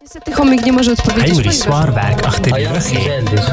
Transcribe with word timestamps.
Niestety 0.00 0.32
chomik 0.32 0.66
nie 0.66 0.72
może 0.72 0.92
odpowiedzieć. 0.92 1.34
Heinrich 1.34 1.54
Swarberg, 1.54 2.22
ach, 2.26 2.40
der 2.40 2.52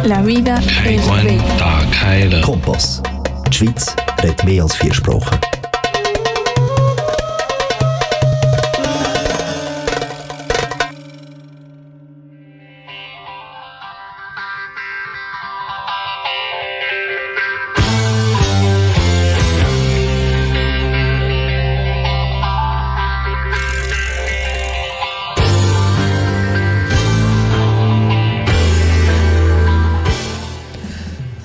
La 0.06 0.24
vida 0.24 0.60
es 0.86 1.08
bella. 1.08 2.42
Kompass. 2.42 3.02
Die 3.48 3.54
Schweiz 3.54 3.96
redet 4.22 4.44
mehr 4.44 4.64
als 4.64 4.76
vier 4.76 4.94
Sprachen. 4.94 5.53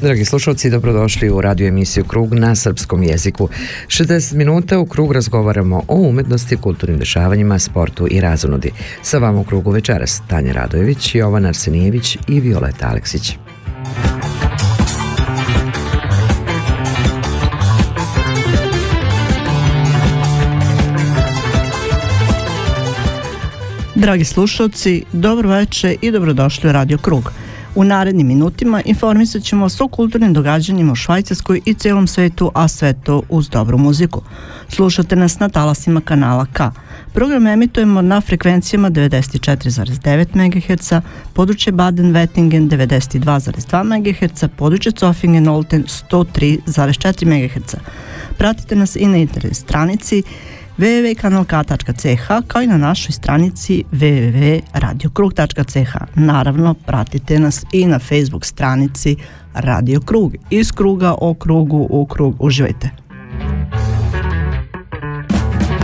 Dragi 0.09 0.25
slušalci, 0.25 0.71
dobrodošli 0.71 1.30
u 1.30 1.41
radio 1.41 1.69
emisiju 1.69 2.05
Krug 2.05 2.35
na 2.35 2.55
srpskom 2.55 3.03
jeziku. 3.03 3.49
60 3.87 4.35
minuta 4.35 4.79
u 4.79 4.87
Krug 4.87 5.12
razgovaramo 5.12 5.83
o 5.89 5.95
umetnosti, 5.95 6.57
kulturnim 6.57 6.99
dešavanjima, 6.99 7.59
sportu 7.59 8.07
i 8.11 8.21
razonodi. 8.21 8.71
Sa 9.02 9.19
vama 9.19 9.41
u 9.41 9.45
Krugu 9.45 9.71
večeras 9.71 10.23
Tanja 10.29 10.52
Radojević, 10.52 11.15
Jovan 11.15 11.47
Arsenijević 11.47 12.16
i 12.29 12.41
Violeta 12.41 12.89
Aleksić. 12.89 13.37
Dragi 23.95 24.25
slušalci, 24.25 25.05
dobro 25.13 25.49
veče 25.49 25.97
i 26.02 26.11
dobrodošli 26.11 26.69
u 26.71 26.73
Radio 26.73 26.99
Krug. 26.99 27.33
U 27.75 27.85
narednim 27.85 28.27
minutima 28.27 28.83
informisat 28.85 29.43
ćemo 29.43 29.63
vas 29.63 29.80
o 29.80 29.88
kulturnim 29.88 30.33
događanjima 30.33 30.93
u 30.93 30.97
Švajcarskoj 30.97 31.61
i 31.65 31.75
celom 31.75 32.07
svetu, 32.07 32.51
a 32.55 32.69
sve 32.69 32.93
to 33.05 33.23
uz 33.29 33.49
dobru 33.49 33.79
muziku. 33.79 34.23
Slušate 34.69 35.16
nas 35.16 35.38
na 35.38 35.49
talasima 35.49 36.01
kanala 36.01 36.47
K. 36.52 36.71
Program 37.13 37.47
emitujemo 37.47 38.02
na 38.02 38.21
frekvencijama 38.21 38.91
94,9 38.91 40.27
MHz, 40.35 40.93
područje 41.33 41.73
Baden-Wettingen 41.73 42.69
92,2 42.69 43.82
MHz, 43.85 44.45
područje 44.57 44.93
Zofingen-Olten 44.93 45.85
103,4 46.10 47.27
MHz. 47.27 47.75
Pratite 48.38 48.77
nas 48.77 48.97
i 48.97 49.07
na 49.07 49.16
internet 49.16 49.57
stranici 49.57 50.23
www.kanalk.ch 50.79 52.46
kao 52.46 52.62
i 52.62 52.66
na 52.66 52.76
našoj 52.76 53.12
stranici 53.12 53.84
www.radiokrug.ch. 53.93 55.96
Naravno, 56.15 56.74
pratite 56.74 57.38
nas 57.38 57.65
i 57.73 57.87
na 57.87 57.98
Facebook 57.98 58.45
stranici 58.45 59.16
Radio 59.54 60.01
Krug. 60.01 60.35
Iz 60.51 60.73
kruga 60.73 61.15
o 61.20 61.35
krugu 61.35 61.87
u 61.90 62.07
krug. 62.07 62.37
Uživajte! 62.38 62.90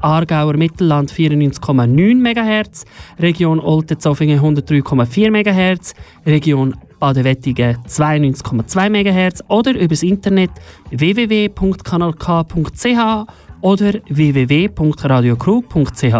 Aargauer 0.00 0.56
Mittelland 0.56 1.12
94,9 1.12 2.20
MHz, 2.20 2.84
Region 3.18 3.60
Olten-Zofingen 3.60 4.40
103,4 4.40 5.30
MHz, 5.30 5.94
Region 6.26 6.74
Baden-Wettigen 6.98 7.76
92,2 7.86 8.90
MHz 8.90 9.44
oder 9.48 9.78
übers 9.78 10.02
Internet 10.02 10.50
www.kanalk.ch 10.90 13.26
oder 13.62 13.92
www.radiokrug.ch. 14.08 16.14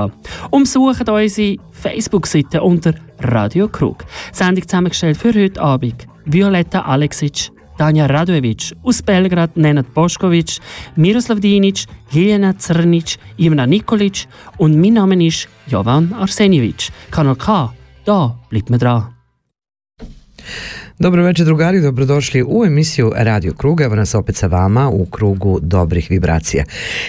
Umsucht 0.50 1.08
unsere 1.08 1.56
Facebook-Seite 1.70 2.60
unter 2.62 2.94
Radio 3.20 3.68
Krug. 3.68 4.04
Sendung 4.32 4.66
zusammengestellt 4.66 5.16
für 5.16 5.32
heute 5.34 5.60
Abend 5.60 6.08
Violetta 6.24 6.80
Alexic, 6.82 7.50
Tanja 7.80 8.06
Radojević, 8.06 8.72
aus 8.84 9.00
Belgrad 9.02 9.50
Nenad 9.56 9.86
Bošković, 9.94 10.60
Miroslav 10.96 11.38
Dinic, 11.40 11.86
Ljiljana 12.12 12.52
Crnic, 12.52 13.18
Ivana 13.38 13.66
Nikolic 13.66 14.26
und 14.58 14.76
mein 14.76 14.94
Name 14.94 15.26
ist 15.26 15.48
Jovan 15.66 16.12
Arsenjević. 16.14 16.90
Kanal 17.10 17.36
K, 17.36 17.72
da 18.06 18.36
bleibt 18.50 18.70
man 18.70 18.78
dran. 18.78 19.02
Dobro 21.00 21.24
večer 21.24 21.46
drugari, 21.46 21.80
dobrodošli 21.80 22.44
u 22.48 22.64
emisiju 22.64 23.12
Radio 23.16 23.52
Krug. 23.52 23.80
Evo 23.80 23.94
nas 23.94 24.14
opet 24.14 24.36
sa 24.36 24.46
vama 24.46 24.90
u 24.90 25.06
krugu 25.06 25.58
dobrih 25.62 26.06
vibracija. 26.10 26.64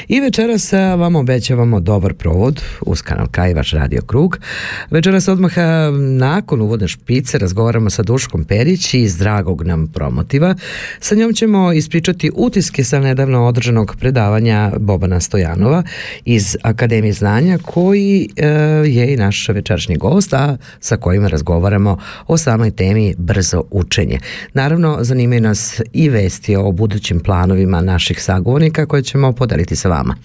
I 0.07 0.19
večeras 0.19 0.73
vam 0.73 1.15
obećavamo 1.15 1.79
dobar 1.79 2.13
provod 2.13 2.61
uz 2.81 3.01
kanal 3.01 3.27
K 3.27 3.49
i 3.49 3.53
vaš 3.53 3.71
Radio 3.71 4.01
Krug. 4.01 4.39
Večeras 4.91 5.27
odmah 5.27 5.51
nakon 6.17 6.61
uvodne 6.61 6.87
špice 6.87 7.37
razgovaramo 7.37 7.89
sa 7.89 8.03
Duškom 8.03 8.43
Perić 8.43 8.93
iz 8.93 9.17
dragog 9.17 9.63
nam 9.65 9.87
promotiva. 9.87 10.55
Sa 10.99 11.15
njom 11.15 11.33
ćemo 11.33 11.73
ispričati 11.73 12.31
utiske 12.35 12.83
sa 12.83 12.99
nedavno 12.99 13.45
održanog 13.45 13.95
predavanja 13.99 14.71
Bobana 14.79 15.19
Stojanova 15.19 15.83
iz 16.25 16.57
Akademije 16.61 17.13
znanja 17.13 17.57
koji 17.65 18.29
e, 18.35 18.47
je 18.85 19.13
i 19.13 19.17
naš 19.17 19.49
večerašnji 19.49 19.97
gost, 19.97 20.33
a 20.33 20.57
sa 20.79 20.97
kojim 20.97 21.27
razgovaramo 21.27 21.97
o 22.27 22.37
samoj 22.37 22.71
temi 22.71 23.15
brzo 23.17 23.63
učenje. 23.81 24.19
Naravno, 24.53 24.97
zanimaju 25.01 25.41
nas 25.41 25.81
i 25.93 26.09
vesti 26.09 26.55
o 26.55 26.71
budućim 26.71 27.19
planovima 27.19 27.81
naših 27.81 28.23
sagovornika 28.23 28.85
koje 28.85 29.03
ćemo 29.03 29.31
podeliti 29.31 29.75
sa 29.75 29.89
vama. 29.89 30.15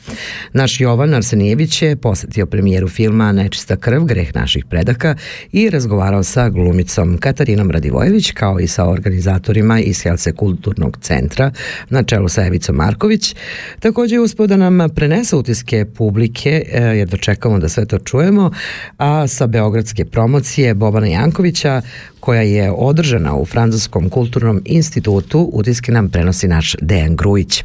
Naš 0.53 0.81
Jovan 0.81 1.15
Arsenijević 1.15 1.83
je 1.83 1.97
posetio 1.97 2.47
premijeru 2.47 2.89
filma 2.89 3.33
Nečista 3.33 3.77
krv, 3.77 4.05
greh 4.05 4.35
naših 4.35 4.65
predaka 4.65 5.15
i 5.53 5.71
razgovarao 5.71 6.23
sa 6.23 6.49
glumicom 6.49 7.19
Katarinom 7.19 7.71
Radivojević 7.71 8.31
kao 8.31 8.61
i 8.61 8.67
sa 8.67 8.89
organizatorima 8.89 9.81
iz 9.81 10.03
Helse 10.03 10.33
kulturnog 10.33 10.99
centra 11.01 11.51
na 11.91 12.03
čelu 12.03 12.29
sa 12.29 12.47
Evicom 12.47 12.77
Marković. 12.77 13.35
Takođe 13.81 14.15
je 14.15 14.21
uspio 14.21 14.47
da 14.47 14.57
nam 14.57 14.89
prenese 14.95 15.37
utiske 15.37 15.85
publike, 15.85 16.65
jedva 16.73 17.19
čekamo 17.19 17.59
da 17.59 17.69
sve 17.69 17.87
to 17.87 17.99
čujemo, 17.99 18.51
a 18.99 19.27
sa 19.27 19.47
Beogradske 19.47 20.05
promocije 20.05 20.75
Bobana 20.75 21.07
Jankovića 21.07 21.83
koja 22.21 22.43
je 22.43 22.71
održana 22.71 23.35
u 23.35 23.45
Francuskom 23.47 24.11
kulturnom 24.11 24.63
institutu, 24.65 25.51
utiske 25.53 25.93
nam 25.93 26.09
prenosi 26.09 26.49
naš 26.49 26.77
Dejan 26.81 27.17
Grujić. 27.17 27.65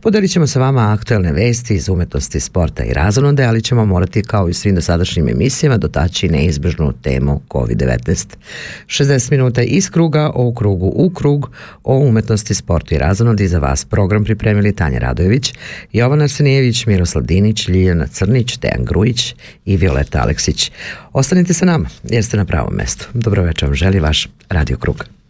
Podelit 0.00 0.30
ćemo 0.30 0.46
sa 0.46 0.60
vama 0.60 0.92
aktuelne 0.92 1.32
vesti 1.32 1.74
iz 1.74 1.88
umetnosti, 1.88 2.40
sporta 2.40 2.84
i 2.84 2.92
razonode, 2.92 3.44
ali 3.44 3.62
ćemo 3.62 3.84
morati 3.84 4.22
kao 4.22 4.48
i 4.48 4.54
svim 4.54 4.74
dosadašnjim 4.74 5.28
emisijama 5.28 5.76
dotaći 5.76 6.28
neizbežnu 6.28 6.92
temu 7.02 7.40
COVID-19. 7.48 8.26
60 8.86 9.30
minuta 9.30 9.62
iz 9.62 9.90
kruga 9.90 10.30
o 10.34 10.54
krugu 10.54 10.92
u 10.94 11.10
krug 11.10 11.50
o 11.84 11.98
umetnosti, 11.98 12.54
sportu 12.54 12.94
i 12.94 12.98
razonodi 12.98 13.48
za 13.48 13.58
vas 13.58 13.84
program 13.84 14.24
pripremili 14.24 14.74
Tanja 14.74 14.98
Radojević, 14.98 15.54
Jovan 15.92 16.22
Arsenijević, 16.22 16.86
Miroslav 16.86 17.24
Dinić, 17.24 17.68
Ljiljana 17.68 18.06
Crnić, 18.06 18.58
Dejan 18.58 18.84
Grujić 18.84 19.34
i 19.64 19.76
Violeta 19.76 20.22
Aleksić. 20.22 20.72
Ostanite 21.12 21.54
sa 21.54 21.64
nama 21.64 21.88
jer 22.04 22.24
ste 22.24 22.36
na 22.36 22.44
pravom 22.44 22.74
mestu. 22.74 23.08
Dobro 23.14 23.42
večer 23.42 23.68
vam 23.68 23.74
želi 23.74 24.00
vaš 24.00 24.28
Radio 24.48 24.76
Krug. 24.76 25.21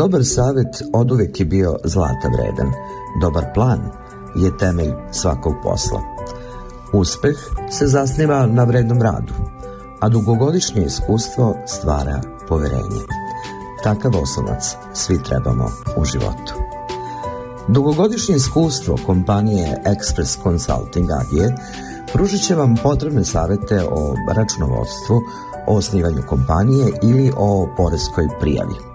Dobar 0.00 0.24
savet 0.24 0.82
oduvek 0.92 1.40
je 1.40 1.46
bio 1.46 1.76
zlata 1.84 2.28
vredan. 2.32 2.72
Dobar 3.20 3.44
plan 3.54 3.80
je 4.36 4.58
temelj 4.58 4.92
svakog 5.12 5.54
posla. 5.62 6.00
Uspeh 6.92 7.36
se 7.70 7.86
zasniva 7.86 8.46
na 8.46 8.64
vrednom 8.64 9.02
radu, 9.02 9.32
a 10.00 10.08
dugogodišnje 10.08 10.82
iskustvo 10.82 11.54
stvara 11.66 12.20
poverenje. 12.48 13.02
Takav 13.84 14.12
osnovac 14.22 14.76
svi 14.94 15.22
trebamo 15.22 15.66
u 15.96 16.04
životu. 16.04 16.54
Dugogodišnje 17.68 18.36
iskustvo 18.36 18.96
kompanije 19.06 19.82
Express 19.86 20.42
Consulting 20.42 21.10
AG 21.10 21.52
pružit 22.12 22.46
će 22.46 22.54
vam 22.54 22.76
potrebne 22.82 23.24
savete 23.24 23.84
o 23.84 24.14
računovodstvu, 24.36 25.20
o 25.66 25.76
osnivanju 25.76 26.22
kompanije 26.28 26.92
ili 27.02 27.32
o 27.36 27.68
poreskoj 27.76 28.28
prijavi. 28.40 28.89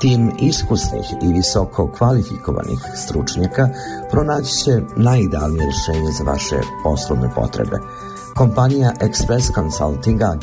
Tim 0.00 0.32
iskusnih 0.40 1.04
i 1.22 1.32
visoko 1.32 1.90
kvalifikovanih 1.98 2.78
stručnjaka 2.96 3.68
pronaći 4.10 4.52
će 4.52 4.80
najidealnije 4.96 5.64
rješenje 5.64 6.12
za 6.18 6.24
vaše 6.24 6.56
poslovne 6.84 7.30
potrebe. 7.34 7.78
Kompanija 8.36 8.92
Express 9.00 9.54
Consulting 9.54 10.22
AG 10.22 10.42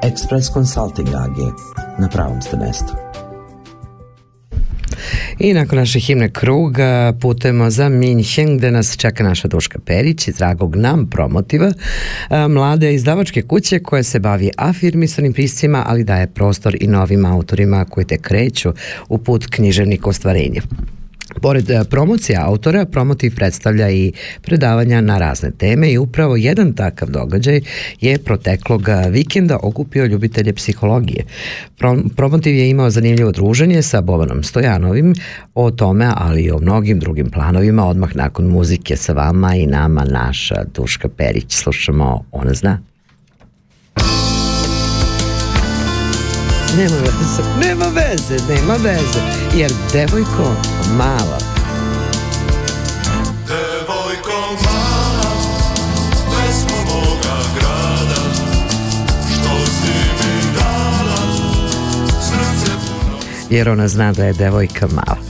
Express 0.04 0.54
Consulting 0.54 1.07
AG 1.07 1.38
na 2.00 2.10
pravom 2.10 2.42
ste 2.42 2.57
mestu. 2.57 2.94
I 5.39 5.54
nakon 5.54 5.77
naše 5.77 6.00
himne 6.00 6.30
kruga 6.30 7.13
putujemo 7.22 7.69
za 7.69 7.89
Minhen 7.89 8.57
gde 8.57 8.72
nas 8.72 8.98
čeka 8.98 9.24
naša 9.24 9.48
Duška 9.48 9.80
Perić 9.80 10.27
iz 10.27 10.36
dragog 10.36 10.75
nam 10.75 11.10
promotiva 11.10 11.72
mlade 12.50 12.94
izdavačke 12.94 13.42
kuće 13.42 13.80
koja 13.80 14.04
se 14.04 14.19
bavi 14.19 14.51
afirmisanim 14.57 15.33
piscima 15.33 15.83
ali 15.88 16.04
daje 16.04 16.27
prostor 16.27 16.77
i 16.81 16.88
novim 16.88 17.25
autorima 17.25 17.86
koji 17.86 18.06
te 18.06 18.18
kreću 18.18 18.74
u 19.10 19.18
put 19.18 19.45
književnik 19.50 20.07
ostvarenja. 20.07 20.62
Pored 21.42 21.69
e, 21.69 21.83
promocija 21.89 22.45
autora, 22.45 22.86
Promotiv 22.86 23.36
predstavlja 23.36 23.89
i 23.89 24.12
predavanja 24.42 25.01
na 25.01 25.18
razne 25.18 25.51
teme 25.51 25.92
i 25.92 25.98
upravo 25.98 26.36
jedan 26.36 26.74
takav 26.74 27.10
događaj 27.10 27.62
je 28.01 28.18
proteklog 28.19 28.88
vikenda 29.10 29.57
okupio 29.63 30.06
ljubitelje 30.06 30.54
psihologije. 30.54 31.25
Promotiv 32.16 32.56
je 32.56 32.69
imao 32.69 32.89
zanimljivo 32.89 33.31
druženje 33.31 33.81
sa 33.81 34.01
Bovanom 34.01 34.44
Stojanovim 34.44 35.13
o 35.56 35.72
tome, 35.72 36.10
ali 36.16 36.42
i 36.42 36.51
o 36.51 36.60
mnogim 36.60 37.00
drugim 37.00 37.30
planovima 37.31 37.88
odmah 37.88 38.16
nakon 38.16 38.48
muzike 38.48 38.95
sa 38.95 39.13
vama 39.13 39.56
i 39.56 39.68
nama 39.68 40.06
naša 40.06 40.63
Duška 40.75 41.10
Perić. 41.10 41.56
Slušamo 41.56 42.25
Ona 42.31 42.54
zna. 42.54 42.94
Nema 46.77 46.95
veze, 46.95 47.44
nema 47.60 47.86
veze, 47.86 48.38
nema 48.50 48.74
veze, 48.74 49.19
jer 49.56 49.72
devojko 49.94 50.56
mala. 50.98 51.38
Devojko 53.48 54.57
mala, 54.63 55.31
pesmo 56.31 56.77
moga 56.86 57.38
grada, 57.60 58.22
što 59.33 59.66
si 59.66 59.94
mi 60.19 60.54
dala, 60.54 61.18
srce 62.22 62.72
puno. 62.72 63.18
Jer 63.50 63.69
ona 63.69 63.88
zna 63.88 64.12
da 64.12 64.25
je 64.25 64.33
devojka 64.33 64.88
mala. 64.88 65.25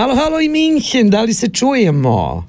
Halo, 0.00 0.14
halo 0.14 0.40
i 0.40 0.48
Minhen, 0.48 1.10
da 1.10 1.22
li 1.22 1.34
se 1.34 1.48
čujemo? 1.48 2.48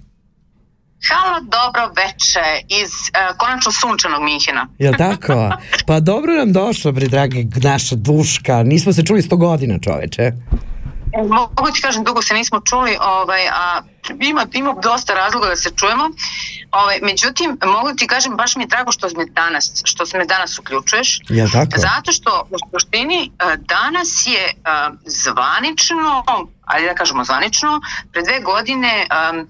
Halo, 1.09 1.39
dobro 1.41 1.93
veče 1.95 2.65
iz 2.81 2.89
uh, 2.89 3.37
konačno 3.37 3.71
sunčanog 3.71 4.23
Minhena. 4.23 4.67
Jel 4.79 4.93
tako? 4.97 5.51
Pa 5.87 5.99
dobro 5.99 6.33
nam 6.33 6.53
došlo, 6.53 6.91
bre, 6.91 7.07
dragi, 7.07 7.47
naša 7.63 7.95
duška. 7.95 8.63
Nismo 8.63 8.93
se 8.93 9.05
čuli 9.05 9.21
sto 9.21 9.37
godina, 9.37 9.79
čoveče. 9.79 10.31
Mogu 11.29 11.71
ti 11.73 11.81
kažem, 11.81 12.03
dugo 12.03 12.21
se 12.21 12.33
nismo 12.33 12.61
čuli, 12.69 12.97
ovaj, 13.01 13.47
a 13.47 13.81
ima, 14.19 14.45
ima 14.53 14.73
dosta 14.83 15.13
razloga 15.13 15.47
da 15.47 15.55
se 15.55 15.69
čujemo. 15.75 16.09
Ovaj, 16.71 16.99
međutim, 17.01 17.57
mogu 17.65 17.95
ti 17.97 18.07
kažem, 18.07 18.35
baš 18.35 18.55
mi 18.55 18.63
je 18.63 18.67
drago 18.67 18.91
što 18.91 19.07
me 19.17 19.25
danas, 19.25 19.81
što 19.83 20.05
se 20.05 20.17
me 20.17 20.25
danas 20.25 20.59
uključuješ. 20.59 21.19
Jel 21.29 21.49
tako? 21.51 21.71
Zato 21.75 22.11
što 22.11 22.47
u 22.49 22.57
suštini 22.71 23.31
danas 23.57 24.25
je 24.25 24.53
zvanično, 25.05 26.23
ajde 26.65 26.87
da 26.87 26.95
kažemo 26.95 27.23
zvanično, 27.23 27.81
pre 28.11 28.21
dve 28.21 28.39
godine 28.39 29.07
um, 29.07 29.47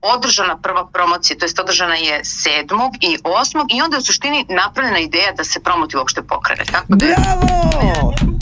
održana 0.00 0.58
prva 0.58 0.86
promocija, 0.86 1.38
to 1.38 1.44
jest 1.44 1.58
održana 1.58 1.94
je 1.94 2.20
7. 2.24 2.90
i 3.00 3.18
8. 3.22 3.66
i 3.76 3.82
onda 3.82 3.96
je 3.96 3.98
u 3.98 4.04
suštini 4.04 4.46
napravljena 4.48 4.98
ideja 4.98 5.32
da 5.32 5.44
se 5.44 5.60
promoti 5.60 5.96
uopšte 5.96 6.22
pokrene. 6.22 6.64
Tako 6.64 6.86
da 6.88 6.96
Bravo! 6.96 8.35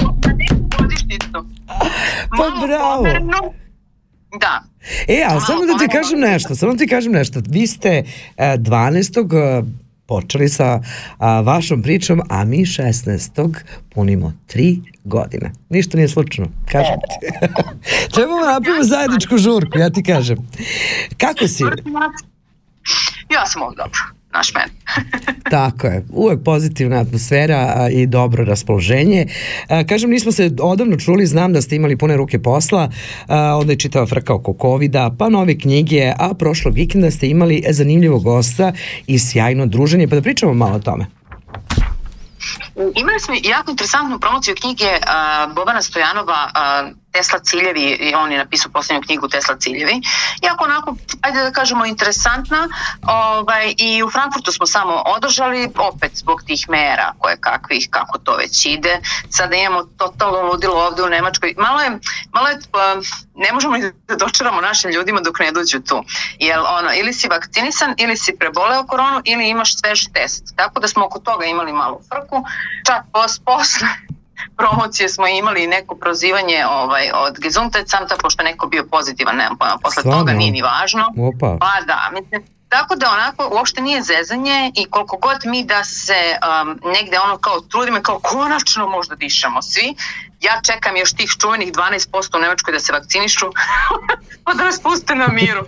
Pa 1.67 2.37
Malo 2.37 2.67
bravo! 2.67 2.97
pomereno. 2.97 3.39
Da. 4.41 4.63
E, 5.09 5.23
a 5.25 5.29
Malo 5.29 5.41
samo 5.41 5.61
da 5.61 5.67
ti 5.67 5.73
pomereno. 5.73 5.93
kažem 5.93 6.21
nešto, 6.21 6.55
samo 6.55 6.73
da 6.73 6.79
ti 6.79 6.87
kažem 6.87 7.13
nešto. 7.13 7.41
Vi 7.49 7.67
ste 7.67 7.89
e, 7.89 8.05
12. 8.59 9.61
e, 9.61 9.65
počeli 10.07 10.49
sa 10.49 10.81
a, 11.19 11.41
vašom 11.41 11.83
pričom, 11.83 12.21
a 12.31 12.45
mi 12.45 12.57
16. 12.59 13.55
punimo 13.89 14.33
tri 14.47 14.81
godine. 15.05 15.53
Ništa 15.69 15.97
nije 15.97 16.09
slučajno, 16.09 16.51
kažem 16.73 16.95
ti. 17.01 17.27
Trebamo 18.15 18.41
napravimo 18.41 18.85
zajedničku 18.85 19.39
žurku, 19.39 19.79
ja 19.79 19.91
ti 19.91 20.03
kažem. 20.03 20.39
Kako 21.17 21.49
si? 21.49 21.63
Ja 23.31 23.47
sam 23.47 23.63
ovdje 23.63 23.77
dobro. 23.77 24.01
Naš 24.35 24.53
men. 24.55 24.71
Tako 25.51 25.87
je, 25.87 26.05
uvek 26.11 26.45
pozitivna 26.45 26.97
atmosfera 26.97 27.89
i 27.93 28.07
dobro 28.07 28.45
raspoloženje. 28.45 29.27
Kažem, 29.89 30.11
nismo 30.11 30.33
se 30.33 30.51
odavno 30.63 30.97
čuli, 30.97 31.27
znam 31.27 31.53
da 31.53 31.63
ste 31.63 31.77
imali 31.77 31.97
pune 31.97 32.17
ruke 32.17 32.43
posla, 32.43 32.91
onda 33.61 33.73
je 33.73 33.79
čitava 33.79 34.07
frka 34.07 34.35
oko 34.35 34.55
covid 34.61 34.95
pa 35.19 35.29
nove 35.29 35.59
knjige, 35.59 36.13
a 36.19 36.35
prošlog 36.35 36.75
vikenda 36.75 37.11
ste 37.11 37.29
imali 37.29 37.65
zanimljivog 37.71 38.23
gosta 38.23 38.73
i 39.07 39.19
sjajno 39.19 39.67
druženje, 39.67 40.09
pa 40.09 40.15
da 40.15 40.23
pričamo 40.23 40.55
malo 40.55 40.77
o 40.77 40.79
tome. 40.79 41.07
Imali 42.77 43.21
smo 43.21 43.35
jako 43.45 43.71
interesantnu 43.71 44.19
promociju 44.19 44.55
knjige 44.61 44.85
uh, 44.85 45.55
Bobana 45.55 45.83
Stojanova 45.83 46.51
uh, 46.51 47.04
Tesla 47.15 47.39
ciljevi, 47.39 47.81
i 47.81 48.15
on 48.15 48.33
je 48.33 48.39
napisao 48.39 48.73
poslednju 48.73 49.03
knjigu 49.07 49.29
Tesla 49.29 49.57
ciljevi, 49.57 50.01
jako 50.43 50.65
onako, 50.65 50.97
ajde 51.23 51.43
da 51.43 51.51
kažemo, 51.51 51.87
interesantna 51.87 52.69
ovaj, 53.03 53.75
i 53.79 54.03
u 54.03 54.11
Frankfurtu 54.11 54.53
smo 54.53 54.67
samo 54.67 55.03
održali, 55.07 55.71
opet 55.79 56.13
zbog 56.15 56.43
tih 56.47 56.69
mera 56.69 57.13
koje 57.19 57.37
kakvih, 57.41 57.89
kako 57.91 58.19
to 58.19 58.37
već 58.37 58.67
ide, 58.67 59.01
sada 59.31 59.57
imamo 59.57 59.83
totalno 59.85 60.43
ludilo 60.43 60.87
ovde 60.87 61.03
u 61.03 61.09
Nemačkoj, 61.09 61.55
malo 61.59 61.81
je, 61.81 61.91
malo 62.33 62.49
je, 62.49 62.59
pa, 62.73 62.95
ne 63.35 63.53
možemo 63.53 63.79
da 64.09 64.17
dočaramo 64.17 64.61
našim 64.61 64.91
ljudima 64.91 65.21
dok 65.21 65.39
ne 65.39 65.53
dođu 65.53 65.81
tu, 65.81 66.05
jer 66.39 66.59
ono, 66.59 66.95
ili 66.95 67.13
si 67.13 67.29
vakcinisan, 67.29 67.95
ili 67.99 68.17
si 68.17 68.37
preboleo 68.39 68.87
koronu, 68.87 69.21
ili 69.25 69.49
imaš 69.49 69.77
svež 69.77 70.05
test, 70.15 70.57
tako 70.57 70.81
da 70.81 70.89
smo 70.89 71.07
oko 71.07 71.19
toga 71.19 71.45
imali 71.45 71.73
malu 71.73 72.01
frku, 72.09 72.45
čak 72.87 73.03
pos, 73.13 73.39
posle 73.39 73.89
promocije 74.57 75.09
smo 75.09 75.27
imali 75.27 75.67
neko 75.67 75.95
prozivanje 75.95 76.67
ovaj, 76.71 77.11
od 77.15 77.39
Gesundheitsamta, 77.39 78.17
pošto 78.23 78.43
neko 78.43 78.67
bio 78.67 78.85
pozitivan, 78.91 79.37
nemam 79.37 79.59
pojma, 79.59 79.79
posle 79.83 80.01
Stvarno? 80.01 80.21
toga 80.21 80.33
nije 80.33 80.53
ni 80.53 80.63
važno. 80.63 81.05
Opa. 81.19 81.57
Pa 81.61 81.85
da, 81.87 82.11
mislim, 82.13 82.55
Tako 82.75 82.95
da 82.97 83.11
onako 83.11 83.51
uopšte 83.53 83.81
nije 83.81 84.03
zezanje 84.03 84.73
i 84.75 84.85
koliko 84.91 85.17
god 85.17 85.37
mi 85.45 85.65
da 85.65 85.85
se 85.85 86.21
um, 86.35 86.81
negde 86.93 87.19
ono 87.19 87.37
kao 87.37 87.61
trudimo 87.61 88.03
kao 88.03 88.19
konačno 88.23 88.89
možda 88.89 89.15
dišemo 89.15 89.63
svi, 89.63 89.95
ja 90.41 90.61
čekam 90.67 90.97
još 90.97 91.13
tih 91.13 91.31
čuvenih 91.41 91.73
12% 91.73 92.37
u 92.37 92.41
Nemačkoj 92.41 92.73
da 92.73 92.81
se 92.81 92.93
vakcinišu 92.93 93.47
pa 94.45 94.55
da 94.55 94.65
nas 94.65 94.81
puste 94.83 95.15
na 95.15 95.29
miru. 95.29 95.65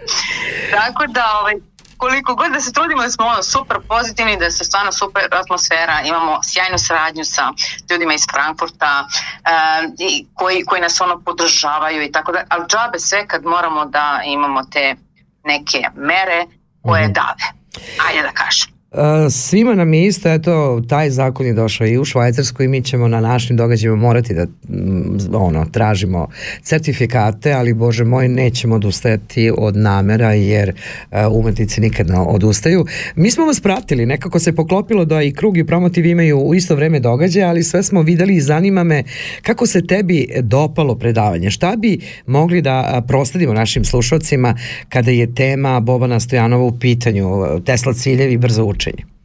Tako 0.70 1.06
da 1.06 1.38
ovaj, 1.40 1.54
koliko 1.96 2.34
god 2.34 2.52
da 2.52 2.60
se 2.60 2.72
trudimo 2.72 3.02
da 3.02 3.10
smo 3.10 3.26
ono 3.26 3.42
super 3.42 3.76
pozitivni, 3.88 4.36
da 4.36 4.50
se 4.50 4.64
stvarno 4.64 4.92
super 4.92 5.22
atmosfera, 5.30 6.00
imamo 6.04 6.40
sjajnu 6.42 6.78
saradnju 6.78 7.24
sa 7.24 7.52
ljudima 7.90 8.14
iz 8.14 8.24
Frankfurta 8.32 9.06
uh, 9.06 10.26
koji, 10.34 10.64
koji 10.64 10.80
nas 10.80 11.00
ono 11.00 11.20
podržavaju 11.20 12.02
i 12.02 12.12
tako 12.12 12.32
da, 12.32 12.44
ali 12.48 12.66
džabe 12.66 12.98
sve 12.98 13.26
kad 13.26 13.44
moramo 13.44 13.84
da 13.84 14.20
imamo 14.24 14.62
te 14.62 14.94
neke 15.44 15.84
mere 15.94 16.46
koje 16.82 17.06
mm 17.06 17.10
-hmm. 17.10 17.14
dave. 17.14 17.44
Ajde 18.08 18.22
da 18.22 18.32
kažem. 18.32 18.75
Svima 19.30 19.74
nam 19.74 19.94
je 19.94 20.06
isto, 20.06 20.28
eto, 20.28 20.82
taj 20.88 21.10
zakon 21.10 21.46
je 21.46 21.52
došao 21.52 21.86
i 21.86 21.98
u 21.98 22.04
Švajcarsku 22.04 22.62
i 22.62 22.68
mi 22.68 22.82
ćemo 22.82 23.08
na 23.08 23.20
našim 23.20 23.56
događajima 23.56 23.96
morati 23.96 24.34
da 24.34 24.44
mm, 24.44 25.18
ono, 25.32 25.64
tražimo 25.64 26.28
certifikate, 26.62 27.52
ali 27.52 27.74
bože 27.74 28.04
moj, 28.04 28.28
nećemo 28.28 28.74
odustajati 28.74 29.52
od 29.58 29.76
namera 29.76 30.32
jer 30.32 30.72
umetnici 31.30 31.80
nikad 31.80 32.08
ne 32.08 32.18
odustaju. 32.18 32.86
Mi 33.16 33.30
smo 33.30 33.44
vas 33.44 33.60
pratili, 33.60 34.06
nekako 34.06 34.38
se 34.38 34.54
poklopilo 34.54 35.04
da 35.04 35.22
i 35.22 35.32
krug 35.32 35.58
i 35.58 35.66
promotiv 35.66 36.06
imaju 36.06 36.38
u 36.38 36.54
isto 36.54 36.74
vreme 36.74 37.00
događaja, 37.00 37.48
ali 37.48 37.62
sve 37.62 37.82
smo 37.82 38.02
videli 38.02 38.34
i 38.34 38.40
zanima 38.40 38.84
me 38.84 39.02
kako 39.42 39.66
se 39.66 39.86
tebi 39.86 40.28
dopalo 40.40 40.94
predavanje. 40.94 41.50
Šta 41.50 41.76
bi 41.76 41.98
mogli 42.26 42.62
da 42.62 43.02
prosledimo 43.08 43.52
našim 43.52 43.84
slušalcima 43.84 44.54
kada 44.88 45.10
je 45.10 45.34
tema 45.34 45.80
Bobana 45.80 46.20
Stojanova 46.20 46.64
u 46.64 46.78
pitanju, 46.78 47.26
Tesla 47.64 47.92
ciljevi 47.92 48.36
brzo 48.36 48.64
uče? 48.64 48.85
Učenje? 48.86 49.16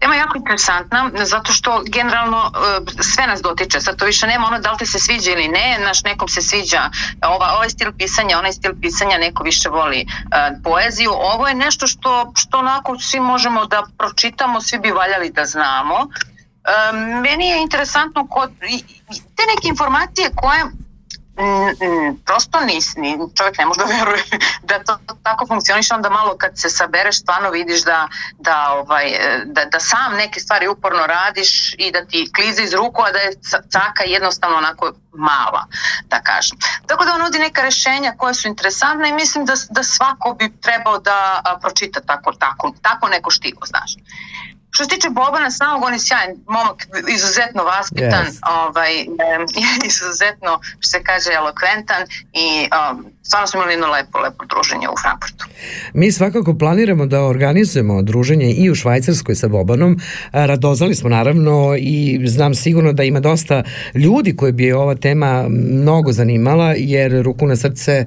Tema 0.00 0.14
je 0.14 0.18
jako 0.18 0.38
interesantna, 0.38 1.10
zato 1.24 1.52
što 1.52 1.82
generalno 1.86 2.52
e, 2.98 3.02
sve 3.02 3.26
nas 3.26 3.42
dotiče, 3.42 3.80
sad 3.80 3.98
to 3.98 4.04
više 4.04 4.26
nema 4.26 4.46
ono 4.46 4.58
da 4.58 4.72
li 4.72 4.78
te 4.78 4.86
se 4.86 4.98
sviđa 4.98 5.30
ili 5.30 5.48
ne, 5.48 5.78
naš 5.84 6.02
nekom 6.02 6.28
se 6.28 6.42
sviđa 6.42 6.90
ova, 7.22 7.52
ovaj 7.54 7.70
stil 7.70 7.92
pisanja, 7.98 8.38
onaj 8.38 8.52
stil 8.52 8.72
pisanja, 8.80 9.18
neko 9.18 9.42
više 9.42 9.68
voli 9.68 10.06
uh, 10.06 10.62
poeziju, 10.64 11.10
ovo 11.12 11.48
je 11.48 11.54
nešto 11.54 11.86
što, 11.86 12.32
što 12.36 12.58
onako 12.58 12.98
svi 12.98 13.20
možemo 13.20 13.66
da 13.66 13.86
pročitamo, 13.98 14.60
svi 14.60 14.78
bi 14.78 14.90
valjali 14.90 15.30
da 15.30 15.44
znamo. 15.44 15.94
Um, 15.96 17.20
meni 17.20 17.46
je 17.46 17.62
interesantno 17.62 18.26
kod, 18.26 18.50
te 19.36 19.42
neke 19.54 19.68
informacije 19.68 20.30
koje 20.36 20.64
Prosto 22.24 22.60
nis, 22.60 22.96
ni, 22.96 23.18
čovjek 23.34 23.58
ne 23.58 23.66
može 23.66 23.80
da 23.80 23.84
veruje 23.84 24.22
da 24.68 24.84
to 24.84 24.98
tako 25.22 25.46
funkcioniše, 25.46 25.94
onda 25.94 26.10
malo 26.10 26.36
kad 26.38 26.58
se 26.58 26.70
sabereš 26.70 27.20
stvarno 27.20 27.50
vidiš 27.50 27.84
da, 27.84 28.08
da, 28.38 28.72
ovaj, 28.72 29.06
da, 29.44 29.64
da 29.64 29.80
sam 29.80 30.16
neke 30.16 30.40
stvari 30.40 30.68
uporno 30.68 31.06
radiš 31.06 31.74
i 31.78 31.90
da 31.92 32.04
ti 32.04 32.30
klize 32.34 32.62
iz 32.62 32.74
ruku, 32.74 33.02
a 33.02 33.12
da 33.12 33.18
je 33.18 33.32
caka 33.72 34.04
jednostavno 34.06 34.56
onako 34.56 34.92
mala, 35.12 35.66
da 36.04 36.20
kažem. 36.22 36.58
Tako 36.86 37.04
da 37.04 37.14
on 37.14 37.20
nudi 37.20 37.38
neka 37.38 37.62
rešenja 37.62 38.14
koje 38.18 38.34
su 38.34 38.48
interesantne 38.48 39.08
i 39.08 39.12
mislim 39.12 39.44
da, 39.44 39.54
da 39.70 39.82
svako 39.82 40.36
bi 40.38 40.60
trebao 40.60 40.98
da 40.98 41.42
pročita 41.60 42.00
tako, 42.00 42.32
tako, 42.32 42.72
tako 42.82 43.08
neko 43.08 43.30
štivo, 43.30 43.60
znaš. 43.66 43.92
Što 44.76 44.84
se 44.84 44.88
tiče 44.90 45.08
Bobana 45.10 45.50
samog, 45.50 45.82
on 45.82 45.92
je 45.92 45.98
sjajan 45.98 46.30
momak, 46.48 46.86
izuzetno 47.08 47.62
vaspitan, 47.64 48.26
yes. 48.26 48.38
ovaj, 48.42 48.92
izuzetno, 49.90 50.60
što 50.80 50.90
se 50.90 51.04
kaže, 51.04 51.32
elokventan 51.32 52.02
i 52.32 52.68
um, 52.68 53.15
stvarno 53.26 53.46
smo 53.46 53.60
imali 53.60 53.72
jedno 53.72 53.86
lepo, 53.86 54.18
lepo 54.18 54.44
druženje 54.44 54.88
u 54.88 54.96
Frankfurtu. 55.02 55.44
Mi 55.94 56.12
svakako 56.12 56.58
planiramo 56.58 57.06
da 57.06 57.22
organizujemo 57.22 58.02
druženje 58.02 58.52
i 58.52 58.70
u 58.70 58.74
Švajcarskoj 58.74 59.34
sa 59.34 59.48
Bobanom. 59.48 59.98
Radozali 60.32 60.94
smo 60.94 61.08
naravno 61.08 61.76
i 61.78 62.20
znam 62.26 62.54
sigurno 62.54 62.92
da 62.92 63.02
ima 63.02 63.20
dosta 63.20 63.62
ljudi 63.94 64.36
koje 64.36 64.52
bi 64.52 64.64
je 64.64 64.76
ova 64.76 64.94
tema 64.94 65.46
mnogo 65.48 66.12
zanimala, 66.12 66.74
jer 66.76 67.22
ruku 67.22 67.46
na 67.46 67.56
srce 67.56 68.04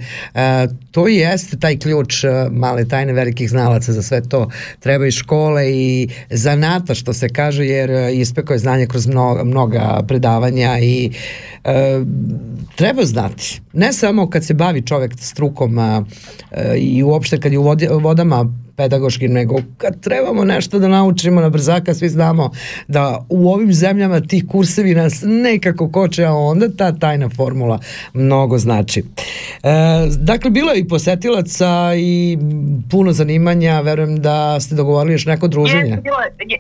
to 0.92 1.08
jeste 1.08 1.60
taj 1.60 1.78
ključ 1.78 2.24
male 2.52 2.88
tajne 2.88 3.14
velikih 3.14 3.50
znalaca 3.50 3.94
za 3.94 4.02
sve 4.02 4.22
to. 4.30 4.50
Treba 4.80 5.08
i 5.08 5.12
škole 5.12 5.72
i 5.72 6.10
zanata 6.30 6.96
što 6.96 7.14
se 7.14 7.30
kaže, 7.30 7.66
jer 7.66 7.90
ispekao 8.14 8.54
je 8.54 8.60
znanje 8.60 8.88
kroz 8.88 9.08
mnoga, 9.08 9.44
mnoga 9.44 10.04
predavanja 10.08 10.80
i 10.80 11.12
e, 11.64 12.00
treba 12.76 13.06
znati. 13.06 13.62
Ne 13.74 13.94
samo 13.94 14.30
kad 14.30 14.46
se 14.46 14.54
bavi 14.54 14.82
čovek 14.82 15.09
strukom 15.18 15.78
a, 15.78 16.04
a, 16.52 16.76
i 16.76 17.04
uopšte 17.04 17.40
kad 17.40 17.52
je 17.52 17.60
u 17.60 17.64
vodi, 17.64 17.88
vodama 17.92 18.46
pedagoškim, 18.80 19.34
nego 19.34 19.56
kad 19.78 20.02
trebamo 20.02 20.44
nešto 20.44 20.80
da 20.80 20.88
naučimo 20.88 21.42
na 21.42 21.50
brzaka, 21.50 21.94
svi 21.94 22.10
znamo 22.10 22.52
da 22.88 23.26
u 23.30 23.52
ovim 23.52 23.74
zemljama 23.74 24.22
ti 24.22 24.48
kursevi 24.48 24.96
nas 24.96 25.24
nekako 25.26 25.90
koče, 25.92 26.26
a 26.26 26.34
onda 26.34 26.70
ta 26.78 26.92
tajna 26.92 27.30
formula 27.30 27.80
mnogo 28.14 28.58
znači. 28.58 29.04
E, 29.64 29.72
dakle, 30.18 30.50
bilo 30.50 30.72
je 30.72 30.80
i 30.80 30.88
posetilaca 30.88 31.94
i 31.98 32.38
puno 32.92 33.12
zanimanja, 33.12 33.82
verujem 33.82 34.22
da 34.22 34.60
ste 34.60 34.76
dogovorili 34.76 35.14
još 35.14 35.26
neko 35.26 35.48
druženje. 35.48 35.92
Je, 35.92 36.02
bilo 36.02 36.20
je, 36.20 36.60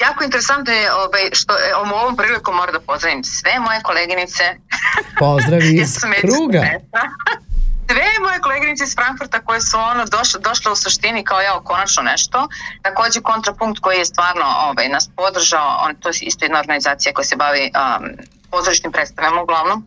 jako 0.00 0.24
interesantno 0.24 0.72
je 0.72 0.92
ovaj, 0.92 1.22
što 1.32 1.52
e, 1.52 1.74
ovom 2.02 2.16
prilikom 2.16 2.56
moram 2.56 2.72
da 2.72 2.80
pozdravim 2.80 3.24
sve 3.24 3.52
moje 3.66 3.80
koleginice. 3.82 4.44
Pozdravi 5.18 5.74
iz 5.82 5.96
kruga. 6.20 6.62
Sve 7.90 8.04
moje 8.24 8.40
koleginice 8.40 8.84
iz 8.84 8.94
Frankfurta 8.94 9.40
koje 9.40 9.60
su 9.60 9.76
ono 9.78 10.04
došle, 10.04 10.40
došle 10.40 10.72
u 10.72 10.76
suštini 10.76 11.24
kao 11.24 11.40
ja 11.40 11.60
konačno 11.64 12.02
nešto. 12.02 12.48
Takođe 12.82 13.20
kontrapunkt 13.20 13.80
koji 13.80 13.98
je 13.98 14.04
stvarno 14.04 14.44
ovaj, 14.68 14.88
nas 14.88 15.10
podržao, 15.16 15.78
on, 15.84 15.94
to 16.00 16.08
je 16.08 16.14
isto 16.20 16.44
jedna 16.44 16.58
organizacija 16.58 17.12
koja 17.12 17.24
se 17.24 17.36
bavi 17.36 17.70
um, 17.74 18.08
pozorišnim 18.50 18.92
predstavama 18.92 19.42
uglavnom 19.42 19.86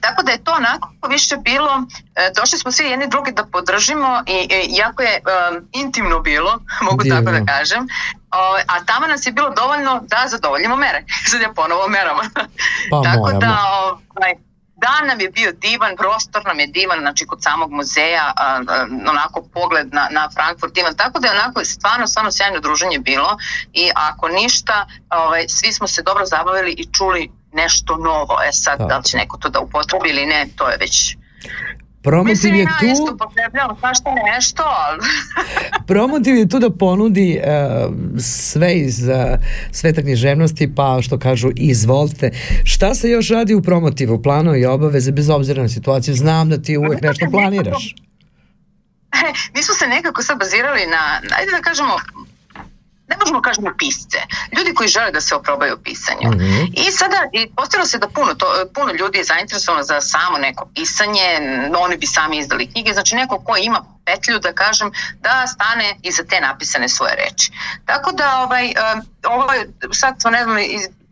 Tako 0.00 0.22
da 0.22 0.32
je 0.32 0.44
to 0.44 0.52
onako 0.52 0.88
više 1.08 1.36
bilo, 1.36 1.82
e, 2.14 2.30
došli 2.36 2.58
smo 2.58 2.72
svi 2.72 2.84
jedni 2.84 3.08
drugi 3.08 3.32
da 3.32 3.44
podržimo 3.44 4.22
i, 4.26 4.48
jako 4.68 5.02
je 5.02 5.20
um, 5.22 5.68
intimno 5.72 6.18
bilo, 6.20 6.58
mogu 6.90 7.02
Divno. 7.02 7.18
tako 7.20 7.38
da 7.38 7.52
kažem, 7.52 7.82
o, 8.32 8.58
a 8.66 8.84
tamo 8.84 9.06
nas 9.06 9.26
je 9.26 9.32
bilo 9.32 9.50
dovoljno 9.50 10.00
da 10.02 10.28
zadovoljimo 10.28 10.76
mere. 10.76 11.04
Sad 11.30 11.40
ja 11.40 11.52
ponovo 11.56 11.88
merama. 11.88 12.22
Pa 12.90 13.02
tako 13.02 13.20
moramo. 13.20 13.40
da, 13.40 13.58
ovaj, 13.82 14.34
dan 14.84 15.06
nam 15.06 15.20
je 15.20 15.30
bio 15.30 15.52
divan, 15.52 15.96
prostor 15.96 16.42
nam 16.46 16.60
je 16.60 16.66
divan, 16.66 16.98
znači 17.00 17.26
kod 17.26 17.38
samog 17.42 17.70
muzeja, 17.72 18.32
a, 18.36 18.60
a, 18.68 18.86
onako 19.12 19.42
pogled 19.54 19.88
na, 19.92 20.08
na 20.10 20.28
Frankfurt 20.34 20.74
divan, 20.74 20.96
tako 20.96 21.18
da 21.20 21.26
je 21.26 21.38
onako 21.40 21.64
stvarno, 21.64 22.06
stvarno 22.06 22.30
sjajno 22.32 22.60
druženje 22.60 22.98
bilo 22.98 23.36
i 23.72 23.90
ako 23.94 24.28
ništa, 24.28 24.86
ovaj, 25.10 25.44
svi 25.48 25.72
smo 25.72 25.86
se 25.86 26.02
dobro 26.02 26.26
zabavili 26.26 26.72
i 26.72 26.92
čuli 26.92 27.30
nešto 27.52 27.96
novo. 27.96 28.36
E 28.48 28.52
sad, 28.52 28.78
da, 28.78 28.84
da 28.84 28.96
li 28.98 29.04
će 29.04 29.16
neko 29.16 29.36
to 29.36 29.48
da 29.48 29.60
upotrebi 29.60 30.08
ili 30.08 30.26
ne, 30.26 30.46
to 30.56 30.68
je 30.68 30.76
već 30.80 31.16
Promotiv 32.04 32.54
je 32.54 32.66
tu... 32.80 32.86
Mislim, 32.86 33.16
svašta 33.80 34.10
nešto, 34.34 34.62
ali... 34.66 35.00
Promotiv 35.88 36.36
je 36.36 36.48
tu 36.48 36.58
da 36.58 36.70
ponudi 36.70 37.40
uh, 37.40 37.94
sve 38.20 38.74
iz 38.74 39.08
uh, 39.08 39.14
sveta 39.72 40.02
književnosti, 40.02 40.74
pa 40.74 40.98
što 41.02 41.18
kažu, 41.18 41.50
izvolite. 41.56 42.30
Šta 42.64 42.94
se 42.94 43.10
još 43.10 43.28
radi 43.28 43.54
u 43.54 43.62
promotivu? 43.62 44.22
Plano 44.22 44.56
i 44.56 44.64
obaveze, 44.64 45.12
bez 45.12 45.30
obzira 45.30 45.62
na 45.62 45.68
situaciju. 45.68 46.14
Znam 46.14 46.48
da 46.48 46.62
ti 46.62 46.76
uvek 46.76 47.00
nešto 47.02 47.26
planiraš. 47.30 47.94
mi 49.54 49.62
smo 49.62 49.74
se 49.74 49.86
nekako 49.86 50.22
sad 50.22 50.38
bazirali 50.38 50.80
na, 50.86 51.20
ajde 51.38 51.50
da 51.50 51.60
kažemo, 51.62 51.96
ne 53.08 53.16
možemo 53.20 53.42
kažemo 53.42 53.74
pisce, 53.78 54.18
ljudi 54.56 54.74
koji 54.74 54.88
žele 54.88 55.10
da 55.10 55.20
se 55.20 55.34
oprobaju 55.34 55.74
u 55.74 55.82
pisanju. 55.82 56.28
Mm 56.30 56.38
-hmm. 56.38 56.86
I 56.86 56.92
sada 56.92 57.16
i 57.32 57.50
postavilo 57.56 57.86
se 57.86 57.98
da 57.98 58.08
puno, 58.08 58.34
to, 58.34 58.46
puno 58.74 58.92
ljudi 58.92 59.18
je 59.18 59.24
zainteresovano 59.24 59.82
za 59.82 60.00
samo 60.00 60.38
neko 60.38 60.68
pisanje, 60.74 61.26
oni 61.78 61.96
bi 61.96 62.06
sami 62.06 62.38
izdali 62.38 62.70
knjige, 62.70 62.92
znači 62.92 63.14
neko 63.14 63.38
ko 63.38 63.56
ima 63.56 63.84
petlju 64.04 64.38
da 64.38 64.52
kažem 64.52 64.90
da 65.20 65.46
stane 65.46 65.96
iza 66.02 66.22
te 66.22 66.40
napisane 66.40 66.88
svoje 66.88 67.14
reči. 67.14 67.52
Tako 67.86 68.12
da 68.12 68.40
ovaj, 68.40 68.72
ovaj 69.26 69.58
sad 69.92 70.14
smo 70.20 70.30
ne 70.30 70.44
znam, 70.44 70.56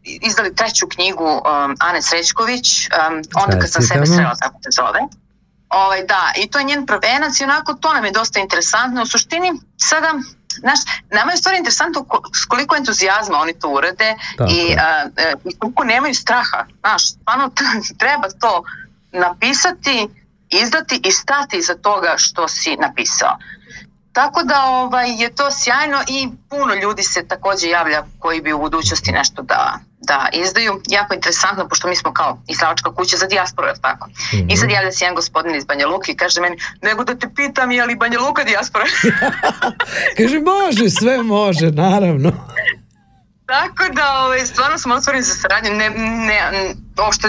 izdali 0.04 0.54
treću 0.54 0.86
knjigu 0.88 1.24
um, 1.24 1.76
Ane 1.80 2.02
Srećković, 2.02 2.88
um, 2.88 3.22
onda 3.34 3.58
kad 3.58 3.72
sam 3.72 3.82
sebe 3.82 4.06
srela, 4.06 4.34
tako 4.40 4.58
se 4.62 4.70
zove. 4.70 5.00
Ovaj, 5.68 6.04
da, 6.04 6.32
i 6.36 6.50
to 6.50 6.58
je 6.58 6.64
njen 6.64 6.86
prvenac 6.86 7.40
i 7.40 7.44
onako 7.44 7.74
to 7.74 7.92
nam 7.92 8.04
je 8.04 8.10
dosta 8.10 8.40
interesantno. 8.40 9.02
U 9.02 9.06
suštini, 9.06 9.52
sada 9.76 10.12
Znaš, 10.60 10.80
nama 11.10 11.32
je 11.32 11.36
stvari 11.36 11.58
interesantno 11.58 12.06
s 12.42 12.44
koliko 12.44 12.76
entuzijazma 12.76 13.38
oni 13.38 13.58
to 13.58 13.68
urade 13.68 14.14
Tako. 14.36 14.50
i, 14.50 14.76
a, 14.78 15.08
e, 15.16 15.34
i 15.44 15.58
koliko 15.58 15.84
nemaju 15.84 16.14
straha. 16.14 16.66
Znaš, 16.80 17.10
stvarno 17.10 17.50
treba 18.00 18.28
to 18.40 18.64
napisati, 19.12 20.08
izdati 20.50 21.00
i 21.04 21.10
stati 21.10 21.56
iza 21.56 21.74
toga 21.74 22.14
što 22.16 22.48
si 22.48 22.76
napisao. 22.76 23.36
Tako 24.12 24.42
da 24.42 24.64
ovaj, 24.64 25.22
je 25.22 25.34
to 25.34 25.50
sjajno 25.50 26.02
i 26.08 26.28
puno 26.48 26.74
ljudi 26.74 27.02
se 27.02 27.28
takođe 27.28 27.68
javlja 27.68 28.04
koji 28.18 28.40
bi 28.40 28.52
u 28.52 28.58
budućnosti 28.58 29.12
nešto 29.12 29.42
da, 29.42 29.78
da 30.02 30.28
izdaju. 30.32 30.80
Jako 30.88 31.14
interesantno, 31.14 31.68
pošto 31.68 31.88
mi 31.88 31.96
smo 31.96 32.12
kao 32.12 32.38
islavačka 32.48 32.94
kuća 32.94 33.16
za 33.16 33.26
dijasporu, 33.26 33.68
je 33.68 33.74
tako? 33.80 34.08
Mm 34.08 34.36
-hmm. 34.36 34.52
I 34.52 34.56
sad 34.56 34.70
javlja 34.70 34.92
se 34.92 35.04
jedan 35.04 35.14
gospodin 35.14 35.54
iz 35.54 35.64
Banja 35.64 35.86
Luka 35.86 36.12
i 36.12 36.16
kaže 36.16 36.40
meni, 36.40 36.56
nego 36.82 37.04
da 37.04 37.14
te 37.14 37.28
pitam 37.36 37.70
je 37.70 37.86
li 37.86 37.96
Banja 37.96 38.20
Luka 38.20 38.44
dijaspora? 38.44 38.84
kaže, 40.16 40.38
može, 40.40 40.90
sve 40.90 41.22
može, 41.22 41.70
naravno. 41.70 42.32
Tako 43.52 43.92
da, 43.92 44.24
ovaj, 44.24 44.46
stvarno 44.46 44.78
smo 44.78 44.94
otvoreni 44.94 45.24
za 45.24 45.34
saradnju. 45.34 45.70
Ne, 45.70 45.90
ne, 45.90 46.74
uopšte 47.04 47.28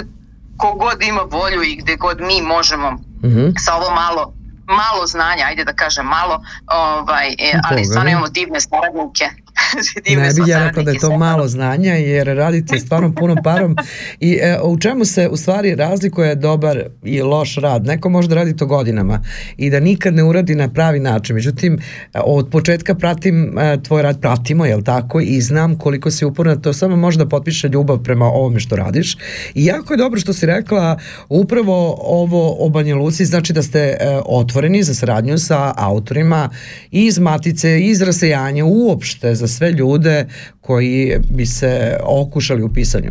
kogod 0.56 1.02
ima 1.02 1.22
volju 1.30 1.62
i 1.62 1.76
gde 1.76 1.96
god 1.96 2.20
mi 2.20 2.42
možemo 2.42 2.90
mm 2.90 3.00
-hmm. 3.22 3.52
sa 3.58 3.74
ovo 3.74 3.90
malo 3.90 4.34
malo 4.66 5.06
znanja, 5.06 5.44
ajde 5.46 5.64
da 5.64 5.72
kažem 5.72 6.06
malo, 6.06 6.42
ovaj, 6.66 7.28
e, 7.28 7.60
ali 7.64 7.84
stvarno 7.84 8.10
imamo 8.10 8.28
divne 8.28 8.60
saradnike 8.60 9.30
ne 10.16 10.32
bih 10.34 10.44
ja 10.46 10.66
rekla 10.66 10.82
da 10.82 10.90
je 10.90 10.98
to 10.98 11.18
malo 11.18 11.48
znanja 11.48 11.92
jer 11.92 12.26
radite 12.26 12.78
stvarno 12.78 13.12
punom 13.12 13.38
parom. 13.44 13.76
I 14.20 14.38
e, 14.42 14.58
u 14.62 14.78
čemu 14.78 15.04
se 15.04 15.28
u 15.28 15.36
stvari 15.36 15.74
razlikuje 15.74 16.34
dobar 16.34 16.82
i 17.04 17.22
loš 17.22 17.56
rad? 17.56 17.86
Neko 17.86 18.08
može 18.08 18.28
da 18.28 18.34
radi 18.34 18.56
to 18.56 18.66
godinama 18.66 19.22
i 19.56 19.70
da 19.70 19.80
nikad 19.80 20.14
ne 20.14 20.24
uradi 20.24 20.54
na 20.54 20.68
pravi 20.68 21.00
način. 21.00 21.34
Međutim 21.34 21.78
od 22.14 22.48
početka 22.50 22.94
pratim 22.94 23.58
e, 23.58 23.82
tvoj 23.82 24.02
rad 24.02 24.20
pratimo 24.20 24.66
jel 24.66 24.82
tako? 24.82 25.20
I 25.20 25.40
znam 25.40 25.78
koliko 25.78 26.10
si 26.10 26.24
uporna 26.24 26.56
to 26.56 26.72
samo 26.72 26.96
može 26.96 27.18
da 27.18 27.28
potpiše 27.28 27.68
ljubav 27.68 28.02
prema 28.02 28.24
ovome 28.24 28.60
što 28.60 28.76
radiš. 28.76 29.16
I 29.54 29.64
jako 29.64 29.92
je 29.92 29.96
dobro 29.96 30.20
što 30.20 30.32
si 30.32 30.46
rekla 30.46 30.98
upravo 31.28 31.96
ovo 32.00 32.66
o 32.66 32.68
Banja 32.68 32.96
Luci 32.96 33.24
znači 33.24 33.52
da 33.52 33.62
ste 33.62 33.78
e, 33.78 33.96
otvoreni 34.26 34.82
za 34.82 34.94
saradnju 34.94 35.38
sa 35.38 35.74
autorima 35.76 36.50
iz 36.90 37.18
Matice 37.18 37.80
iz 37.80 38.02
Rasejanja 38.02 38.64
uopšte 38.64 39.34
za 39.46 39.48
sve 39.48 39.72
ljude 39.72 40.26
koji 40.60 41.18
bi 41.30 41.46
se 41.46 41.98
okušali 42.02 42.62
u 42.62 42.72
pisanju? 42.72 43.10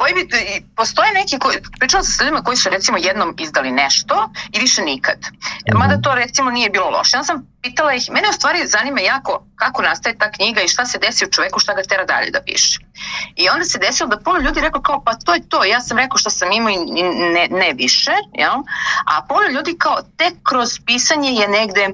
koji 0.00 0.14
bi, 0.14 0.28
postoje 0.76 1.12
neki 1.12 1.38
koji, 1.38 1.56
pričala 1.78 2.02
sam 2.02 2.12
sa 2.12 2.24
ljudima 2.24 2.42
koji 2.42 2.56
su 2.56 2.70
recimo 2.70 2.98
jednom 2.98 3.34
izdali 3.38 3.70
nešto 3.72 4.30
i 4.52 4.60
više 4.60 4.82
nikad. 4.82 5.18
Mm. 5.20 5.78
Mada 5.78 6.00
to 6.00 6.14
recimo 6.14 6.50
nije 6.50 6.70
bilo 6.70 6.90
loše. 6.90 7.16
Ja 7.16 7.24
sam 7.24 7.46
pitala 7.62 7.94
ih, 7.94 8.10
mene 8.10 8.28
u 8.28 8.32
stvari 8.32 8.66
zanima 8.66 9.00
jako 9.00 9.46
kako 9.56 9.82
nastaje 9.82 10.18
ta 10.18 10.30
knjiga 10.30 10.60
i 10.60 10.68
šta 10.68 10.86
se 10.86 10.98
desi 10.98 11.24
u 11.24 11.30
čoveku, 11.30 11.60
šta 11.60 11.74
ga 11.74 11.82
tera 11.82 12.04
dalje 12.04 12.30
da 12.30 12.40
piše. 12.42 12.78
I 13.36 13.48
onda 13.48 13.64
se 13.64 13.78
desilo 13.78 14.08
da 14.08 14.20
puno 14.24 14.38
ljudi 14.38 14.60
rekao 14.60 14.82
kao 14.82 15.02
pa 15.04 15.14
to 15.14 15.34
je 15.34 15.48
to, 15.48 15.64
ja 15.64 15.80
sam 15.80 15.98
rekao 15.98 16.18
što 16.18 16.30
sam 16.30 16.52
imao 16.52 16.70
i 16.70 17.02
ne, 17.34 17.48
ne 17.50 17.72
više, 17.72 18.12
jel? 18.34 18.58
a 19.12 19.26
puno 19.28 19.46
ljudi 19.54 19.76
kao 19.78 19.98
tek 20.16 20.34
kroz 20.42 20.70
pisanje 20.86 21.30
je 21.30 21.48
negde 21.48 21.88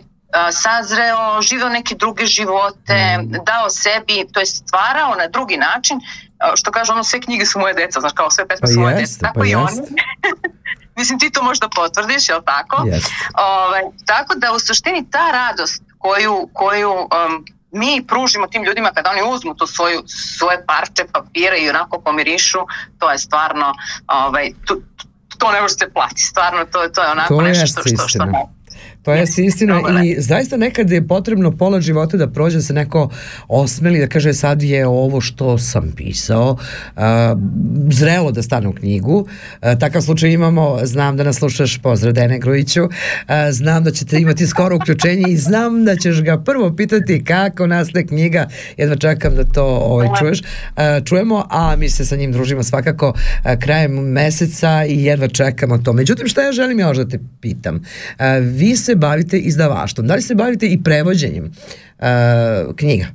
sazreo, 0.53 1.43
živeo 1.43 1.69
neke 1.69 1.95
druge 1.95 2.27
živote, 2.27 3.19
mm. 3.19 3.33
dao 3.45 3.71
sebi, 3.71 4.27
to 4.33 4.41
je 4.41 4.47
stvarao 4.47 5.15
na 5.15 5.29
drugi 5.29 5.57
način, 5.57 6.01
što 6.55 6.71
kaže 6.71 6.93
ono, 6.93 7.05
sve 7.05 7.21
knjige 7.21 7.47
su 7.47 7.59
moje 7.59 7.75
deca, 7.75 8.01
znaš 8.01 8.13
kao 8.13 8.31
sve 8.31 8.49
pesme 8.49 8.61
pa 8.61 8.73
su 8.73 8.81
moje 8.81 8.95
deca, 8.95 9.19
tako 9.21 9.41
pa 9.41 9.47
i 9.47 9.55
oni. 9.55 9.77
Mislim, 10.99 11.19
ti 11.19 11.31
to 11.31 11.43
možda 11.43 11.69
potvrdiš, 11.69 12.29
jel 12.29 12.41
tako? 12.45 12.77
Ove, 13.35 13.81
tako 14.07 14.35
da 14.35 14.53
u 14.53 14.59
suštini 14.59 15.11
ta 15.11 15.31
radost 15.33 15.83
koju, 15.99 16.49
koju 16.53 16.93
um, 16.93 17.45
mi 17.73 18.07
pružimo 18.07 18.47
tim 18.47 18.65
ljudima 18.65 18.91
kada 18.91 19.11
oni 19.11 19.35
uzmu 19.35 19.55
to 19.55 19.67
svoju, 19.67 20.03
svoje 20.39 20.67
parče 20.67 21.05
papira 21.13 21.57
i 21.57 21.69
onako 21.69 22.01
pomirišu, 22.01 22.59
to 22.99 23.11
je 23.11 23.19
stvarno, 23.19 23.75
ovaj, 24.07 24.51
to, 24.67 24.77
to 25.39 25.53
ne 25.53 25.61
može 25.61 25.75
se 25.75 25.91
plati, 25.93 26.23
stvarno 26.23 26.65
to, 26.65 26.89
to 26.89 27.03
je 27.03 27.11
onako 27.11 27.35
to 27.35 27.41
nešto 27.41 27.67
što, 27.67 27.81
što, 27.81 28.09
što, 28.09 28.09
što 28.09 28.56
To 29.07 29.13
je 29.13 29.25
istina 29.37 29.81
i 30.05 30.17
zaista 30.19 30.57
nekad 30.57 30.91
je 30.91 31.07
potrebno 31.07 31.57
pola 31.57 31.81
života 31.81 32.17
da 32.17 32.27
prođe 32.27 32.57
da 32.57 32.63
se 32.63 32.75
neko 32.75 33.11
osmeli 33.49 33.99
da 33.99 34.07
kaže 34.07 34.35
sad 34.35 34.63
je 34.63 34.87
ovo 34.87 35.21
što 35.21 35.59
sam 35.59 35.93
pisao 35.97 36.51
uh, 36.97 37.03
zrelo 37.91 38.33
da 38.33 38.43
stane 38.43 38.69
u 38.69 38.73
knjigu. 38.73 39.17
Uh, 39.19 39.79
takav 39.81 40.03
slučaj 40.03 40.31
imamo, 40.31 40.79
znam 40.83 41.17
da 41.17 41.25
nas 41.25 41.37
slušaš 41.37 41.79
pozdrav 41.79 42.13
Dene 42.13 42.39
Grujiću, 42.39 42.85
uh, 42.85 42.91
znam 43.51 43.85
da 43.85 43.91
ćete 43.91 44.19
imati 44.19 44.47
skoro 44.47 44.77
uključenje 44.77 45.25
i 45.29 45.37
znam 45.37 45.85
da 45.85 45.97
ćeš 45.97 46.23
ga 46.23 46.39
prvo 46.39 46.77
pitati 46.77 47.25
kako 47.25 47.67
nastaje 47.67 48.07
knjiga, 48.07 48.49
jedva 48.77 48.97
čekam 48.97 49.35
da 49.35 49.45
to 49.45 49.65
ovaj, 49.65 50.09
čuješ. 50.19 50.41
Uh, 50.41 51.05
čujemo, 51.05 51.47
a 51.51 51.77
mi 51.77 51.89
se 51.89 52.05
sa 52.05 52.17
njim 52.17 52.33
družimo 52.33 52.63
svakako 52.63 53.09
uh, 53.09 53.51
krajem 53.61 53.93
meseca 53.93 54.85
i 54.89 55.05
jedva 55.05 55.29
čekamo 55.29 55.79
to. 55.79 55.93
Međutim, 55.93 56.29
šta 56.29 56.43
ja 56.43 56.53
želim 56.53 56.81
još 56.81 56.97
da 56.97 57.09
te 57.09 57.19
pitam? 57.41 57.75
Uh, 57.77 58.25
vi 58.43 58.77
se 58.77 58.96
bavite 58.97 59.39
izdavaštvom? 59.39 60.07
Da 60.07 60.15
li 60.15 60.23
se 60.23 60.35
bavite 60.35 60.67
i 60.67 60.83
prevođenjem 60.83 61.45
uh, 61.45 62.77
knjiga? 62.77 63.07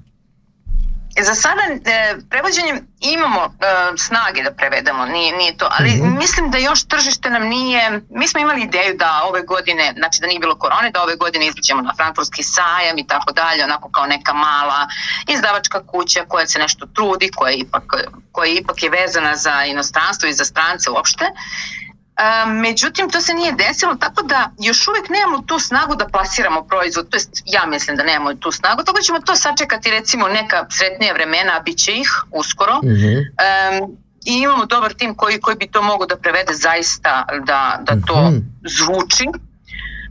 Za 1.19 1.35
sada 1.35 1.61
e, 1.85 2.15
prevođenjem 2.29 2.87
imamo 2.99 3.41
e, 3.45 3.51
snage 3.97 4.43
da 4.43 4.51
prevedemo, 4.51 5.05
nije, 5.05 5.37
nije 5.37 5.57
to, 5.57 5.67
ali 5.71 5.89
mm 5.89 6.01
-hmm. 6.01 6.17
mislim 6.17 6.51
da 6.51 6.57
još 6.57 6.87
tržište 6.87 7.29
nam 7.29 7.43
nije, 7.47 8.01
mi 8.09 8.27
smo 8.27 8.39
imali 8.39 8.61
ideju 8.61 8.97
da 8.97 9.21
ove 9.29 9.41
godine, 9.41 9.93
znači 9.97 10.21
da 10.21 10.27
nije 10.27 10.39
bilo 10.39 10.55
korone, 10.55 10.91
da 10.91 11.03
ove 11.03 11.15
godine 11.15 11.47
izađemo 11.47 11.81
na 11.81 11.93
frankfurtski 11.95 12.43
sajam 12.43 12.97
i 12.97 13.07
tako 13.07 13.31
dalje, 13.33 13.63
onako 13.63 13.89
kao 13.89 14.05
neka 14.05 14.33
mala 14.33 14.87
izdavačka 15.27 15.83
kuća 15.87 16.25
koja 16.27 16.47
se 16.47 16.59
nešto 16.59 16.85
trudi, 16.85 17.31
koja 17.35 17.51
ipak, 17.51 17.83
koja 18.31 18.51
ipak 18.51 18.83
je 18.83 18.89
vezana 18.89 19.35
za 19.35 19.65
inostranstvo 19.65 20.29
i 20.29 20.33
za 20.33 20.45
strance 20.45 20.89
uopšte. 20.89 21.25
A, 22.15 22.45
međutim, 22.45 23.09
to 23.09 23.21
se 23.21 23.33
nije 23.33 23.51
desilo, 23.51 23.95
tako 23.95 24.23
da 24.23 24.51
još 24.59 24.87
uvek 24.87 25.09
nemamo 25.09 25.41
tu 25.41 25.59
snagu 25.59 25.95
da 25.95 26.07
plasiramo 26.07 26.63
proizvod, 26.63 27.09
to 27.09 27.15
jest 27.15 27.29
ja 27.45 27.65
mislim 27.65 27.97
da 27.97 28.03
nemamo 28.03 28.33
tu 28.33 28.51
snagu, 28.51 28.83
tako 28.83 28.97
da 28.97 29.01
ćemo 29.01 29.19
to 29.19 29.35
sačekati 29.35 29.91
recimo 29.91 30.27
neka 30.27 30.65
sretnija 30.69 31.13
vremena, 31.13 31.57
a 31.57 31.59
bit 31.59 31.77
će 31.77 31.91
ih 31.91 32.09
uskoro. 32.31 32.77
Mm 32.83 32.87
-hmm. 32.87 33.17
um, 33.81 33.97
I 34.25 34.33
imamo 34.33 34.65
dobar 34.65 34.93
tim 34.93 35.15
koji, 35.15 35.39
koji 35.39 35.55
bi 35.57 35.67
to 35.67 35.81
mogo 35.81 36.05
da 36.05 36.15
prevede 36.15 36.53
zaista 36.53 37.25
da, 37.45 37.79
da 37.83 37.93
to 38.07 38.21
mm 38.21 38.33
-hmm. 38.33 38.41
zvuči. 38.77 39.25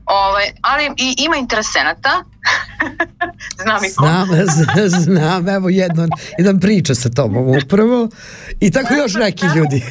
Ovaj, 0.07 0.45
ali 0.63 0.85
i 0.97 1.15
ima 1.19 1.37
interesenata. 1.37 2.25
znam 3.63 3.85
i 3.85 3.95
ko. 3.97 4.07
Znam, 4.47 4.89
znam, 4.89 5.49
evo 5.49 5.69
jedan, 5.69 6.09
jedan 6.39 6.61
priča 6.61 6.95
sa 6.95 7.11
tobom 7.11 7.57
upravo 7.65 8.09
i 8.61 8.71
tako 8.71 8.95
još 8.95 9.15
neki 9.15 9.47
ljudi. 9.57 9.85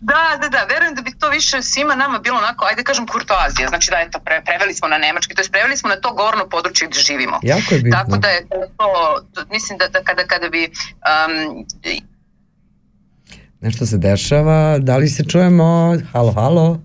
Da, 0.00 0.38
da, 0.40 0.48
da, 0.48 0.64
verujem 0.74 0.94
da 0.94 1.02
bi 1.02 1.18
to 1.18 1.28
više 1.28 1.62
svima 1.62 1.94
nama 1.94 2.18
bilo 2.18 2.38
onako, 2.38 2.64
ajde 2.64 2.82
kažem, 2.82 3.06
kurtoazija, 3.06 3.68
znači 3.68 3.90
da 3.90 3.96
eto, 4.00 4.18
pre, 4.18 4.42
preveli 4.44 4.74
smo 4.74 4.88
na 4.88 4.98
nemački, 4.98 5.34
to 5.34 5.42
je 5.42 5.48
preveli 5.50 5.76
smo 5.76 5.88
na 5.88 5.96
to 5.96 6.12
govorno 6.12 6.48
područje 6.48 6.88
gde 6.88 7.00
živimo. 7.00 7.40
Jako 7.42 7.74
je 7.74 7.80
bitno. 7.80 7.98
Tako 7.98 8.16
da 8.18 8.28
je 8.28 8.48
to, 8.48 8.88
to 9.34 9.44
mislim 9.50 9.78
da, 9.78 9.88
da 9.88 10.04
kada, 10.04 10.26
kada 10.26 10.48
bi... 10.48 10.70
Um, 11.10 11.64
Nešto 13.60 13.86
se 13.86 13.98
dešava, 13.98 14.78
da 14.78 14.96
li 14.96 15.08
se 15.08 15.24
čujemo? 15.24 15.96
Halo, 16.12 16.32
halo? 16.32 16.80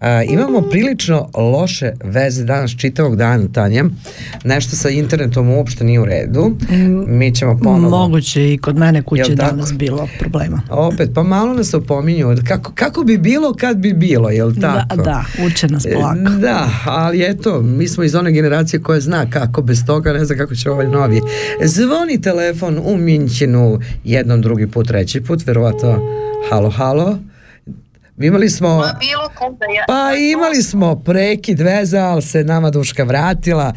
A, 0.00 0.22
imamo 0.22 0.62
prilično 0.62 1.30
loše 1.34 1.92
veze 2.04 2.44
danas 2.44 2.76
čitavog 2.76 3.16
dana, 3.16 3.48
Tanja. 3.52 3.84
Nešto 4.44 4.76
sa 4.76 4.88
internetom 4.88 5.50
uopšte 5.50 5.84
nije 5.84 6.00
u 6.00 6.04
redu. 6.04 6.56
Mi 7.06 7.34
ćemo 7.34 7.58
ponovo... 7.62 7.98
Moguće 7.98 8.52
i 8.52 8.58
kod 8.58 8.78
mene 8.78 9.02
kuće 9.02 9.34
danas 9.34 9.72
bilo 9.72 10.08
problema. 10.18 10.62
Opet, 10.70 11.10
pa 11.14 11.22
malo 11.22 11.54
nas 11.54 11.74
opominju. 11.74 12.36
Kako, 12.48 12.72
kako 12.74 13.02
bi 13.02 13.18
bilo 13.18 13.54
kad 13.54 13.76
bi 13.76 13.92
bilo, 13.92 14.30
jel 14.30 14.50
da, 14.50 14.72
tako? 14.72 14.96
Da, 14.96 15.02
da, 15.02 15.24
uče 15.46 15.68
nas 15.68 15.86
polako. 15.94 16.38
Da, 16.40 16.70
ali 16.86 17.24
eto, 17.30 17.62
mi 17.62 17.88
smo 17.88 18.04
iz 18.04 18.14
one 18.14 18.32
generacije 18.32 18.82
koja 18.82 19.00
zna 19.00 19.30
kako 19.30 19.62
bez 19.62 19.86
toga, 19.86 20.12
ne 20.12 20.24
zna 20.24 20.36
kako 20.36 20.54
će 20.54 20.70
ovaj 20.70 20.86
novi. 20.86 21.20
Zvoni 21.64 22.20
telefon 22.20 22.80
u 22.84 22.96
Minćinu 22.96 23.78
jednom, 24.04 24.40
drugi 24.40 24.66
put, 24.66 24.88
treći 24.88 25.20
put, 25.20 25.46
verovato, 25.46 25.98
halo, 26.50 26.70
halo. 26.70 27.18
Imali 28.18 28.50
smo... 28.50 28.68
Pa 28.68 28.98
bilo 28.98 29.28
kuda 29.38 29.64
ja. 29.64 29.84
Pa 29.88 30.16
imali 30.32 30.62
smo 30.62 30.96
prekid 30.96 31.60
veza, 31.60 32.00
ali 32.00 32.22
se 32.22 32.44
nama 32.44 32.70
duška 32.70 33.04
vratila. 33.04 33.72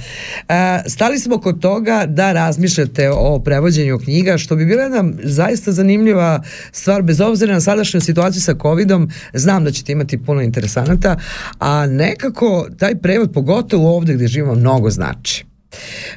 E, 0.50 0.80
stali 0.90 1.20
smo 1.20 1.38
kod 1.38 1.62
toga 1.62 2.06
da 2.08 2.34
razmišljate 2.34 3.10
o 3.10 3.40
prevođenju 3.40 4.00
knjiga, 4.00 4.38
što 4.38 4.56
bi 4.56 4.66
bila 4.66 4.84
jedna 4.84 5.04
zaista 5.24 5.72
zanimljiva 5.72 6.44
stvar, 6.72 7.02
bez 7.02 7.22
obzira 7.22 7.54
na 7.54 7.62
sadašnju 7.62 8.02
situaciju 8.02 8.42
sa 8.42 8.56
covidom, 8.62 9.10
znam 9.34 9.64
da 9.64 9.72
ćete 9.72 9.92
imati 9.92 10.24
puno 10.24 10.42
interesanata, 10.42 11.16
a 11.60 11.88
nekako 11.88 12.68
taj 12.80 12.96
prevod, 12.96 13.34
pogotovo 13.34 13.98
ovde 13.98 14.14
gde 14.14 14.28
živimo, 14.28 14.56
mnogo 14.56 14.90
znači. 14.90 15.46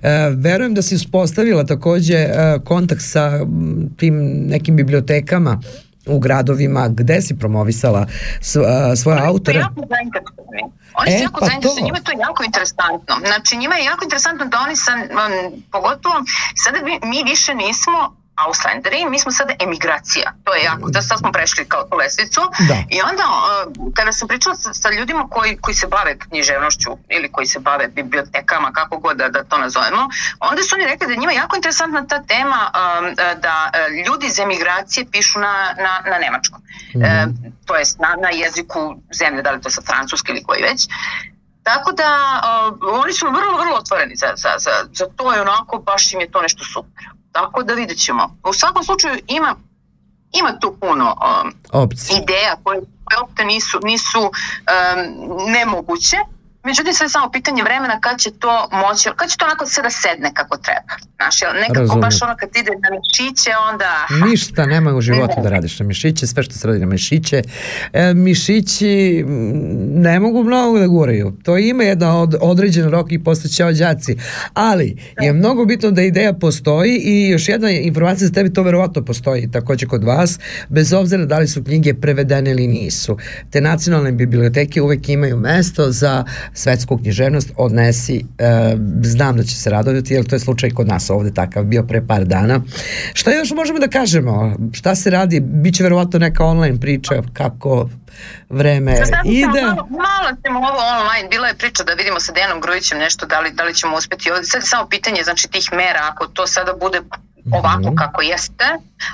E, 0.02 0.30
verujem 0.36 0.74
da 0.74 0.82
si 0.82 0.94
uspostavila 0.94 1.64
takođe 1.64 2.16
e, 2.16 2.58
kontakt 2.64 3.02
sa 3.02 3.46
tim 3.96 4.14
nekim 4.46 4.76
bibliotekama 4.76 5.60
u 6.06 6.18
gradovima 6.18 6.88
gde 6.88 7.22
si 7.22 7.38
promovisala 7.38 8.06
svoje 8.96 9.18
autore? 9.26 9.58
Jako 9.58 9.80
Oni 10.94 11.10
su 11.10 11.16
e, 11.16 11.22
jako 11.22 11.40
pa 11.40 11.46
zainteresovani, 11.46 11.86
njima 11.86 11.98
je 11.98 12.04
to 12.04 12.12
jako 12.12 12.44
interesantno. 12.44 13.14
Znači 13.26 13.56
njima 13.56 13.74
je 13.74 13.84
jako 13.84 14.04
interesantno 14.04 14.44
da 14.46 14.58
oni 14.66 14.76
sa, 14.76 14.92
um, 14.94 15.62
pogotovo 15.72 16.14
sada 16.54 16.78
mi, 16.84 17.00
mi 17.10 17.30
više 17.30 17.54
nismo 17.54 18.19
Auslanderi, 18.46 19.04
mi 19.10 19.18
smo 19.18 19.32
sada 19.32 19.54
emigracija. 19.60 20.32
To 20.44 20.54
je 20.54 20.62
jako, 20.64 20.90
da 20.90 21.02
sad 21.02 21.18
smo 21.18 21.32
prešli 21.32 21.64
kao 21.68 21.82
tu 21.82 21.96
lesvicu. 21.96 22.40
Da. 22.68 22.76
I 22.90 22.98
onda, 23.10 23.24
kada 23.94 24.12
sam 24.12 24.28
pričala 24.28 24.54
sa, 24.56 24.74
sa 24.74 24.90
ljudima 24.90 25.28
koji, 25.30 25.56
koji 25.56 25.74
se 25.74 25.86
bave 25.86 26.18
književnošću 26.18 26.90
ili 27.08 27.32
koji 27.32 27.46
se 27.46 27.58
bave 27.58 27.88
bibliotekama, 27.88 28.72
kako 28.72 28.98
god 28.98 29.16
da, 29.16 29.28
da 29.28 29.44
to 29.44 29.58
nazovemo, 29.58 30.08
onda 30.40 30.62
su 30.62 30.74
oni 30.74 30.84
rekli 30.84 31.06
da 31.06 31.20
njima 31.20 31.32
jako 31.32 31.56
interesantna 31.56 32.06
ta 32.06 32.22
tema 32.22 32.70
um, 32.70 33.14
da 33.40 33.70
uh, 33.70 34.06
ljudi 34.06 34.26
iz 34.26 34.38
emigracije 34.38 35.06
pišu 35.12 35.38
na, 35.40 35.74
na, 35.84 36.10
na 36.10 36.18
nemačkom. 36.18 36.60
Mm 36.94 37.00
-hmm. 37.00 37.52
to 37.66 37.76
je 37.76 37.84
na, 37.98 38.16
na 38.22 38.30
jeziku 38.30 38.96
zemlje, 39.12 39.42
da 39.42 39.50
li 39.50 39.60
to 39.60 39.70
sa 39.70 39.82
francuski 39.82 40.32
ili 40.32 40.42
koji 40.42 40.62
već. 40.62 40.88
Tako 41.62 41.92
da 41.92 42.10
uh, 42.82 43.00
oni 43.04 43.12
su 43.12 43.26
vrlo, 43.26 43.56
vrlo 43.62 43.76
otvoreni 43.76 44.16
za, 44.16 44.32
za, 44.36 44.52
za, 44.58 44.70
za 44.92 45.06
to 45.16 45.36
i 45.36 45.40
onako 45.40 45.78
baš 45.78 46.12
im 46.12 46.20
je 46.20 46.30
to 46.30 46.42
nešto 46.42 46.64
super. 46.64 47.19
Tako 47.32 47.62
da 47.62 47.74
vidjet 47.74 47.98
ćemo. 47.98 48.36
U 48.44 48.52
svakom 48.52 48.84
slučaju 48.84 49.18
ima 49.28 49.54
ima 50.32 50.58
tu 50.60 50.76
puno 50.80 51.16
um, 51.42 51.52
ideja 52.22 52.56
koje, 52.64 52.80
koje 53.04 53.46
nisu, 53.46 53.78
nisu 53.82 54.20
um, 54.20 54.30
nemoguće, 55.52 56.16
Međutim, 56.64 56.92
sve 56.94 57.08
samo 57.08 57.30
pitanje 57.30 57.62
vremena 57.62 58.00
kad 58.00 58.18
će 58.18 58.30
to 58.30 58.68
moći, 58.72 59.08
kad 59.16 59.30
će 59.30 59.36
to 59.36 59.44
onako 59.44 59.66
sve 59.66 59.82
da 59.82 59.90
sedne 59.90 60.30
kako 60.34 60.56
treba. 60.56 60.94
Znaš, 61.16 61.40
nekako 61.54 61.80
Razumem. 61.80 62.00
baš 62.00 62.22
ono 62.22 62.34
kad 62.40 62.48
ide 62.56 62.70
na 62.70 62.88
mišiće, 62.96 63.50
onda... 63.72 63.90
Ništa 64.26 64.66
nema 64.66 64.94
u 64.94 65.00
životu 65.00 65.34
da 65.42 65.48
radiš 65.48 65.78
na 65.78 65.86
mišiće, 65.86 66.26
sve 66.26 66.42
što 66.42 66.54
se 66.54 66.66
radi 66.66 66.80
na 66.80 66.86
mišiće. 66.86 67.42
E, 67.92 68.14
mišići 68.14 69.24
ne 69.94 70.20
mogu 70.20 70.42
mnogo 70.42 70.78
da 70.78 70.86
guraju. 70.86 71.32
To 71.42 71.58
ima 71.58 71.82
jedna 71.82 72.18
od, 72.18 72.34
određen 72.40 72.90
rok 72.90 73.12
i 73.12 73.24
posle 73.24 73.50
će 73.50 73.64
ođaci. 73.64 74.16
Ali 74.54 74.96
je 75.20 75.32
mnogo 75.32 75.64
bitno 75.64 75.90
da 75.90 76.02
ideja 76.02 76.32
postoji 76.32 77.00
i 77.04 77.28
još 77.28 77.48
jedna 77.48 77.70
informacija 77.70 78.26
za 78.26 78.32
tebi, 78.32 78.52
to 78.52 78.62
verovatno 78.62 79.04
postoji 79.04 79.50
takođe 79.50 79.86
kod 79.86 80.04
vas, 80.04 80.38
bez 80.68 80.92
obzira 80.92 81.24
da 81.24 81.38
li 81.38 81.48
su 81.48 81.64
knjige 81.64 81.94
prevedene 81.94 82.50
ili 82.50 82.66
nisu. 82.66 83.16
Te 83.50 83.60
nacionalne 83.60 84.12
biblioteke 84.12 84.82
uvek 84.82 85.08
imaju 85.08 85.36
mesto 85.36 85.90
za 85.90 86.24
svetsku 86.54 86.98
književnost 86.98 87.50
odnesi, 87.56 88.24
e, 88.38 88.76
znam 89.02 89.36
da 89.36 89.42
će 89.42 89.54
se 89.54 89.70
radovati, 89.70 90.14
jer 90.14 90.26
to 90.26 90.34
je 90.34 90.40
slučaj 90.40 90.70
kod 90.70 90.88
nas 90.88 91.10
ovde 91.10 91.34
takav 91.34 91.64
bio 91.64 91.82
pre 91.82 92.06
par 92.06 92.24
dana. 92.24 92.60
Šta 93.14 93.30
još 93.30 93.50
možemo 93.50 93.78
da 93.78 93.88
kažemo? 93.88 94.56
Šta 94.72 94.94
se 94.94 95.10
radi? 95.10 95.40
Biće 95.40 95.82
verovatno 95.82 96.18
neka 96.18 96.44
online 96.44 96.80
priča 96.80 97.22
kako 97.32 97.88
vreme 98.48 98.96
ide. 99.24 99.62
Malo, 99.62 99.88
malo 99.90 100.36
ćemo 100.44 100.58
ovo 100.58 100.80
online, 101.00 101.28
bila 101.28 101.48
je 101.48 101.54
priča 101.54 101.84
da 101.84 101.92
vidimo 101.92 102.20
sa 102.20 102.32
Dejanom 102.32 102.60
Grujićem 102.60 102.98
nešto, 102.98 103.26
da 103.26 103.40
li, 103.40 103.50
da 103.50 103.64
li 103.64 103.74
ćemo 103.74 103.96
uspeti 103.96 104.30
ovde. 104.30 104.44
Sad 104.44 104.62
je 104.62 104.66
samo 104.66 104.88
pitanje 104.88 105.22
znači, 105.24 105.48
tih 105.48 105.68
mera, 105.72 106.00
ako 106.10 106.26
to 106.26 106.46
sada 106.46 106.72
bude 106.80 107.00
ovako 107.52 107.80
mm 107.80 107.84
-hmm. 107.84 107.98
kako 107.98 108.22
jeste, 108.22 108.64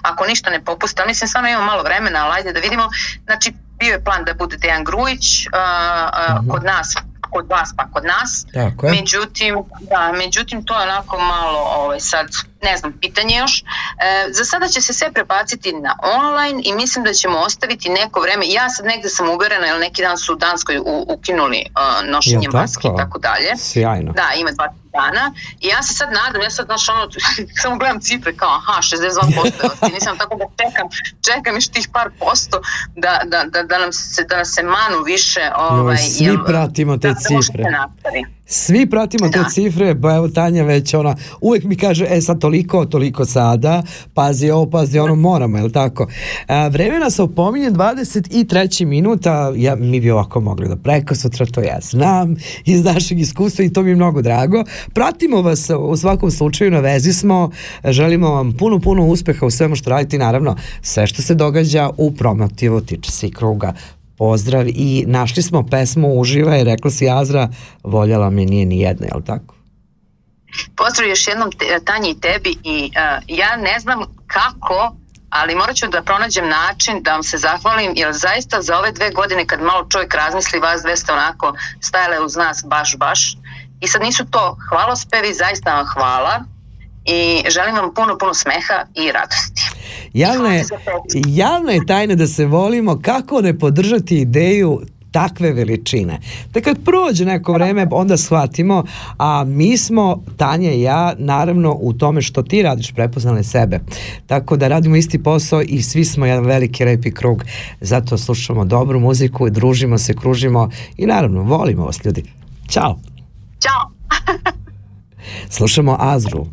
ako 0.03 0.27
ništa 0.27 0.51
ne 0.51 0.65
popusta, 0.65 1.07
mislim 1.07 1.29
stvarno 1.29 1.49
imamo 1.49 1.67
malo 1.67 1.83
vremena, 1.83 2.25
ali 2.25 2.35
ajde 2.37 2.53
da 2.53 2.61
vidimo, 2.61 2.89
znači 3.25 3.53
bio 3.79 3.93
je 3.93 4.05
plan 4.05 4.25
da 4.25 4.35
bude 4.35 4.57
Dejan 4.57 4.85
Grujić, 4.85 5.47
uh, 5.47 5.53
uh, 5.53 6.43
mm 6.43 6.47
-hmm. 6.47 6.51
kod 6.51 6.65
nas 6.65 6.95
kod 7.31 7.47
vas 7.51 7.75
pa 7.77 7.85
kod 7.91 8.05
nas. 8.05 8.47
Tako 8.55 8.87
je. 8.87 8.93
Međutim, 8.93 9.55
da, 9.81 10.13
međutim 10.13 10.65
to 10.65 10.75
je 10.75 10.83
onako 10.83 11.19
malo 11.19 11.59
ovaj, 11.77 12.01
sad, 12.01 12.27
ne 12.71 12.77
znam, 12.77 12.93
pitanje 13.01 13.37
još. 13.37 13.63
E, 13.63 13.65
za 14.33 14.45
sada 14.45 14.69
će 14.69 14.81
se 14.81 14.93
sve 14.93 15.13
prebaciti 15.13 15.73
na 15.73 15.97
online 16.03 16.63
i 16.65 16.73
mislim 16.73 17.05
da 17.05 17.13
ćemo 17.13 17.39
ostaviti 17.39 17.89
neko 17.89 18.21
vreme. 18.21 18.45
Ja 18.49 18.71
sad 18.71 18.87
negde 18.87 19.09
sam 19.09 19.31
uverena, 19.31 19.67
jer 19.67 19.79
neki 19.81 20.03
dan 20.03 20.19
su 20.19 20.33
u 20.33 20.37
Danskoj 20.37 20.79
u, 20.79 21.05
ukinuli 21.09 21.61
uh, 21.67 22.11
nošenje 22.11 22.49
maske 22.53 22.89
i 22.89 22.97
tako 22.97 23.19
dalje. 23.19 23.51
Sjajno. 23.59 24.13
Da, 24.13 24.29
ima 24.41 24.51
dva 24.51 24.69
dana 24.99 25.33
i 25.61 25.67
ja 25.67 25.83
se 25.83 25.95
sad 25.95 26.09
nadam, 26.13 26.43
ja 26.43 26.51
sad 26.51 26.67
znaš 26.67 26.89
ono, 26.89 27.09
samo 27.63 27.77
gledam 27.79 28.01
cifre 28.01 28.37
kao 28.37 28.49
aha, 28.49 28.81
62%, 28.83 29.93
nisam 29.95 30.19
tako 30.19 30.35
da 30.37 30.45
čekam, 30.61 30.87
čekam 31.27 31.55
još 31.55 31.69
tih 31.69 31.89
par 31.93 32.11
posto 32.19 32.61
da, 32.97 33.21
da, 33.25 33.45
da, 33.45 33.63
da, 33.63 33.79
nam 33.79 33.93
se, 33.93 34.25
da 34.25 34.37
nam 34.37 34.45
se 34.45 34.63
manu 34.63 34.99
više. 35.05 35.51
Ovaj, 35.57 35.97
Svi 35.97 36.25
jel, 36.25 36.45
pratimo 36.47 36.99
te 36.99 37.09
da, 37.09 37.15
cifre. 37.15 37.63
Da 37.63 37.89
Svi 38.49 38.87
pratimo 38.91 39.29
da. 39.29 39.43
te 39.43 39.51
cifre, 39.51 40.01
pa 40.01 40.15
evo 40.15 40.29
Tanja 40.29 40.65
već 40.65 40.95
ona 40.95 41.17
uvek 41.41 41.65
mi 41.65 41.77
kaže, 41.77 42.07
e 42.11 42.21
sad 42.21 42.41
toliko, 42.41 42.85
toliko 42.85 43.25
sada, 43.25 43.83
pazi 44.15 44.51
ovo, 44.51 44.71
pazi 44.71 44.99
ono, 44.99 45.15
moramo, 45.15 45.57
je 45.59 45.65
li 45.65 45.73
tako? 45.73 46.09
A, 46.47 46.69
vreme 46.69 46.99
nas 46.99 47.19
opominje 47.19 47.71
23. 47.71 48.85
minuta, 48.85 49.53
ja, 49.57 49.77
mi 49.77 50.01
bi 50.01 50.11
ovako 50.11 50.41
mogli 50.41 50.69
da 50.69 50.77
preko 50.77 51.15
sutra, 51.15 51.47
to 51.47 51.61
ja 51.61 51.79
znam 51.83 52.37
iz 52.65 52.85
našeg 52.85 53.21
iskustva 53.21 53.65
i 53.65 53.73
to 53.73 53.83
mi 53.83 53.91
je 53.91 53.97
mnogo 53.97 54.23
drago. 54.23 54.65
Pratimo 54.93 55.43
vas 55.43 55.71
u 55.79 55.97
svakom 55.97 56.31
slučaju, 56.31 56.71
na 56.71 56.81
vezi 56.81 57.13
smo, 57.13 57.51
želimo 57.85 58.31
vam 58.31 58.53
puno, 58.53 58.79
puno 58.79 59.07
uspeha 59.07 59.47
u 59.47 59.51
svemu 59.51 59.77
što 59.77 59.91
radite 59.91 60.19
naravno 60.19 60.57
sve 60.83 61.07
što 61.07 61.23
se 61.23 61.35
događa 61.35 61.91
u 61.97 62.15
promotivu 62.15 62.81
tiče 62.81 63.11
se 63.11 63.27
i 63.27 63.31
kruga 63.31 63.73
pozdrav 64.19 64.69
i 64.69 65.05
našli 65.07 65.43
smo 65.43 65.67
pesmu 65.71 66.21
Uživa 66.21 66.57
i 66.57 66.65
rekla 66.65 66.91
si 66.91 67.11
Azra, 67.11 67.49
voljela 67.83 68.31
me 68.31 68.45
nije 68.45 68.67
ni 68.67 68.81
jedna, 68.81 69.07
jel 69.07 69.23
tako? 69.27 69.55
Pozdrav 70.77 71.09
još 71.09 71.27
jednom 71.27 71.53
te, 71.53 71.81
Tanji 71.85 72.11
i 72.11 72.21
tebi 72.21 72.57
i 72.65 72.91
uh, 72.91 73.25
ja 73.29 73.57
ne 73.57 73.81
znam 73.81 74.01
kako 74.27 74.97
ali 75.31 75.55
morat 75.55 75.77
ću 75.77 75.87
da 75.87 76.03
pronađem 76.03 76.49
način 76.49 77.03
da 77.03 77.13
vam 77.13 77.23
se 77.23 77.39
zahvalim, 77.39 77.93
jer 77.97 78.13
zaista 78.13 78.63
za 78.63 78.79
ove 78.79 78.93
dve 78.93 79.11
godine 79.11 79.47
kad 79.47 79.63
malo 79.63 79.87
čovjek 79.91 80.15
razmisli, 80.15 80.61
vas 80.61 80.83
dve 80.83 80.97
ste 80.97 81.13
onako 81.13 81.55
stajale 81.81 82.25
uz 82.25 82.37
nas 82.37 82.65
baš, 82.67 82.97
baš. 82.97 83.37
I 83.81 83.89
sad 83.89 84.03
nisu 84.03 84.25
to 84.31 84.57
hvalospevi, 84.69 85.35
zaista 85.35 85.75
vam 85.75 85.87
hvala 85.87 86.45
i 87.05 87.45
želim 87.49 87.75
vam 87.75 87.95
puno, 87.95 88.19
puno 88.19 88.35
smeha 88.35 88.85
i 88.95 89.13
radosti. 89.13 89.66
Javno 90.17 90.49
je, 90.49 90.65
javno 91.29 91.71
je 91.71 91.87
tajne 91.87 92.17
da 92.17 92.27
se 92.27 92.47
volimo 92.47 92.99
kako 93.03 93.41
ne 93.41 93.59
podržati 93.59 94.17
ideju 94.17 94.81
takve 95.11 95.53
veličine. 95.53 96.19
Da 96.53 96.61
kad 96.61 96.85
prođe 96.85 97.25
neko 97.25 97.53
vreme, 97.53 97.87
onda 97.91 98.17
shvatimo, 98.17 98.85
a 99.19 99.45
mi 99.45 99.77
smo, 99.77 100.23
Tanja 100.37 100.71
i 100.73 100.83
ja, 100.83 101.15
naravno 101.19 101.77
u 101.81 101.93
tome 101.93 102.23
što 102.23 102.43
ti 102.43 102.63
radiš, 102.63 102.93
prepoznali 102.93 103.45
sebe. 103.45 103.81
Tako 104.27 104.57
da 104.57 104.69
radimo 104.69 104.97
isti 104.97 105.23
posao 105.23 105.63
i 105.63 105.83
svi 105.83 106.05
smo 106.05 106.27
jedan 106.27 106.45
veliki 106.45 106.85
repi 106.85 107.11
krug. 107.11 107.45
Zato 107.81 108.19
slušamo 108.19 108.65
dobru 108.65 109.01
muziku, 109.01 109.51
družimo 109.51 109.99
se, 109.99 110.15
kružimo 110.15 110.71
i 110.97 111.07
naravno, 111.07 111.43
volimo 111.43 111.85
vas 111.85 112.05
ljudi. 112.05 112.25
Ćao! 112.69 112.99
Ćao! 113.61 113.91
Slušamo 115.57 115.97
Azru. 116.01 116.47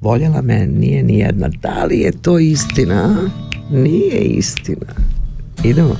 Voljela 0.00 0.42
me 0.42 0.66
nije 0.66 1.02
ni 1.02 1.18
jedna. 1.18 1.48
Da 1.48 1.84
li 1.84 1.98
je 1.98 2.12
to 2.12 2.38
istina? 2.38 3.16
Nije 3.70 4.20
istina. 4.20 4.86
Idemo. 5.64 5.96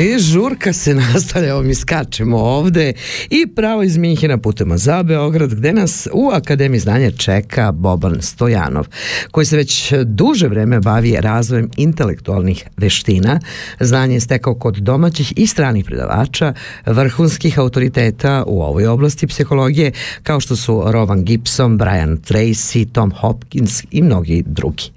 I 0.00 0.18
žurka 0.18 0.72
se 0.72 0.94
nastavlja, 1.12 1.48
evo 1.48 1.62
mi 1.62 1.74
skačemo 1.74 2.38
ovde 2.38 2.92
i 3.30 3.46
pravo 3.46 3.82
iz 3.82 3.96
Minhina 3.96 4.38
putemo 4.38 4.78
za 4.78 5.02
Beograd 5.02 5.54
gde 5.54 5.72
nas 5.72 6.08
u 6.12 6.30
Akademiji 6.32 6.80
znanja 6.80 7.10
čeka 7.10 7.72
Boban 7.72 8.22
Stojanov 8.22 8.86
koji 9.30 9.46
se 9.46 9.56
već 9.56 9.92
duže 10.04 10.48
vreme 10.48 10.80
bavi 10.80 11.16
razvojem 11.20 11.70
intelektualnih 11.76 12.64
veština. 12.76 13.40
Znanje 13.80 14.14
je 14.14 14.20
stekao 14.20 14.54
kod 14.54 14.76
domaćih 14.76 15.32
i 15.36 15.46
stranih 15.46 15.84
predavača, 15.84 16.54
vrhunskih 16.86 17.58
autoriteta 17.58 18.44
u 18.46 18.62
ovoj 18.62 18.86
oblasti 18.86 19.26
psihologije 19.26 19.92
kao 20.22 20.40
što 20.40 20.56
su 20.56 20.72
Rowan 20.72 21.22
Gibson, 21.22 21.78
Brian 21.78 22.18
Tracy, 22.18 22.92
Tom 22.92 23.12
Hopkins 23.16 23.84
i 23.90 24.02
mnogi 24.02 24.42
drugi. 24.46 24.90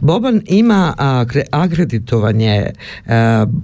Boban 0.00 0.42
ima 0.46 0.94
akreditovanje 1.50 2.70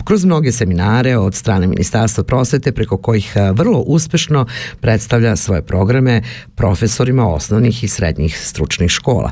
kroz 0.05 0.25
mnoge 0.25 0.53
seminare 0.53 0.84
seminare 0.85 1.19
od 1.19 1.35
strane 1.35 1.67
Ministarstva 1.67 2.25
prosvete 2.25 2.73
preko 2.73 2.97
kojih 2.97 3.33
e, 3.37 3.53
vrlo 3.53 3.79
uspešno 3.79 4.47
predstavlja 4.81 5.37
svoje 5.37 5.63
programe 5.63 6.23
profesorima 6.55 7.29
osnovnih 7.29 7.85
i 7.85 7.89
srednjih 7.89 8.39
stručnih 8.39 8.91
škola. 8.91 9.31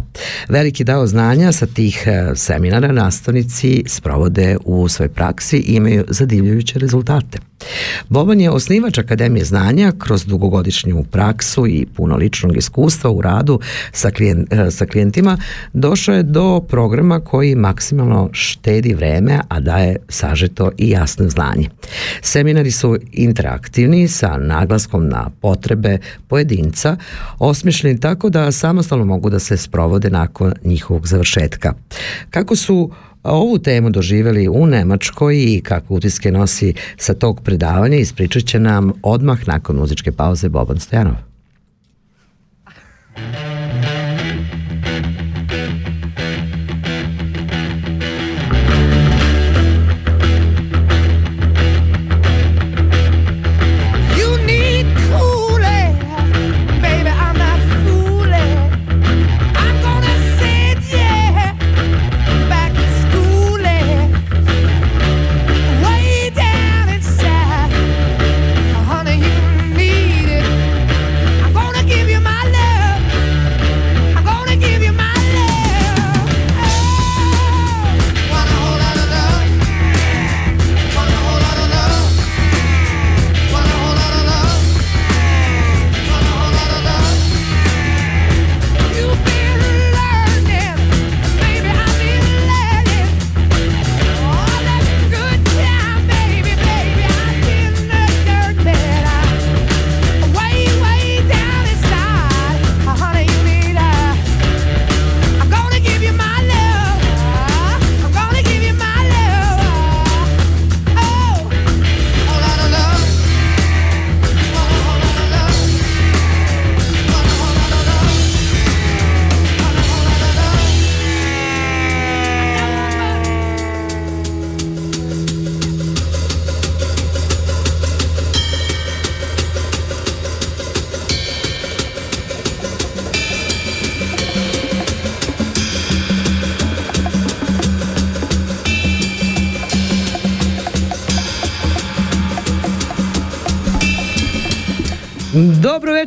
Veliki 0.49 0.85
dao 0.85 1.07
znanja 1.07 1.53
sa 1.53 1.67
tih 1.67 2.05
e, 2.07 2.35
seminara 2.35 2.93
nastavnici 2.93 3.85
sprovode 3.87 4.57
u 4.65 4.89
svojoj 4.89 5.09
praksi 5.09 5.57
i 5.57 5.75
imaju 5.75 6.05
zadivljujuće 6.09 6.79
rezultate. 6.79 7.52
Boban 8.09 8.41
je 8.41 8.51
osnivač 8.51 8.99
Akademije 8.99 9.45
znanja 9.45 9.93
kroz 9.99 10.27
dugogodišnju 10.27 11.05
praksu 11.11 11.67
i 11.67 11.87
puno 11.97 12.17
ličnog 12.17 12.57
iskustva 12.57 13.11
u 13.11 13.21
radu 13.21 13.61
sa, 13.93 14.11
klijen, 14.11 14.47
e, 14.51 14.71
sa 14.71 14.87
klijentima 14.87 15.39
došao 15.73 16.15
je 16.15 16.23
do 16.23 16.61
programa 16.61 17.21
koji 17.21 17.55
maksimalno 17.55 18.29
štedi 18.33 18.95
vreme, 18.95 19.41
a 19.49 19.61
daje 19.61 19.97
sažeto 20.09 20.71
i 20.79 20.91
jasno 20.91 21.29
znanje. 21.29 21.69
Seminari 22.23 22.71
su 22.71 22.99
interaktivni 23.13 24.09
sa 24.09 24.37
naglaskom 24.37 25.09
na 25.09 25.31
potrebe 25.41 25.99
pojedinca, 26.29 26.97
osmišljeni 27.39 28.01
tako 28.01 28.31
da 28.31 28.53
samostalno 28.53 29.05
mogu 29.05 29.31
da 29.31 29.39
se 29.39 29.57
sprovode 29.57 30.11
nakon 30.11 30.53
njihovog 30.65 31.07
završetka. 31.07 31.73
Kako 32.31 32.57
su 32.57 32.91
ovu 33.23 33.59
temu 33.59 33.91
doživjeli 33.91 34.49
u 34.49 34.67
Nemačkoj 34.67 35.37
i 35.37 35.61
kakve 35.65 35.97
utiske 35.97 36.33
nosi 36.33 36.75
sa 36.97 37.15
tog 37.15 37.41
predavanja 37.41 37.97
ispričat 37.97 38.45
će 38.45 38.59
nam 38.59 38.93
odmah 39.03 39.49
nakon 39.49 39.77
muzičke 39.77 40.13
pauze 40.13 40.49
Boban 40.49 40.81
Stojanov. 40.81 41.15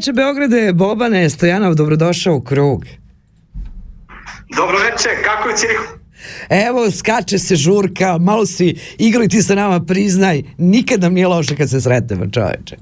Večer 0.06 0.16
Beograde, 0.16 0.74
Bobane 0.74 1.30
Stojanov, 1.30 1.76
dobrodošao 1.76 2.36
u 2.36 2.42
krug. 2.42 2.86
Dobro 4.56 4.78
večer, 4.78 5.12
kako 5.24 5.50
je 5.50 5.56
Cirihu? 5.58 5.84
Evo, 6.50 6.92
skače 6.92 7.40
se 7.40 7.56
žurka, 7.56 8.18
malo 8.18 8.46
si 8.46 8.76
igrali 8.98 9.30
ti 9.30 9.42
sa 9.42 9.56
nama, 9.56 9.80
priznaj, 9.80 10.44
nikad 10.58 11.02
nam 11.02 11.14
nije 11.14 11.28
loše 11.28 11.56
kad 11.56 11.70
se 11.70 11.82
sretnemo, 11.82 12.26
čoveče. 12.32 12.78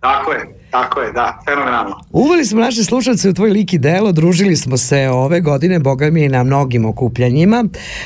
Tako 0.00 0.32
je, 0.32 0.55
tako 0.82 1.00
je, 1.00 1.12
da, 1.12 1.40
fenomenalno. 1.44 2.00
Uveli 2.12 2.44
smo 2.44 2.60
naše 2.60 2.84
slušalce 2.84 3.28
u 3.28 3.32
tvoj 3.32 3.50
lik 3.50 3.72
i 3.72 3.78
delo, 3.78 4.12
družili 4.12 4.56
smo 4.56 4.76
se 4.76 5.08
ove 5.08 5.40
godine, 5.40 5.78
boga 5.78 6.10
mi, 6.10 6.28
na 6.28 6.42
mnogim 6.44 6.84
okupljanjima, 6.84 7.64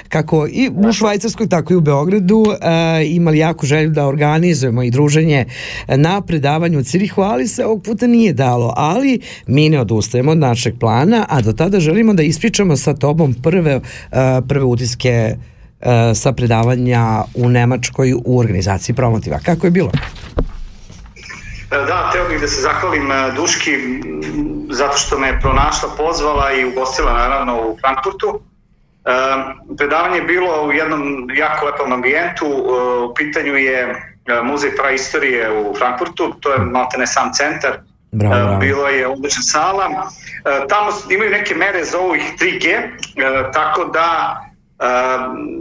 kako 0.09 0.47
i 0.47 0.71
u 0.75 0.93
Švajcarskoj, 0.93 1.49
tako 1.49 1.73
i 1.73 1.77
u 1.77 1.81
Beogradu, 1.81 2.45
e, 2.49 3.05
imali 3.07 3.39
jako 3.39 3.67
želju 3.67 3.91
da 3.91 4.07
organizujemo 4.07 4.83
i 4.83 4.91
druženje 4.91 5.45
na 5.89 6.21
predavanju 6.21 6.79
u 6.79 6.83
Cirihu, 6.83 7.23
ali 7.23 7.49
se 7.49 7.65
ovog 7.65 7.83
puta 7.83 8.07
nije 8.07 8.33
dalo, 8.33 8.75
ali 8.77 9.21
mi 9.47 9.69
ne 9.69 9.81
odustajemo 9.81 10.33
od 10.33 10.39
našeg 10.39 10.79
plana, 10.81 11.27
a 11.29 11.41
do 11.41 11.53
tada 11.53 11.81
želimo 11.81 12.15
da 12.15 12.23
ispričamo 12.23 12.77
sa 12.77 12.95
tobom 12.95 13.35
prve, 13.35 13.81
e, 14.13 14.41
prve 14.49 14.65
utiske 14.65 15.37
e, 15.81 16.15
sa 16.15 16.33
predavanja 16.33 17.23
u 17.35 17.49
Nemačkoj 17.49 18.15
u 18.25 18.39
organizaciji 18.39 18.95
promotiva. 18.95 19.39
Kako 19.39 19.67
je 19.67 19.71
bilo? 19.71 19.91
E, 21.71 21.77
da, 21.87 22.11
teo 22.13 22.29
bih 22.29 22.41
da 22.41 22.49
se 22.49 22.61
zahvalim 22.61 23.13
e, 23.13 23.33
Duški 23.37 23.79
zato 24.71 24.97
što 24.97 25.19
me 25.19 25.27
je 25.27 25.41
pronašla, 25.41 25.89
pozvala 25.97 26.53
i 26.53 26.65
ugostila 26.65 27.13
naravno 27.13 27.61
u 27.61 27.77
Frankfurtu. 27.81 28.41
E, 29.05 29.11
predavanje 29.79 30.17
je 30.17 30.23
bilo 30.23 30.67
u 30.67 30.73
jednom 30.73 31.31
jako 31.35 31.67
lepom 31.67 31.93
ambijentu, 31.93 32.47
u 33.11 33.15
pitanju 33.15 33.57
je 33.57 34.07
muzej 34.43 34.77
praistorije 34.77 35.61
u 35.61 35.75
Frankfurtu, 35.79 36.35
to 36.41 36.53
je 36.53 36.59
maltene 36.59 37.07
sam 37.07 37.33
centar, 37.33 37.79
Bravo, 38.13 38.35
bravo. 38.35 38.59
Bilo 38.59 38.89
je 38.89 39.07
odlična 39.07 39.43
sala. 39.43 40.11
Tamo 40.69 40.91
imaju 41.11 41.31
neke 41.31 41.55
mere, 41.55 41.85
zovu 41.85 42.15
ih 42.15 42.23
3G, 42.39 42.89
tako 43.53 43.85
da 43.85 44.41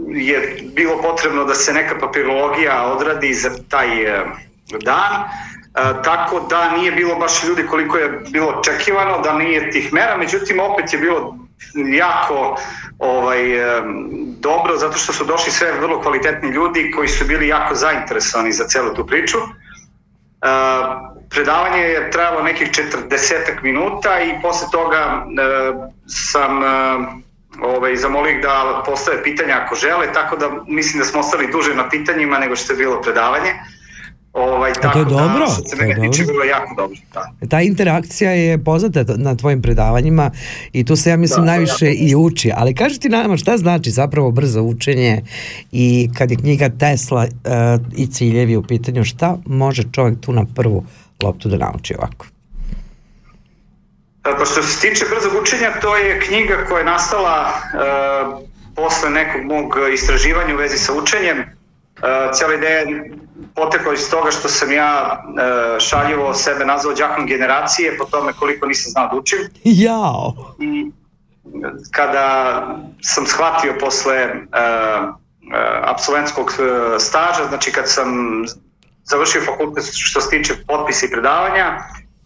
je 0.08 0.58
bilo 0.76 1.02
potrebno 1.02 1.46
da 1.46 1.54
se 1.54 1.74
neka 1.74 2.00
papirologija 2.00 2.86
odradi 2.86 3.34
za 3.34 3.50
taj 3.70 3.88
dan 4.78 5.24
tako 6.04 6.40
da 6.40 6.72
nije 6.72 6.92
bilo 6.92 7.16
baš 7.16 7.44
ljudi 7.44 7.68
koliko 7.68 7.98
je 7.98 8.22
bilo 8.30 8.48
očekivano, 8.48 9.22
da 9.22 9.34
nije 9.34 9.72
tih 9.72 9.94
mera, 9.94 10.18
međutim 10.18 10.60
opet 10.60 10.94
je 10.94 11.00
bilo 11.00 11.38
jako 11.98 12.58
ovaj, 13.00 13.42
dobro 14.40 14.78
zato 14.78 14.98
što 14.98 15.14
su 15.14 15.26
došli 15.26 15.52
sve 15.52 15.72
vrlo 15.72 16.02
kvalitetni 16.02 16.50
ljudi 16.50 16.92
koji 16.96 17.08
su 17.08 17.26
bili 17.26 17.48
jako 17.48 17.76
zainteresovani 17.76 18.52
za 18.52 18.68
celu 18.68 18.94
tu 18.94 19.08
priču. 19.08 19.38
predavanje 21.30 21.82
je 21.82 22.12
trajalo 22.12 22.44
nekih 22.44 22.70
40 22.72 23.64
minuta 23.64 24.22
i 24.22 24.42
posle 24.42 24.68
toga 24.72 25.26
sam 26.08 26.60
ovaj, 27.62 27.96
zamolio 27.96 28.42
da 28.42 28.84
postave 28.86 29.24
pitanja 29.24 29.62
ako 29.66 29.76
žele, 29.76 30.14
tako 30.14 30.36
da 30.36 30.50
mislim 30.68 31.00
da 31.00 31.06
smo 31.06 31.20
ostali 31.20 31.52
duže 31.52 31.76
na 31.76 31.90
pitanjima 31.90 32.40
nego 32.40 32.56
što 32.56 32.74
je 32.74 32.78
bilo 32.78 33.02
predavanje. 33.02 33.54
Ovaj, 34.34 34.74
tako 34.82 34.94
to 34.94 35.00
je 35.00 35.06
da, 35.06 35.12
dobro. 35.12 35.46
Što 35.54 35.64
se 35.64 35.76
mene 35.76 36.10
tiče, 36.12 36.24
bilo 36.24 36.44
jako 36.44 36.74
dobro. 36.78 36.98
Da. 37.14 37.48
Ta 37.50 37.62
interakcija 37.62 38.32
je 38.32 38.64
poznata 38.64 39.04
na 39.18 39.36
tvojim 39.36 39.62
predavanjima 39.62 40.32
i 40.74 40.86
tu 40.86 40.96
se 40.96 41.10
ja 41.10 41.18
mislim 41.18 41.46
da, 41.46 41.52
najviše 41.52 41.86
ja. 41.86 41.94
i 41.98 42.16
uči. 42.16 42.52
Ali 42.56 42.76
kaži 42.76 43.00
ti 43.00 43.10
nama 43.10 43.38
šta 43.38 43.58
znači 43.58 43.92
zapravo 43.92 44.32
brzo 44.32 44.62
učenje 44.62 45.22
i 45.72 46.10
kad 46.18 46.32
je 46.32 46.38
knjiga 46.38 46.70
Tesla 46.70 47.24
uh, 47.24 47.86
i 47.98 48.08
ciljevi 48.08 48.56
u 48.56 48.64
pitanju, 48.64 49.04
šta 49.04 49.38
može 49.46 49.84
čovjek 49.92 50.20
tu 50.22 50.34
na 50.34 50.46
prvu 50.56 50.86
loptu 51.24 51.50
da 51.50 51.58
nauči 51.58 51.96
ovako? 51.98 52.26
Pa 54.22 54.46
što 54.46 54.64
se 54.64 54.82
tiče 54.82 55.06
brzog 55.10 55.42
učenja, 55.42 55.72
to 55.82 55.96
je 55.98 56.20
knjiga 56.20 56.66
koja 56.70 56.80
je 56.80 56.86
nastala 56.86 57.50
uh, 57.50 58.44
posle 58.76 59.10
nekog 59.10 59.42
mog 59.44 59.76
istraživanja 59.94 60.54
u 60.54 60.58
vezi 60.58 60.78
sa 60.78 60.94
učenjem. 60.94 61.59
Uh, 62.02 62.34
cijela 62.34 62.54
ideja 62.54 62.86
poteklo 63.56 63.94
iz 63.94 64.10
toga 64.10 64.32
što 64.32 64.48
sam 64.48 64.72
ja 64.72 65.24
uh, 65.24 65.80
šaljivo 65.80 66.34
sebe 66.34 66.66
nazvao 66.66 66.96
đakom 66.96 67.28
generacije 67.28 67.98
po 67.98 68.06
tome 68.06 68.34
koliko 68.34 68.66
nisam 68.68 68.92
znao 68.92 69.08
da 69.08 69.18
učim. 69.18 69.40
Jao! 69.84 70.34
I 70.60 70.92
kada 71.92 72.68
sam 73.02 73.26
shvatio 73.26 73.74
posle 73.80 74.26
uh, 74.26 75.10
uh, 75.10 75.14
absolventskog 75.84 76.52
staža, 77.00 77.46
znači 77.50 77.72
kad 77.72 77.90
sam 77.90 78.08
završio 79.04 79.42
fakultet 79.42 79.84
što 79.94 80.22
se 80.22 80.30
tiče 80.30 80.54
potpisa 80.68 81.06
i 81.06 81.12
predavanja 81.12 81.84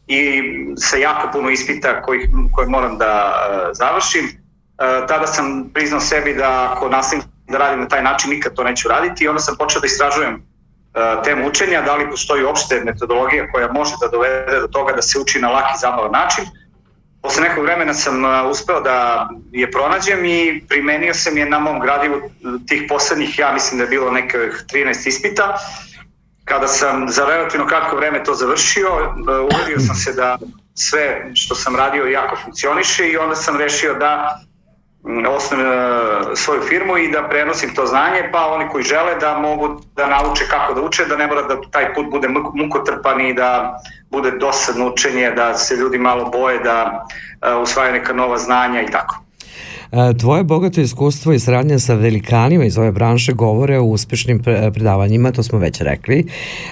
i 0.08 0.42
sa 0.78 0.98
jako 0.98 1.30
puno 1.34 1.50
ispita 1.50 2.02
kojih, 2.02 2.30
koje 2.52 2.68
moram 2.68 2.98
da 2.98 3.34
uh, 3.34 3.70
završim, 3.74 4.26
uh, 4.26 5.08
tada 5.08 5.28
sam 5.28 5.70
priznao 5.74 6.00
sebi 6.00 6.34
da 6.34 6.72
ako 6.72 6.90
nastavim 6.90 7.33
da 7.54 7.58
radim 7.58 7.80
na 7.80 7.88
taj 7.88 8.04
način 8.04 8.30
nikad 8.30 8.56
to 8.56 8.64
neću 8.64 8.90
raditi 8.90 9.24
i 9.24 9.28
onda 9.28 9.42
sam 9.42 9.56
počeo 9.60 9.82
da 9.82 9.88
istražujem 9.88 10.42
E, 10.96 11.24
temu 11.24 11.48
učenja, 11.48 11.82
da 11.82 11.96
li 11.96 12.10
postoji 12.10 12.44
opšte 12.44 12.82
metodologija 12.86 13.52
koja 13.52 13.72
može 13.72 13.94
da 14.02 14.08
dovede 14.08 14.60
do 14.60 14.68
toga 14.68 14.94
da 14.94 15.02
se 15.02 15.20
uči 15.20 15.40
na 15.40 15.50
laki 15.50 15.78
zabavan 15.82 16.12
način. 16.12 16.46
Posle 17.22 17.44
nekog 17.44 17.64
vremena 17.64 17.94
sam 17.94 18.26
e, 18.26 18.42
uspeo 18.50 18.82
da 18.82 19.30
je 19.52 19.72
pronađem 19.72 20.26
i 20.26 20.64
primenio 20.70 21.14
sam 21.14 21.38
je 21.38 21.50
na 21.50 21.60
mom 21.60 21.80
gradivu 21.80 22.22
tih 22.68 22.84
poslednjih, 22.90 23.40
ja 23.40 23.54
mislim 23.54 23.78
da 23.78 23.84
je 23.84 23.90
bilo 23.90 24.12
nekih 24.12 24.66
13 24.74 25.08
ispita. 25.08 25.58
Kada 26.46 26.68
sam 26.68 27.10
za 27.10 27.26
relativno 27.26 27.68
kratko 27.68 27.96
vreme 27.96 28.24
to 28.24 28.34
završio, 28.34 28.88
e, 28.88 29.32
uvedio 29.32 29.80
sam 29.80 29.96
se 29.96 30.14
da 30.14 30.38
sve 30.76 31.32
što 31.34 31.56
sam 31.56 31.76
radio 31.76 32.06
jako 32.06 32.36
funkcioniše 32.44 33.10
i 33.10 33.18
onda 33.18 33.36
sam 33.36 33.58
rešio 33.58 33.94
da 33.94 34.40
osnovim 35.30 35.66
e, 35.66 36.36
svoju 36.36 36.62
firmu 36.62 36.98
i 36.98 37.12
da 37.12 37.28
prenosim 37.30 37.76
to 37.76 37.86
znanje, 37.86 38.30
pa 38.32 38.48
oni 38.48 38.70
koji 38.70 38.84
žele 38.84 39.16
da 39.16 39.38
mogu 39.38 39.82
da 39.96 40.08
nauče 40.08 40.46
kako 40.50 40.74
da 40.74 40.82
uče, 40.82 41.06
da 41.06 41.18
ne 41.18 41.28
mora 41.28 41.42
da 41.42 41.62
taj 41.72 41.94
put 41.94 42.12
bude 42.12 42.28
mukotrpan 42.54 43.22
i 43.22 43.34
da 43.34 43.80
bude 44.10 44.32
dosadno 44.32 44.88
učenje, 44.88 45.32
da 45.32 45.54
se 45.54 45.76
ljudi 45.76 45.98
malo 45.98 46.26
boje 46.26 46.60
da 46.60 47.06
e, 47.42 47.54
usvajaju 47.54 47.94
neka 47.94 48.14
nova 48.14 48.38
znanja 48.38 48.82
i 48.82 48.92
tako. 48.92 49.24
E, 49.92 50.18
tvoje 50.18 50.44
bogato 50.44 50.82
iskustvo 50.82 51.34
i 51.34 51.40
saradnja 51.40 51.80
sa 51.80 51.94
velikanima 51.94 52.66
iz 52.66 52.78
ove 52.78 52.92
branše 52.92 53.34
govore 53.34 53.80
o 53.80 53.84
uspešnim 53.84 54.40
predavanjima, 54.74 55.32
to 55.32 55.44
smo 55.44 55.60
već 55.60 55.82
rekli, 55.82 56.28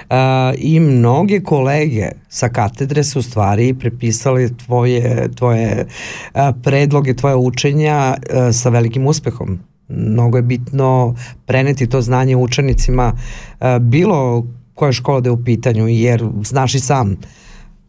e, 0.10 0.16
i 0.58 0.80
mnoge 0.80 1.40
kolege 1.40 2.10
sa 2.30 2.50
katedre 2.50 3.04
su 3.04 3.22
stvari 3.22 3.74
prepisali 3.74 4.58
tvoje, 4.58 5.30
tvoje 5.36 5.88
e, 6.34 6.52
predloge, 6.64 7.16
tvoje 7.16 7.36
učenja 7.36 8.16
sa 8.54 8.70
velikim 8.70 9.08
uspehom. 9.08 9.60
Mnogo 9.88 10.38
je 10.38 10.42
bitno 10.42 11.16
preneti 11.46 11.88
to 11.88 12.02
znanje 12.02 12.36
učenicima 12.36 13.14
bilo 13.80 14.46
koja 14.74 14.92
škola 14.92 15.22
da 15.22 15.30
je 15.30 15.34
u 15.34 15.44
pitanju, 15.44 15.88
jer 15.88 16.24
znaš 16.44 16.76
i 16.76 16.80
sam, 16.80 17.18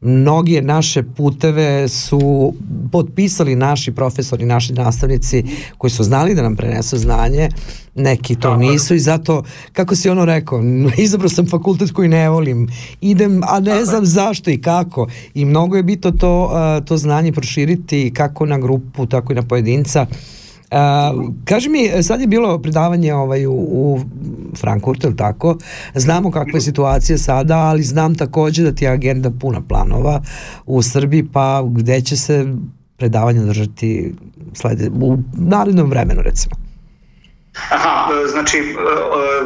mnoge 0.02 0.62
naše 0.62 1.02
puteve 1.02 1.88
su 1.88 2.54
potpisali 2.92 3.56
naši 3.56 3.92
profesori, 3.92 4.46
naši 4.46 4.72
nastavnici 4.72 5.44
koji 5.78 5.90
su 5.90 6.04
znali 6.04 6.34
da 6.34 6.42
nam 6.42 6.56
prenesu 6.56 6.98
znanje, 6.98 7.48
neki 7.94 8.34
to 8.34 8.56
nisu 8.56 8.94
i 8.94 8.98
zato, 8.98 9.42
kako 9.72 9.96
si 9.96 10.10
ono 10.10 10.24
rekao, 10.24 10.62
izabrao 11.04 11.28
sam 11.28 11.46
fakultet 11.46 11.90
koji 11.90 12.08
ne 12.08 12.28
volim, 12.28 12.68
idem, 13.00 13.40
a 13.48 13.60
ne 13.60 13.84
znam 13.84 14.06
zašto 14.06 14.50
i 14.50 14.60
kako. 14.60 15.08
I 15.34 15.44
mnogo 15.44 15.76
je 15.76 15.82
bitno 15.82 16.10
to, 16.10 16.50
to 16.84 16.96
znanje 16.96 17.32
proširiti 17.32 18.12
kako 18.14 18.46
na 18.46 18.58
grupu, 18.58 19.06
tako 19.06 19.32
i 19.32 19.36
na 19.36 19.42
pojedinca. 19.42 20.06
Uh, 20.10 20.41
kaži 21.44 21.68
mi, 21.68 22.02
sad 22.02 22.20
je 22.20 22.26
bilo 22.26 22.58
predavanje 22.58 23.14
ovaj, 23.14 23.46
u, 23.46 23.52
u 23.52 24.00
Frankfurtu, 24.60 25.06
ili 25.06 25.16
tako? 25.16 25.56
Znamo 25.94 26.30
kakva 26.30 26.56
je 26.56 26.60
situacija 26.60 27.18
sada, 27.18 27.58
ali 27.58 27.82
znam 27.82 28.14
takođe 28.14 28.62
da 28.62 28.72
ti 28.72 28.84
je 28.84 28.90
agenda 28.90 29.30
puna 29.40 29.60
planova 29.68 30.22
u 30.66 30.82
Srbiji, 30.82 31.24
pa 31.32 31.62
gde 31.70 32.00
će 32.00 32.16
se 32.16 32.46
predavanje 32.96 33.40
držati 33.40 34.14
slede, 34.54 34.90
u 35.00 35.18
narednom 35.36 35.90
vremenu, 35.90 36.22
recimo? 36.22 36.54
Aha, 37.70 38.08
znači 38.32 38.58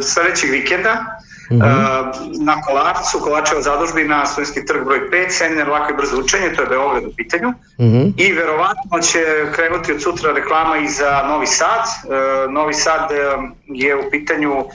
sledećeg 0.02 0.50
vikenda 0.50 1.20
Uh 1.50 1.58
-huh. 1.58 2.44
na 2.44 2.60
Kolarcu, 2.62 3.20
Kolarčeva 3.20 3.62
zadužbina, 3.62 4.26
Studenski 4.26 4.66
trg 4.66 4.84
broj 4.84 5.10
5, 5.10 5.30
seminar 5.30 5.68
lako 5.68 5.92
i 5.92 5.96
brzo 5.96 6.20
učenje, 6.20 6.54
to 6.54 6.62
je 6.62 6.68
Beograd 6.68 7.04
u 7.04 7.12
pitanju. 7.16 7.48
Uh 7.48 7.86
-huh. 7.86 8.12
I 8.16 8.32
verovatno 8.32 8.98
će 9.02 9.20
krenuti 9.54 9.92
od 9.92 10.02
sutra 10.02 10.32
reklama 10.32 10.76
i 10.76 10.88
za 10.88 11.22
Novi 11.28 11.46
Sad. 11.46 11.82
Uh, 12.04 12.52
Novi 12.52 12.74
Sad 12.74 13.10
je 13.66 13.96
u 13.96 14.10
pitanju 14.10 14.60
uh, 14.60 14.66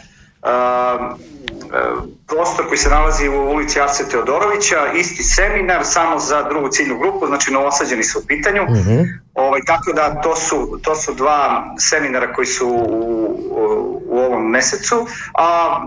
prostor 2.28 2.68
koji 2.68 2.78
se 2.78 2.90
nalazi 2.90 3.28
u 3.28 3.52
ulici 3.54 3.82
Arce 3.82 4.10
Teodorovića, 4.10 4.92
isti 4.96 5.24
seminar, 5.24 5.82
samo 5.84 6.20
za 6.20 6.44
drugu 6.44 6.70
ciljnu 6.70 7.00
grupu, 7.00 7.28
znači 7.28 7.52
novosađeni 7.52 8.04
su 8.04 8.20
u 8.20 8.28
pitanju. 8.28 8.64
Uh 8.64 8.70
mhm. 8.70 8.90
-huh. 8.90 9.20
ovaj, 9.34 9.62
tako 9.66 9.94
da 9.94 10.22
to 10.22 10.36
su, 10.36 10.80
to 10.84 10.96
su 10.96 11.14
dva 11.14 11.74
seminara 11.80 12.34
koji 12.34 12.46
su 12.46 12.68
u, 12.68 14.02
u 14.06 14.20
ovom 14.20 14.50
mesecu, 14.50 15.08
a 15.34 15.80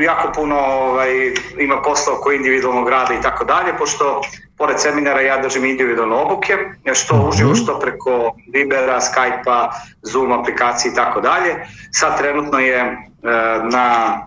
jako 0.00 0.32
puno 0.34 0.56
ovaj, 0.58 1.34
ima 1.58 1.82
posla 1.82 2.12
oko 2.18 2.32
individualnog 2.32 2.88
rada 2.88 3.14
i 3.14 3.22
tako 3.22 3.44
dalje, 3.44 3.76
pošto 3.78 4.22
pored 4.58 4.80
seminara 4.80 5.20
ja 5.20 5.42
držim 5.42 5.64
individualne 5.64 6.14
obuke, 6.14 6.52
što 6.94 7.14
uh 7.14 7.20
mhm. 7.20 7.28
-huh. 7.28 7.32
uživo, 7.32 7.54
što 7.54 7.78
preko 7.80 8.34
Vibera, 8.52 9.00
Skype-a, 9.00 9.70
Zoom 10.02 10.32
aplikacije 10.32 10.92
i 10.92 10.94
tako 10.94 11.20
dalje. 11.20 11.66
Sad 11.92 12.18
trenutno 12.18 12.58
je 12.58 12.78
e, 12.78 12.96
na 13.72 14.18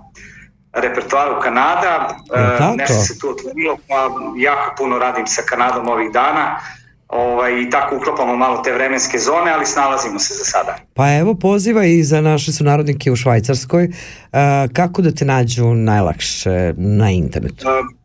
repertoaru 0.74 1.42
Kanada, 1.42 2.16
e, 2.36 2.76
nešto 2.78 2.94
se 2.94 3.20
tu 3.20 3.30
otvorilo, 3.30 3.78
pa 3.88 4.10
jako 4.38 4.76
puno 4.78 5.00
radim 5.00 5.28
sa 5.28 5.42
Kanadom 5.42 5.88
ovih 5.88 6.12
dana, 6.12 6.60
ovaj, 7.08 7.62
i 7.62 7.70
tako 7.70 7.98
uklopamo 7.98 8.36
malo 8.36 8.62
te 8.62 8.74
vremenske 8.74 9.20
zone, 9.20 9.52
ali 9.52 9.66
snalazimo 9.66 10.20
se 10.20 10.34
za 10.34 10.44
sada. 10.44 10.76
Pa 10.94 11.14
evo 11.14 11.34
poziva 11.34 11.86
i 11.86 12.04
za 12.04 12.22
naše 12.22 12.52
sunarodnike 12.52 13.12
u 13.12 13.16
Švajcarskoj, 13.16 13.84
e, 13.84 13.90
kako 14.74 15.02
da 15.02 15.12
te 15.12 15.26
nađu 15.26 15.66
najlakše 15.66 16.74
na 16.78 17.12
internetu? 17.12 17.68
E, 17.68 17.97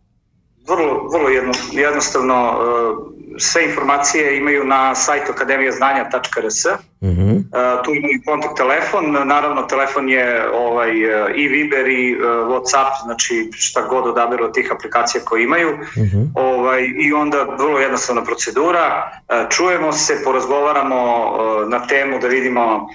vrlo, 0.69 1.09
vrlo 1.13 1.29
jedno, 1.29 1.53
jednostavno, 1.73 2.37
e, 2.37 3.13
sve 3.39 3.65
informacije 3.65 4.39
imaju 4.39 4.65
na 4.65 4.95
sajtu 4.95 5.33
akademijaznanja.rs. 5.33 6.65
Uh 6.65 7.09
-huh. 7.09 7.37
uh, 7.37 7.85
tu 7.85 7.95
imaju 7.95 8.21
kontakt 8.27 8.57
telefon, 8.57 9.13
naravno 9.29 9.63
telefon 9.63 10.09
je 10.09 10.51
ovaj, 10.55 10.91
i 11.37 11.49
Viber 11.49 11.89
i 11.89 12.17
uh, 12.17 12.23
Whatsapp, 12.23 13.05
znači 13.05 13.51
šta 13.53 13.83
god 13.83 14.07
odaberu 14.07 14.45
od 14.45 14.55
tih 14.55 14.73
aplikacija 14.73 15.25
koje 15.25 15.43
imaju. 15.43 15.73
Uh 15.73 16.03
-huh. 16.03 16.27
ovaj, 16.35 16.83
I 16.97 17.13
onda 17.13 17.43
vrlo 17.59 17.79
jednostavna 17.79 18.25
procedura, 18.25 19.11
uh, 19.13 19.49
čujemo 19.49 19.93
se, 19.93 20.25
porazgovaramo 20.25 21.33
uh, 21.33 21.69
na 21.69 21.87
temu 21.87 22.19
da 22.19 22.29
vidimo 22.29 22.89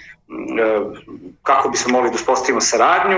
kako 1.44 1.70
bismo 1.70 1.92
mogli 1.92 2.10
da 2.10 2.16
uspostavimo 2.16 2.62
saradnju, 2.62 3.18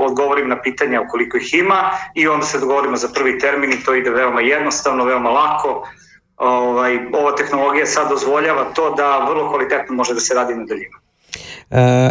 odgovorim 0.00 0.48
na 0.48 0.62
pitanja 0.62 1.00
ukoliko 1.00 1.36
ih 1.36 1.54
ima 1.54 1.90
i 2.14 2.28
onda 2.28 2.46
se 2.46 2.58
dogovorimo 2.58 2.96
za 2.96 3.08
prvi 3.14 3.38
termin 3.38 3.72
i 3.72 3.84
to 3.84 3.94
ide 3.94 4.10
veoma 4.10 4.40
jednostavno, 4.40 5.04
veoma 5.04 5.30
lako, 5.30 5.88
ovaj, 6.36 6.98
ova 7.12 7.34
tehnologija 7.34 7.86
sad 7.86 8.08
dozvoljava 8.08 8.64
to 8.64 8.94
da 8.94 9.26
vrlo 9.28 9.48
kvalitetno 9.48 9.94
može 9.94 10.14
da 10.14 10.20
se 10.20 10.34
radi 10.34 10.54
na 10.54 10.64
daljinu. 10.64 11.01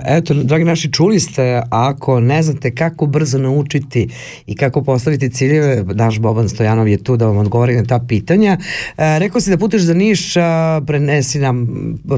Eto, 0.05 0.33
dragi 0.33 0.63
naši, 0.63 0.91
čuli 0.91 1.19
ste, 1.19 1.61
ako 1.69 2.19
ne 2.19 2.43
znate 2.43 2.75
kako 2.75 3.05
brzo 3.05 3.37
naučiti 3.37 4.09
i 4.47 4.55
kako 4.55 4.83
postaviti 4.83 5.29
ciljeve, 5.29 5.83
naš 5.93 6.19
Boban 6.19 6.49
Stojanov 6.49 6.87
je 6.87 7.03
tu 7.03 7.17
da 7.17 7.25
vam 7.25 7.37
odgovori 7.37 7.75
na 7.75 7.83
ta 7.83 7.99
pitanja. 8.07 8.57
E, 8.97 9.19
rekao 9.19 9.41
si 9.41 9.49
da 9.49 9.57
puteš 9.57 9.81
za 9.81 9.93
Niš, 9.93 10.33
prenesi 10.85 11.39
nam, 11.39 11.67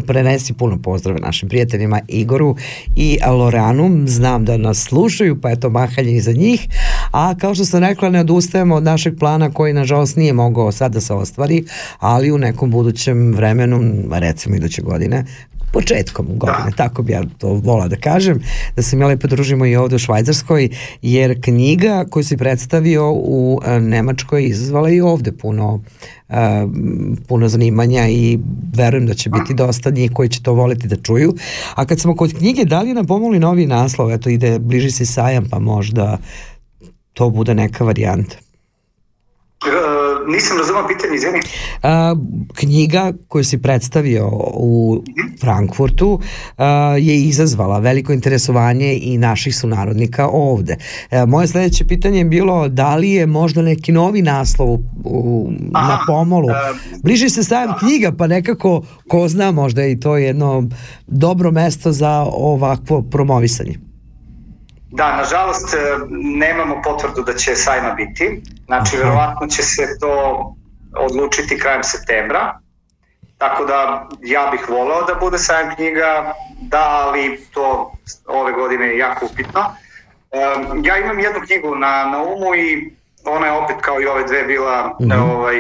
prenesi 0.08 0.54
puno 0.54 0.82
pozdrave 0.82 1.20
našim 1.20 1.50
prijateljima 1.50 2.00
Igoru 2.08 2.56
i 2.96 3.18
Loranu. 3.28 4.08
Znam 4.08 4.46
da 4.46 4.58
nas 4.58 4.84
slušaju, 4.84 5.42
pa 5.42 5.52
eto 5.52 5.70
mahanje 5.70 6.12
i 6.12 6.22
za 6.22 6.32
njih. 6.32 6.68
A 7.12 7.36
kao 7.36 7.56
što 7.56 7.66
sam 7.66 7.80
rekla, 7.80 8.10
ne 8.10 8.20
odustajemo 8.20 8.76
od 8.76 8.84
našeg 8.84 9.20
plana 9.20 9.50
koji 9.50 9.74
nažalost 9.74 10.16
nije 10.16 10.34
mogao 10.34 10.72
sad 10.72 10.94
da 10.94 11.02
se 11.02 11.14
ostvari, 11.14 11.64
ali 12.00 12.32
u 12.32 12.38
nekom 12.38 12.72
budućem 12.72 13.34
vremenu, 13.34 14.04
recimo 14.12 14.56
iduće 14.56 14.82
godine, 14.82 15.26
početkom 15.74 16.28
godine, 16.30 16.70
da. 16.70 16.76
tako 16.76 17.04
bi 17.04 17.12
ja 17.12 17.24
to 17.38 17.48
volao 17.48 17.88
da 17.88 17.96
kažem, 17.96 18.40
da 18.76 18.82
se 18.82 18.96
mi 18.96 19.06
lepo 19.06 19.28
družimo 19.28 19.66
i 19.66 19.76
ovde 19.76 19.96
u 19.96 20.00
Švajcarskoj, 20.00 20.70
jer 21.02 21.42
knjiga 21.42 22.06
koju 22.10 22.24
si 22.24 22.38
predstavio 22.38 23.12
u 23.12 23.60
e, 23.66 23.80
Nemačkoj 23.80 24.46
izazvala 24.46 24.90
i 24.90 25.02
ovde 25.02 25.32
puno 25.32 25.74
uh, 26.30 26.36
puno 27.28 27.48
zanimanja 27.48 28.08
i 28.10 28.40
verujem 28.76 29.08
da 29.08 29.14
će 29.14 29.30
biti 29.30 29.54
dosta 29.54 29.90
njih 29.90 30.12
koji 30.14 30.30
će 30.30 30.44
to 30.44 30.54
voliti 30.54 30.88
da 30.88 30.96
čuju. 30.96 31.34
A 31.76 31.86
kad 31.86 32.00
smo 32.00 32.16
kod 32.16 32.34
knjige, 32.38 32.66
da 32.66 32.82
li 32.82 32.94
nam 32.94 33.06
pomoli 33.06 33.40
novi 33.40 33.66
naslov? 33.66 34.12
Eto 34.12 34.30
ide, 34.30 34.60
bliži 34.60 34.92
se 34.92 35.06
sajam, 35.06 35.50
pa 35.50 35.60
možda 35.60 36.18
to 37.14 37.30
bude 37.30 37.56
neka 37.56 37.84
varijanta 37.84 38.36
nisam 40.28 40.58
razumao 40.58 40.88
pitanje, 40.88 41.16
izvini. 41.16 41.40
A, 41.84 42.16
knjiga 42.54 43.14
koju 43.28 43.44
si 43.44 43.62
predstavio 43.62 44.30
u 44.54 45.04
Frankfurtu 45.42 46.20
a, 46.58 46.96
je 47.00 47.24
izazvala 47.24 47.80
veliko 47.80 48.14
interesovanje 48.14 49.00
i 49.02 49.18
naših 49.18 49.56
sunarodnika 49.56 50.28
ovde. 50.28 50.78
A, 51.12 51.18
e, 51.18 51.26
moje 51.26 51.48
sledeće 51.48 51.88
pitanje 51.88 52.18
je 52.18 52.26
bilo 52.26 52.68
da 52.68 52.96
li 52.96 53.12
je 53.12 53.26
možda 53.26 53.62
neki 53.62 53.92
novi 53.92 54.22
naslov 54.22 54.70
u, 54.70 54.80
u, 55.04 55.52
Aha, 55.74 55.88
na 55.88 56.00
pomolu. 56.08 56.50
A, 56.50 56.74
Bliži 57.04 57.30
se 57.30 57.44
sajam 57.44 57.74
knjiga, 57.80 58.12
pa 58.18 58.28
nekako 58.28 58.82
ko 59.08 59.28
zna 59.28 59.52
možda 59.52 59.82
je 59.82 59.92
i 59.92 60.00
to 60.00 60.18
jedno 60.18 60.70
dobro 61.08 61.52
mesto 61.52 61.92
za 61.92 62.26
ovakvo 62.32 63.02
promovisanje. 63.02 63.93
Da, 64.94 65.16
nažalost 65.16 65.74
e, 65.74 65.78
nemamo 66.12 66.82
potvrdu 66.82 67.22
da 67.22 67.34
će 67.34 67.56
sajma 67.56 67.92
biti. 67.92 68.42
Znači, 68.66 68.98
verovatno 68.98 69.48
će 69.48 69.64
se 69.64 69.98
to 70.00 70.56
odlučiti 70.96 71.60
krajem 71.60 71.84
septembra. 71.84 72.60
Tako 73.38 73.66
da 73.66 74.08
ja 74.22 74.50
bih 74.52 74.70
voleo 74.70 75.02
da 75.02 75.16
bude 75.16 75.38
sajam 75.38 75.76
knjiga, 75.76 76.34
da, 76.62 77.04
ali 77.06 77.46
to 77.54 77.94
ove 78.28 78.52
godine 78.52 78.88
je 78.88 78.98
jako 78.98 79.26
upitno. 79.26 79.62
Um, 79.62 80.86
ja 80.86 80.98
imam 80.98 81.20
jednu 81.20 81.40
knjigu 81.46 81.76
na, 81.76 82.06
na 82.06 82.24
umu 82.24 82.56
i 82.56 82.94
ona 83.26 83.48
je 83.48 83.52
opet 83.52 83.76
kao 83.82 84.02
i 84.02 84.06
ove 84.06 84.24
dve 84.24 84.44
bila 84.44 84.88
mm 84.88 85.06
-hmm. 85.06 85.36
ovaj, 85.36 85.56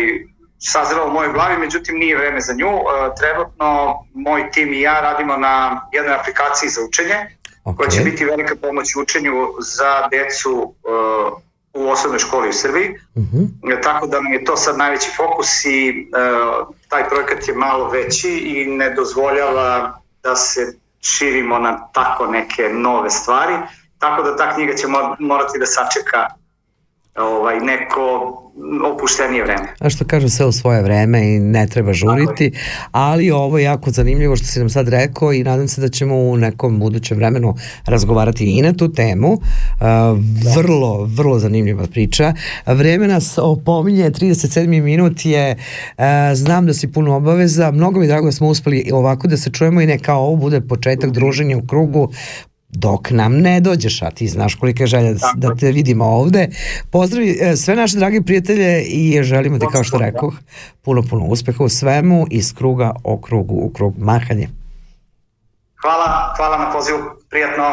sazrela 0.60 1.06
u 1.06 1.12
mojoj 1.12 1.34
glavi, 1.34 1.58
međutim 1.58 1.98
nije 1.98 2.18
vreme 2.18 2.42
za 2.42 2.54
nju. 2.54 2.70
Uh, 2.70 2.84
trenutno 3.20 4.00
moj 4.14 4.52
tim 4.52 4.74
i 4.74 4.82
ja 4.82 5.02
radimo 5.02 5.38
na 5.38 5.88
jednoj 5.92 6.16
aplikaciji 6.16 6.70
za 6.70 6.82
učenje 6.88 7.38
okay. 7.64 7.76
koja 7.78 7.90
će 7.90 8.02
biti 8.02 8.26
velika 8.26 8.56
pomoć 8.56 8.96
u 8.96 9.02
učenju 9.02 9.54
za 9.60 10.08
decu 10.12 10.54
uh, 10.54 11.42
u 11.74 11.90
osnovnoj 11.90 12.20
školi 12.20 12.50
u 12.50 12.54
Srbiji. 12.54 12.90
Uh 13.16 13.24
mhm. 13.24 13.38
-huh. 13.38 13.84
Tako 13.84 14.08
da 14.08 14.22
nam 14.22 14.34
je 14.34 14.46
to 14.46 14.58
sad 14.58 14.78
najveći 14.78 15.10
fokus 15.18 15.66
i 15.66 15.90
uh, 15.90 16.76
taj 16.88 17.10
projekat 17.10 17.48
je 17.48 17.56
malo 17.56 17.90
veći 17.90 18.30
i 18.30 18.66
ne 18.66 18.90
dozvoljava 18.90 20.02
da 20.24 20.36
se 20.36 20.78
širimo 21.02 21.60
na 21.60 21.88
tako 21.94 22.26
neke 22.28 22.70
nove 22.74 23.10
stvari. 23.10 23.54
Tako 24.00 24.24
da 24.24 24.38
ta 24.38 24.56
knjiga 24.56 24.74
će 24.74 24.88
morati 25.20 25.60
da 25.60 25.66
sačeka 25.66 26.28
ovaj, 27.16 27.60
neko 27.60 28.40
opuštenije 28.94 29.44
vreme. 29.44 29.68
A 29.80 29.90
što 29.90 30.06
kažu 30.06 30.30
sve 30.30 30.46
u 30.46 30.52
svoje 30.52 30.82
vreme 30.82 31.36
i 31.36 31.40
ne 31.40 31.68
treba 31.68 31.94
žuriti, 31.94 32.52
ali 32.92 33.32
ovo 33.32 33.58
je 33.58 33.64
jako 33.64 33.92
zanimljivo 33.92 34.36
što 34.36 34.46
si 34.46 34.60
nam 34.60 34.70
sad 34.70 34.88
rekao 34.88 35.34
i 35.34 35.44
nadam 35.44 35.68
se 35.68 35.82
da 35.82 35.90
ćemo 35.90 36.16
u 36.16 36.38
nekom 36.38 36.80
budućem 36.80 37.18
vremenu 37.18 37.56
razgovarati 37.86 38.46
i 38.46 38.62
na 38.62 38.74
tu 38.74 38.94
temu. 38.94 39.32
Uh, 39.34 39.40
vrlo, 40.56 41.06
vrlo 41.06 41.40
zanimljiva 41.40 41.88
priča. 41.92 42.34
Vreme 42.66 43.08
nas 43.08 43.38
opominje, 43.38 44.12
37. 44.12 44.82
minut 44.82 45.26
je, 45.26 45.56
uh, 45.98 46.04
znam 46.34 46.66
da 46.66 46.74
si 46.74 46.92
puno 46.92 47.16
obaveza, 47.16 47.72
mnogo 47.72 48.00
mi 48.00 48.08
drago 48.08 48.26
da 48.26 48.32
smo 48.32 48.48
uspeli 48.48 48.90
ovako 48.94 49.28
da 49.28 49.38
se 49.38 49.52
čujemo 49.52 49.82
i 49.82 49.86
neka 49.86 50.14
ovo 50.14 50.36
bude 50.36 50.62
početak 50.62 51.12
druženja 51.12 51.58
u 51.58 51.68
krugu 51.68 52.12
dok 52.74 53.12
nam 53.12 53.34
ne 53.34 53.60
dođeš, 53.60 54.02
a 54.02 54.12
ti 54.12 54.28
znaš 54.28 54.56
kolika 54.56 54.84
je 54.84 54.88
želja 54.88 55.14
da, 55.14 55.34
da 55.36 55.56
te 55.56 55.72
vidimo 55.72 56.06
ovde. 56.06 56.50
Pozdravi 56.92 57.38
e, 57.42 57.56
sve 57.56 57.76
naše 57.76 57.98
dragi 57.98 58.22
prijatelje 58.22 58.84
i 58.84 59.24
želimo 59.24 59.60
ti, 59.60 59.66
kao 59.72 59.84
što 59.84 59.98
rekao, 59.98 60.32
puno, 60.82 61.04
puno 61.10 61.26
uspeha 61.26 61.64
u 61.64 61.70
svemu 61.70 62.26
iz 62.32 62.54
kruga 62.54 62.96
o 63.04 63.18
krugu 63.18 63.56
u 63.56 63.70
krug 63.70 63.98
mahanje. 63.98 64.50
Hvala, 65.82 66.34
hvala 66.38 66.58
na 66.58 66.72
pozivu, 66.72 67.00
prijatno. 67.30 67.64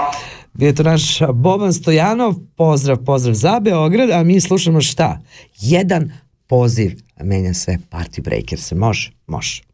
Bio 0.52 0.72
to 0.72 0.82
naš 0.82 1.18
Boban 1.32 1.72
Stojanov, 1.72 2.34
pozdrav, 2.56 2.96
pozdrav 3.04 3.34
za 3.34 3.60
Beograd, 3.60 4.10
a 4.10 4.22
mi 4.22 4.40
slušamo 4.40 4.80
šta? 4.80 5.18
Jedan 5.56 6.12
poziv 6.46 7.00
menja 7.22 7.54
sve 7.54 7.78
Party 7.90 8.22
Breakers. 8.22 8.72
Može? 8.72 9.12
Može. 9.26 9.69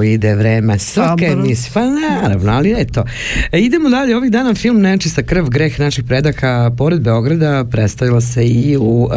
Kako 0.00 0.04
ide 0.04 0.34
vreme, 0.34 0.78
svaka 0.78 1.26
emisija, 1.26 1.70
pa 1.74 1.80
naravno, 1.86 2.52
ali 2.52 2.74
eto. 2.78 3.04
E, 3.52 3.60
idemo 3.60 3.88
dalje, 3.88 4.16
ovih 4.16 4.30
dana 4.30 4.54
film 4.54 4.80
Nečista 4.80 5.22
krv, 5.22 5.48
greh 5.48 5.80
naših 5.80 6.04
predaka 6.04 6.70
pored 6.78 7.00
Beograda 7.00 7.64
predstavila 7.64 8.20
se 8.20 8.46
i 8.46 8.76
u 8.76 8.82
uh, 8.82 9.10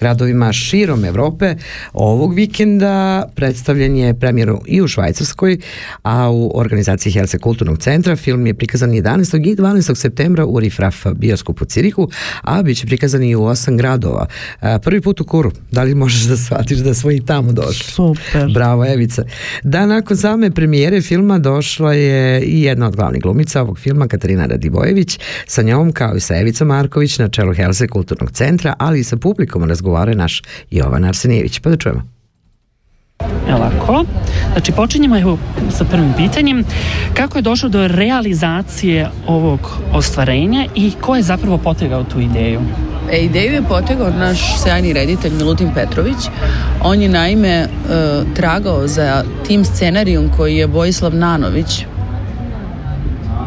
gradovima 0.00 0.52
širom 0.52 1.04
Evrope. 1.04 1.54
Ovog 1.92 2.34
vikenda 2.34 3.24
predstavljen 3.34 3.96
je 3.96 4.14
premijeru 4.14 4.60
i 4.66 4.82
u 4.82 4.88
Švajcarskoj, 4.88 5.58
a 6.02 6.30
u 6.30 6.52
organizaciji 6.54 7.12
Helse 7.12 7.38
kulturnog 7.38 7.78
centra 7.78 8.16
film 8.16 8.46
je 8.46 8.54
prikazan 8.54 8.90
11. 8.90 9.52
i 9.52 9.56
12. 9.56 9.94
septembra 9.94 10.46
u 10.46 10.60
Rifraf 10.60 11.06
bioskopu 11.14 11.64
Cirihu, 11.64 12.08
a 12.42 12.62
bit 12.62 12.78
će 12.78 12.86
prikazan 12.86 13.22
i 13.22 13.34
u 13.34 13.44
osam 13.44 13.76
gradova. 13.76 14.26
Uh, 14.60 14.68
prvi 14.82 15.00
put 15.00 15.20
u 15.20 15.24
Kuru, 15.24 15.50
da 15.70 15.82
li 15.82 15.94
možeš 15.94 16.22
da 16.22 16.36
shvatiš 16.36 16.78
da 16.78 16.94
smo 16.94 17.10
i 17.10 17.20
tamo 17.20 17.52
došli? 17.52 17.92
Super. 17.92 18.52
Bravo, 18.54 18.86
Evica. 18.86 19.24
Da, 19.62 19.86
nakon 19.86 20.07
same 20.16 20.50
premijere 20.50 21.00
filma 21.00 21.38
došla 21.38 21.92
je 21.92 22.42
i 22.42 22.62
jedna 22.62 22.86
od 22.86 22.96
glavnih 22.96 23.22
glumica 23.22 23.62
ovog 23.62 23.78
filma, 23.78 24.08
Katarina 24.08 24.46
Radivojević. 24.46 25.18
Sa 25.46 25.62
njom, 25.62 25.92
kao 25.92 26.16
i 26.16 26.20
sa 26.20 26.36
Evicom 26.36 26.68
Marković, 26.68 27.18
na 27.18 27.28
čelu 27.28 27.54
Helse 27.54 27.88
kulturnog 27.88 28.30
centra, 28.30 28.74
ali 28.78 29.00
i 29.00 29.04
sa 29.04 29.16
publikom 29.16 29.64
razgovara 29.64 30.14
naš 30.14 30.42
Jovan 30.70 31.04
Arsenijević. 31.04 31.60
Pa 31.60 31.70
da 31.70 31.76
čujemo. 31.76 32.17
Evo 33.48 33.56
ovako, 33.56 34.04
znači 34.52 34.72
počinjemo 34.72 35.18
evo 35.18 35.38
sa 35.70 35.84
prvim 35.84 36.12
pitanjem. 36.16 36.64
Kako 37.14 37.38
je 37.38 37.42
došlo 37.42 37.68
do 37.68 37.88
realizacije 37.88 39.10
ovog 39.26 39.60
ostvarenja 39.92 40.66
i 40.74 40.92
ko 41.00 41.16
je 41.16 41.22
zapravo 41.22 41.58
potegao 41.58 42.04
tu 42.04 42.20
ideju? 42.20 42.60
E, 43.12 43.18
ideju 43.18 43.52
je 43.52 43.62
potegao 43.62 44.10
naš 44.10 44.62
sjajni 44.62 44.92
reditelj 44.92 45.32
Milutin 45.32 45.70
Petrović. 45.74 46.16
On 46.82 47.02
je 47.02 47.08
naime 47.08 47.66
uh, 47.66 48.34
tragao 48.34 48.86
za 48.86 49.24
tim 49.46 49.64
scenarijom 49.64 50.30
koji 50.36 50.56
je 50.56 50.66
Vojislav 50.66 51.14
Nanović, 51.14 51.84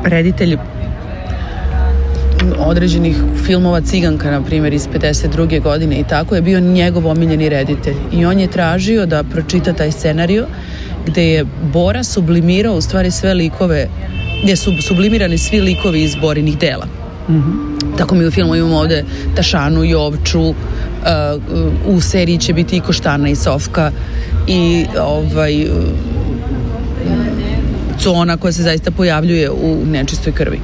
reditelj 0.03 0.57
određenih 2.57 3.17
filmova 3.45 3.81
Ciganka, 3.81 4.31
na 4.31 4.41
primjer, 4.41 4.73
iz 4.73 4.87
52. 4.87 5.61
godine 5.61 5.99
i 5.99 6.03
tako 6.03 6.35
je 6.35 6.41
bio 6.41 6.59
njegov 6.59 7.07
omiljeni 7.07 7.49
reditelj. 7.49 7.95
I 8.13 8.25
on 8.25 8.39
je 8.39 8.47
tražio 8.47 9.05
da 9.05 9.23
pročita 9.23 9.73
taj 9.73 9.91
scenario 9.91 10.47
gde 11.05 11.23
je 11.23 11.45
Bora 11.73 12.03
sublimirao 12.03 12.75
u 12.75 12.81
stvari 12.81 13.11
sve 13.11 13.33
likove, 13.33 13.87
gdje 14.43 14.55
su 14.55 14.71
sublimirani 14.87 15.37
svi 15.37 15.61
likovi 15.61 16.03
iz 16.03 16.15
Borinih 16.15 16.57
dela. 16.57 16.85
Mm 17.29 17.33
-hmm. 17.33 17.97
Tako 17.97 18.15
mi 18.15 18.25
u 18.25 18.31
filmu 18.31 18.55
imamo 18.55 18.77
ovde 18.77 19.03
Tašanu, 19.35 19.83
Jovču, 19.83 20.41
uh, 20.41 20.55
u 21.85 22.01
seriji 22.01 22.37
će 22.37 22.53
biti 22.53 22.77
i 22.77 22.79
Koštana 22.79 23.29
i 23.29 23.35
Sofka 23.35 23.91
i 24.47 24.85
ovaj, 24.99 25.67
Cona 27.99 28.37
koja 28.37 28.51
se 28.51 28.63
zaista 28.63 28.91
pojavljuje 28.91 29.49
u 29.51 29.85
nečistoj 29.85 30.33
krvi. 30.33 30.59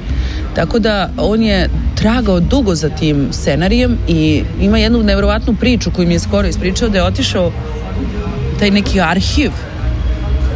Tako 0.54 0.78
da 0.78 1.10
on 1.16 1.42
je 1.42 1.68
tragao 1.94 2.40
dugo 2.40 2.74
za 2.74 2.88
tim 2.88 3.28
scenarijem 3.32 3.98
i 4.08 4.42
ima 4.60 4.78
jednu 4.78 5.02
nevjerovatnu 5.02 5.56
priču 5.60 5.90
koju 5.90 6.08
mi 6.08 6.14
je 6.14 6.20
skoro 6.20 6.48
ispričao 6.48 6.88
da 6.88 6.98
je 6.98 7.04
otišao 7.04 7.52
taj 8.58 8.70
neki 8.70 9.00
arhiv 9.00 9.50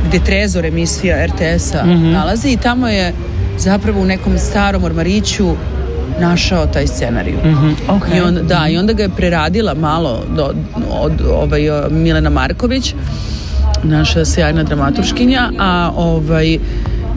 gde 0.09 0.18
Trezor 0.18 0.66
emisija 0.66 1.26
RTS-a 1.26 1.84
mm 1.84 1.88
-hmm. 1.88 2.12
nalazi 2.12 2.49
i 2.49 2.57
tamo 2.57 2.88
je 2.88 3.12
zapravo 3.59 4.01
u 4.01 4.05
nekom 4.05 4.38
starom 4.38 4.84
ormariću 4.84 5.55
našao 6.20 6.66
taj 6.66 6.86
scenariju. 6.86 7.38
Mm 7.45 7.49
-hmm. 7.49 7.74
okay. 7.88 8.16
I 8.16 8.20
on, 8.20 8.38
da, 8.43 8.68
i 8.68 8.76
onda 8.76 8.93
ga 8.93 9.03
je 9.03 9.09
preradila 9.09 9.74
malo 9.74 10.24
do, 10.36 10.55
od 10.90 11.12
ovaj, 11.30 11.62
Milena 11.90 12.30
Marković, 12.30 12.95
naša 13.82 14.24
sjajna 14.24 14.62
dramaturškinja, 14.62 15.51
a 15.59 15.93
ovaj, 15.97 16.59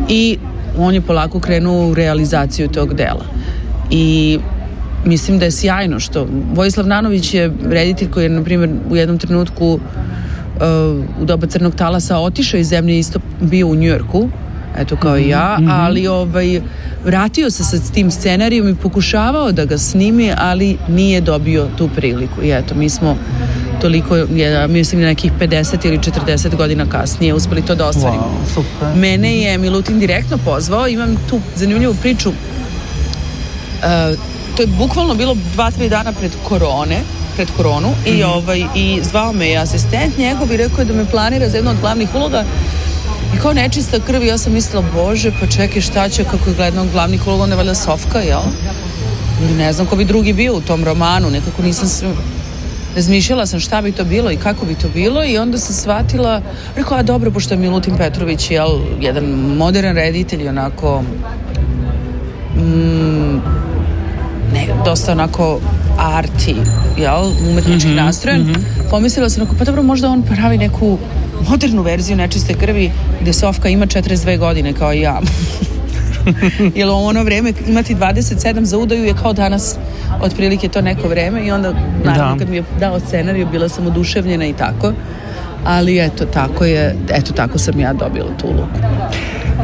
i 0.09 0.37
on 0.77 0.93
je 0.93 1.01
polako 1.01 1.39
krenuo 1.39 1.87
u 1.89 1.93
realizaciju 1.93 2.67
tog 2.67 2.93
dela. 2.93 3.25
I 3.91 4.39
mislim 5.05 5.39
da 5.39 5.45
je 5.45 5.51
sjajno 5.51 5.99
što 5.99 6.27
Vojislav 6.53 6.87
Nanović 6.87 7.33
je 7.33 7.51
reditelj 7.63 8.11
koji 8.11 8.23
je 8.23 8.29
na 8.29 8.43
primjer 8.43 8.69
u 8.89 8.95
jednom 8.95 9.17
trenutku 9.17 9.73
uh, 9.73 9.81
u 11.21 11.25
doba 11.25 11.47
crnog 11.47 11.75
talasa 11.75 12.17
otišao 12.17 12.59
iz 12.59 12.67
zemlje 12.67 12.99
isto 12.99 13.19
bio 13.41 13.67
u 13.67 13.75
Njujorku 13.75 14.29
eto 14.77 14.95
kao 14.95 15.17
i 15.17 15.29
ja, 15.29 15.57
mm 15.59 15.63
-hmm. 15.63 15.85
ali 15.85 16.07
ovaj, 16.07 16.61
vratio 17.05 17.49
se 17.49 17.63
sa 17.63 17.93
tim 17.93 18.11
scenarijom 18.11 18.69
i 18.69 18.75
pokušavao 18.75 19.51
da 19.51 19.65
ga 19.65 19.77
snimi, 19.77 20.31
ali 20.37 20.77
nije 20.87 21.21
dobio 21.21 21.67
tu 21.77 21.89
priliku. 21.95 22.43
I 22.43 22.51
eto, 22.51 22.75
mi 22.75 22.89
smo 22.89 23.17
toliko, 23.85 24.17
ja 24.35 24.67
mislim 24.67 25.01
nekih 25.01 25.31
50 25.39 25.85
ili 25.85 25.97
40 25.97 26.55
godina 26.55 26.85
kasnije 26.89 27.33
uspeli 27.33 27.61
to 27.61 27.75
da 27.75 27.85
ostvarimo. 27.87 28.23
Wow, 28.23 28.53
super. 28.53 28.95
Mene 28.95 29.37
je 29.37 29.57
Milutin 29.57 29.99
direktno 29.99 30.37
pozvao, 30.37 30.87
imam 30.87 31.15
tu 31.29 31.39
zanimljivu 31.55 31.93
priču. 31.93 32.29
Uh, 32.29 32.35
to 34.55 34.63
je 34.63 34.67
bukvalno 34.67 35.15
bilo 35.15 35.35
dva, 35.53 35.71
tri 35.71 35.89
dana 35.89 36.11
pred 36.11 36.31
korone, 36.43 37.01
pred 37.35 37.47
koronu 37.57 37.89
mm 37.89 37.93
-hmm. 38.05 38.13
i, 38.13 38.23
mhm. 38.23 38.29
ovaj, 38.29 38.65
i 38.75 38.99
zvao 39.03 39.33
me 39.33 39.49
je 39.49 39.57
asistent 39.57 40.17
njegov 40.17 40.51
i 40.51 40.57
rekao 40.57 40.79
je 40.79 40.85
da 40.85 40.93
me 40.93 41.05
planira 41.05 41.49
za 41.49 41.57
jednu 41.57 41.71
od 41.71 41.77
glavnih 41.81 42.15
uloga 42.15 42.43
I 43.35 43.37
kao 43.37 43.53
nečista 43.53 43.99
krv, 43.99 44.23
ja 44.23 44.37
sam 44.37 44.53
mislila, 44.53 44.83
bože, 44.93 45.31
pa 45.39 45.47
čekaj 45.47 45.81
šta 45.81 46.09
će, 46.09 46.23
kako 46.23 46.49
je 46.49 46.55
gledano 46.55 46.91
glavnih 46.91 47.27
uloga, 47.27 47.43
onda 47.43 47.55
valjda 47.55 47.75
Sofka, 47.75 48.19
jel? 48.19 48.41
Ne 49.57 49.73
znam 49.73 49.87
ko 49.87 49.95
bi 49.95 50.05
drugi 50.05 50.33
bio 50.33 50.53
u 50.53 50.61
tom 50.61 50.83
romanu, 50.83 51.29
nekako 51.29 51.61
nisam 51.61 51.87
se... 51.87 52.05
Razmišljala 52.95 53.45
sam 53.45 53.59
šta 53.59 53.81
bi 53.81 53.91
to 53.91 54.03
bilo 54.03 54.31
i 54.31 54.37
kako 54.37 54.65
bi 54.65 54.75
to 54.75 54.87
bilo 54.93 55.25
i 55.25 55.37
onda 55.37 55.57
sam 55.57 55.75
shvatila, 55.75 56.41
rekao, 56.75 56.97
a 56.97 57.03
dobro, 57.03 57.31
pošto 57.31 57.53
je 57.53 57.59
Milutin 57.59 57.97
Petrović, 57.97 58.51
jel, 58.51 58.69
jedan 59.01 59.25
modern 59.57 59.95
reditelj, 59.95 60.47
onako, 60.47 61.03
mm, 62.55 63.41
ne, 64.53 64.67
dosta 64.85 65.11
onako 65.11 65.59
arti, 65.97 66.55
jel, 66.97 67.31
umetnički 67.49 67.87
mm 67.87 67.91
-hmm, 67.91 68.05
nastrojen, 68.05 68.41
mm 68.41 68.53
-hmm. 68.53 68.89
pomislila 68.89 69.29
sam, 69.29 69.47
pa 69.59 69.65
dobro, 69.65 69.83
možda 69.83 70.09
on 70.09 70.23
pravi 70.23 70.57
neku 70.57 70.97
modernu 71.49 71.81
verziju 71.81 72.17
nečiste 72.17 72.53
krvi 72.53 72.91
gde 73.21 73.33
Sofka 73.33 73.69
ima 73.69 73.85
42 73.85 74.37
godine 74.37 74.73
kao 74.73 74.93
i 74.93 75.01
ja. 75.01 75.21
Jer 76.75 76.87
u 76.87 76.91
ono 76.91 77.23
vreme 77.23 77.53
imati 77.67 77.95
27 77.95 78.63
za 78.63 78.77
udaju 78.77 79.03
je 79.03 79.13
kao 79.13 79.33
danas 79.33 79.75
otprilike 80.21 80.67
to 80.67 80.81
neko 80.81 81.07
vreme 81.07 81.45
i 81.45 81.51
onda 81.51 81.73
naravno 82.03 82.33
da. 82.33 82.39
kad 82.39 82.49
mi 82.49 82.55
je 82.55 82.63
dao 82.79 82.99
scenariju 82.99 83.47
bila 83.51 83.69
sam 83.69 83.87
oduševljena 83.87 84.45
i 84.45 84.53
tako 84.53 84.93
ali 85.65 85.99
eto 85.99 86.25
tako 86.25 86.65
je 86.65 86.95
eto 87.09 87.33
tako 87.33 87.57
sam 87.57 87.79
ja 87.79 87.93
dobila 87.93 88.29
tu 88.41 88.47
ulogu 88.47 88.67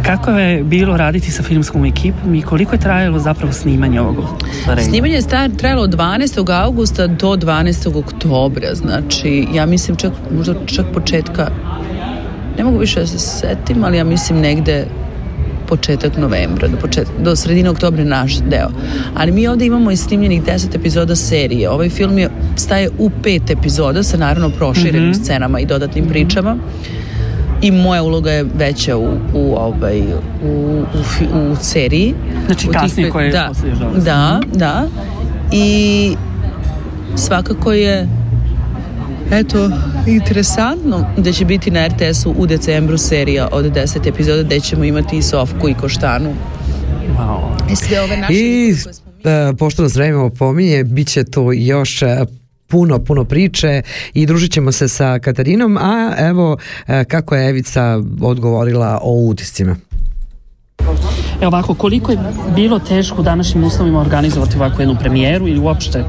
Kako 0.06 0.32
je 0.32 0.64
bilo 0.64 0.98
raditi 0.98 1.32
sa 1.32 1.44
filmskom 1.44 1.86
ekipom 1.86 2.36
i 2.36 2.42
koliko 2.42 2.76
je 2.76 2.80
trajalo 2.80 3.20
zapravo 3.20 3.54
snimanje 3.54 4.02
ovog 4.02 4.16
stvarenja? 4.62 4.90
Snimanje 4.90 5.14
je 5.14 5.58
trajalo 5.58 5.84
od 5.84 5.96
12. 5.96 6.64
augusta 6.64 7.08
do 7.08 7.28
12. 7.28 8.00
oktobra, 8.00 8.76
znači 8.76 9.48
ja 9.54 9.66
mislim 9.66 9.98
čak, 9.98 10.12
možda 10.38 10.54
čak 10.66 10.86
početka, 10.94 11.48
ne 12.58 12.64
mogu 12.64 12.78
više 12.78 13.00
da 13.00 13.08
se 13.08 13.20
setim, 13.20 13.84
ali 13.84 13.98
ja 13.98 14.04
mislim 14.04 14.40
negde 14.40 14.86
početak 15.72 16.18
novembra, 16.18 16.68
do, 16.68 16.78
počet, 16.78 17.08
do 17.24 17.36
sredine 17.36 17.70
oktobra 17.70 18.04
naš 18.04 18.38
deo. 18.50 18.70
Ali 19.16 19.32
mi 19.32 19.48
ovde 19.48 19.66
imamo 19.66 19.92
i 19.92 19.98
snimljenih 19.98 20.44
10 20.44 20.76
epizoda 20.76 21.16
serije. 21.16 21.70
Ovaj 21.70 21.90
film 21.90 22.18
je, 22.18 22.30
staje 22.56 22.90
u 23.00 23.10
pet 23.24 23.50
epizoda 23.50 24.04
sa 24.04 24.18
naravno 24.18 24.50
proširenim 24.50 25.10
mm 25.10 25.14
-hmm. 25.14 25.24
scenama 25.24 25.60
i 25.60 25.66
dodatnim 25.66 26.08
pričama. 26.08 26.54
Mm 26.54 26.60
-hmm 26.60 27.02
i 27.62 27.72
moja 27.72 28.04
uloga 28.04 28.32
je 28.32 28.46
veća 28.58 28.98
u, 28.98 29.18
u, 29.34 29.56
ovaj, 29.56 30.02
u, 30.44 30.48
u, 30.48 30.84
u 31.52 31.56
seriji. 31.62 32.14
Znači 32.46 32.68
kasnije 32.68 33.10
koje 33.10 33.32
da, 33.32 33.52
da, 33.96 34.40
da. 34.54 34.88
I 35.52 36.16
svakako 37.16 37.72
je 37.72 38.08
eto, 39.32 39.70
interesantno 40.08 41.06
da 41.18 41.32
će 41.32 41.46
biti 41.46 41.72
na 41.72 41.88
RTS-u 41.88 42.34
u 42.38 42.46
decembru 42.46 42.98
serija 42.98 43.48
od 43.52 43.66
10 43.66 44.08
epizoda 44.08 44.44
gde 44.44 44.60
ćemo 44.60 44.84
imati 44.84 45.18
i 45.18 45.22
Sofku 45.22 45.70
i 45.70 45.74
Koštanu. 45.74 46.34
Wow. 47.20 47.72
I 47.72 47.76
sve 47.76 48.02
ove 48.02 48.18
naše 48.18 48.34
I, 48.34 48.74
uh, 48.74 49.58
pošto 49.60 49.84
nas 49.84 49.96
vreme 49.96 50.18
opominje, 50.18 50.84
bit 50.84 51.08
će 51.08 51.24
to 51.24 51.52
još 51.52 52.04
puno, 52.68 53.00
puno 53.00 53.24
priče 53.24 53.82
i 54.14 54.26
družit 54.26 54.52
ćemo 54.52 54.72
se 54.72 54.88
sa 54.88 55.20
Katarinom, 55.20 55.78
a 55.78 56.14
evo 56.18 56.58
e, 56.88 57.04
kako 57.04 57.36
je 57.36 57.50
Evica 57.50 58.02
odgovorila 58.22 59.00
o 59.04 59.12
utiscima. 59.12 59.76
Evo 61.42 61.48
ovako, 61.48 61.74
koliko 61.74 62.12
je 62.12 62.18
bilo 62.56 62.80
teško 62.80 63.22
u 63.22 63.24
današnjim 63.24 63.64
uslovima 63.64 64.02
organizovati 64.02 64.58
ovakvu 64.58 64.82
jednu 64.82 64.96
premijeru 65.00 65.48
ili 65.48 65.60
uopšte 65.60 66.04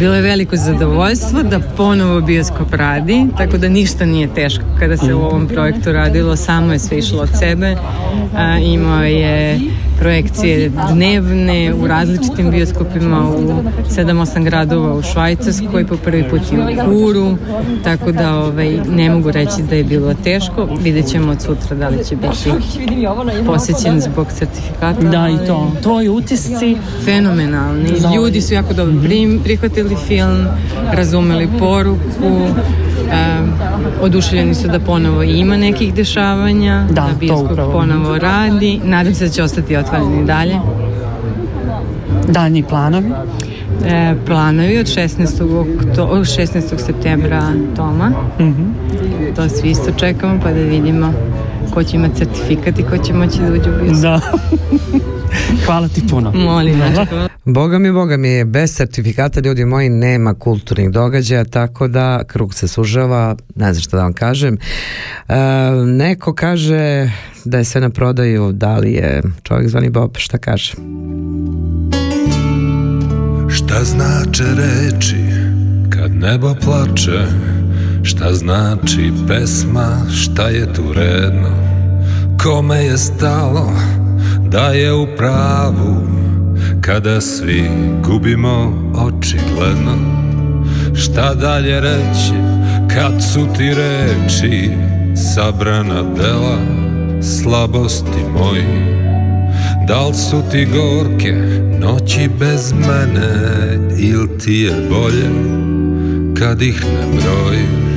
Bilo 0.00 0.14
je 0.14 0.22
veliko 0.22 0.56
zadovoljstvo 0.56 1.42
da 1.42 1.60
ponovo 1.76 2.20
bioskop 2.20 2.74
radi, 2.74 3.26
tako 3.38 3.58
da 3.58 3.68
ništa 3.68 4.04
nije 4.06 4.34
teško 4.34 4.64
kada 4.78 4.96
se 4.96 5.14
u 5.14 5.20
ovom 5.20 5.48
projektu 5.48 5.92
radilo, 5.92 6.36
samo 6.36 6.72
je 6.72 6.78
sve 6.78 6.98
išlo 6.98 7.22
od 7.22 7.28
sebe. 7.38 7.76
A, 8.36 8.58
imao 8.58 9.02
je 9.02 9.60
projekcije 10.00 10.70
dnevne 10.92 11.74
u 11.74 11.86
različitim 11.86 12.50
bioskopima 12.50 13.30
u 13.30 13.62
7-8 13.90 14.44
gradova 14.44 14.94
u 14.94 15.02
Švajcarskoj, 15.02 15.86
po 15.86 15.96
prvi 15.96 16.24
put 16.30 16.40
i 16.52 16.56
u 16.56 16.84
Kuru, 16.84 17.36
tako 17.84 18.12
da 18.12 18.38
ovaj, 18.38 18.78
ne 18.88 19.10
mogu 19.10 19.30
reći 19.30 19.62
da 19.70 19.76
je 19.76 19.84
bilo 19.84 20.14
teško. 20.24 20.68
Vidjet 20.82 21.06
ćemo 21.06 21.32
od 21.32 21.42
sutra 21.42 21.76
da 21.76 21.88
li 21.88 22.04
će 22.04 22.16
biti 22.16 22.56
posjećen 23.46 24.00
zbog 24.00 24.26
certifikata. 24.32 25.00
Da, 25.00 25.28
i 25.28 25.46
to. 25.46 25.72
Tvoji 25.82 26.08
utisci? 26.08 26.76
Fenomenalni. 27.04 27.90
Ljudi 28.16 28.40
su 28.40 28.54
jako 28.54 28.74
dobro 28.74 28.94
prihvatili 29.44 29.96
film, 30.08 30.46
razumeli 30.92 31.48
poruku, 31.58 32.48
Um, 33.10 33.52
oduševljeni 34.02 34.54
su 34.54 34.68
da 34.68 34.80
ponovo 34.80 35.22
ima 35.22 35.56
nekih 35.56 35.94
dešavanja, 35.94 36.86
da, 36.88 36.94
da 36.94 37.08
bioskop 37.20 37.58
ponovo 37.72 38.18
radi. 38.18 38.80
Nadam 38.84 39.14
se 39.14 39.24
da 39.24 39.30
će 39.30 39.42
ostati 39.42 39.76
otvoreni 39.90 40.24
dalje. 40.24 40.60
Danji 42.28 42.62
planovi? 42.62 43.10
E, 43.86 44.14
planovi 44.26 44.78
od 44.78 44.86
16. 44.86 45.60
Okto, 45.60 46.08
16. 46.12 46.78
septembra 46.78 47.42
Toma. 47.76 48.08
Mm 48.08 48.44
-hmm. 48.44 49.34
To 49.36 49.48
svi 49.48 49.70
isto 49.70 49.92
čekamo 49.98 50.40
pa 50.42 50.52
da 50.52 50.60
vidimo 50.60 51.12
ko 51.74 51.82
će 51.82 51.96
imati 51.96 52.14
certifikat 52.14 52.78
i 52.78 52.82
ko 52.82 52.98
će 52.98 53.12
moći 53.12 53.38
da 53.38 53.52
uđe 53.52 53.70
u 53.70 53.82
bioskop. 53.82 54.02
Da. 54.02 54.20
Hvala 55.66 55.88
ti 55.88 56.02
puno. 56.10 56.32
Molim. 56.32 56.80
Boga 57.44 57.78
mi, 57.78 57.92
Boga 57.92 58.16
mi, 58.16 58.44
bez 58.44 58.74
sertifikata 58.74 59.40
ljudi 59.40 59.64
moji 59.64 59.88
nema 59.88 60.34
kulturnih 60.34 60.90
događaja, 60.90 61.44
tako 61.44 61.88
da 61.88 62.24
krug 62.26 62.54
se 62.54 62.68
sužava, 62.68 63.36
ne 63.54 63.74
znam 63.74 63.82
šta 63.82 63.96
da 63.96 64.02
vam 64.02 64.12
kažem. 64.12 64.58
E, 65.28 65.34
neko 65.86 66.34
kaže 66.34 67.10
da 67.44 67.58
je 67.58 67.64
sve 67.64 67.80
na 67.80 67.90
prodaju, 67.90 68.52
da 68.52 68.76
li 68.76 68.92
je 68.92 69.22
čovjek 69.42 69.68
zvani 69.68 69.90
Bob, 69.90 70.16
šta 70.16 70.38
kaže? 70.38 70.72
Šta 73.50 73.70
Šta 73.70 73.84
znače 73.84 74.44
reči 74.44 75.24
kad 75.90 76.14
nebo 76.14 76.54
plače 76.64 77.26
Šta 78.02 78.34
znači 78.34 79.12
pesma, 79.28 79.96
šta 80.14 80.48
je 80.48 80.72
tu 80.72 80.92
redno 80.92 81.50
Kome 82.42 82.84
je 82.84 82.98
stalo 82.98 83.72
da 84.38 84.66
je 84.66 84.92
u 84.92 85.06
pravu 85.16 86.10
Kada 86.80 87.20
svi 87.20 87.70
gubimo 88.02 88.72
očigledno. 88.94 89.96
Šta 90.94 91.34
dalje 91.34 91.80
reći 91.80 92.34
kad 92.94 93.12
su 93.32 93.46
ti 93.56 93.74
reči 93.74 94.70
Sabrana 95.34 96.02
dela 96.02 96.58
slabosti 97.22 98.24
moji? 98.38 98.90
Da 99.88 100.06
li 100.06 100.14
su 100.14 100.42
ti 100.50 100.68
gorke 100.72 101.32
noći 101.80 102.28
bez 102.38 102.72
mene 102.72 103.30
Il 103.98 104.38
ti 104.44 104.52
je 104.52 104.72
bolje 104.90 105.30
kad 106.38 106.62
ih 106.62 106.84
ne 106.84 107.06
brojiš 107.06 107.89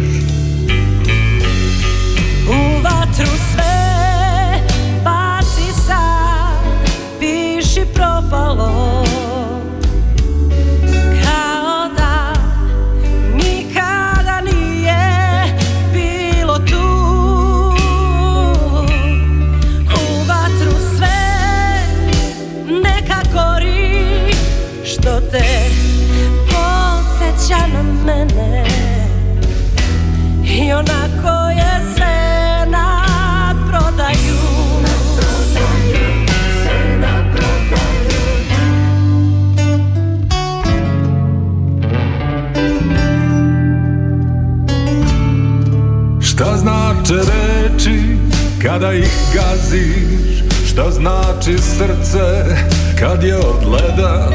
follow. 8.33 8.92
Znače 47.05 47.31
reči 47.31 48.17
kada 48.61 48.93
ih 48.93 49.11
gaziš 49.33 50.43
Šta 50.67 50.91
znači 50.91 51.57
srce 51.57 52.55
kad 52.99 53.23
je 53.23 53.35
od 53.35 53.65
leda 53.71 54.29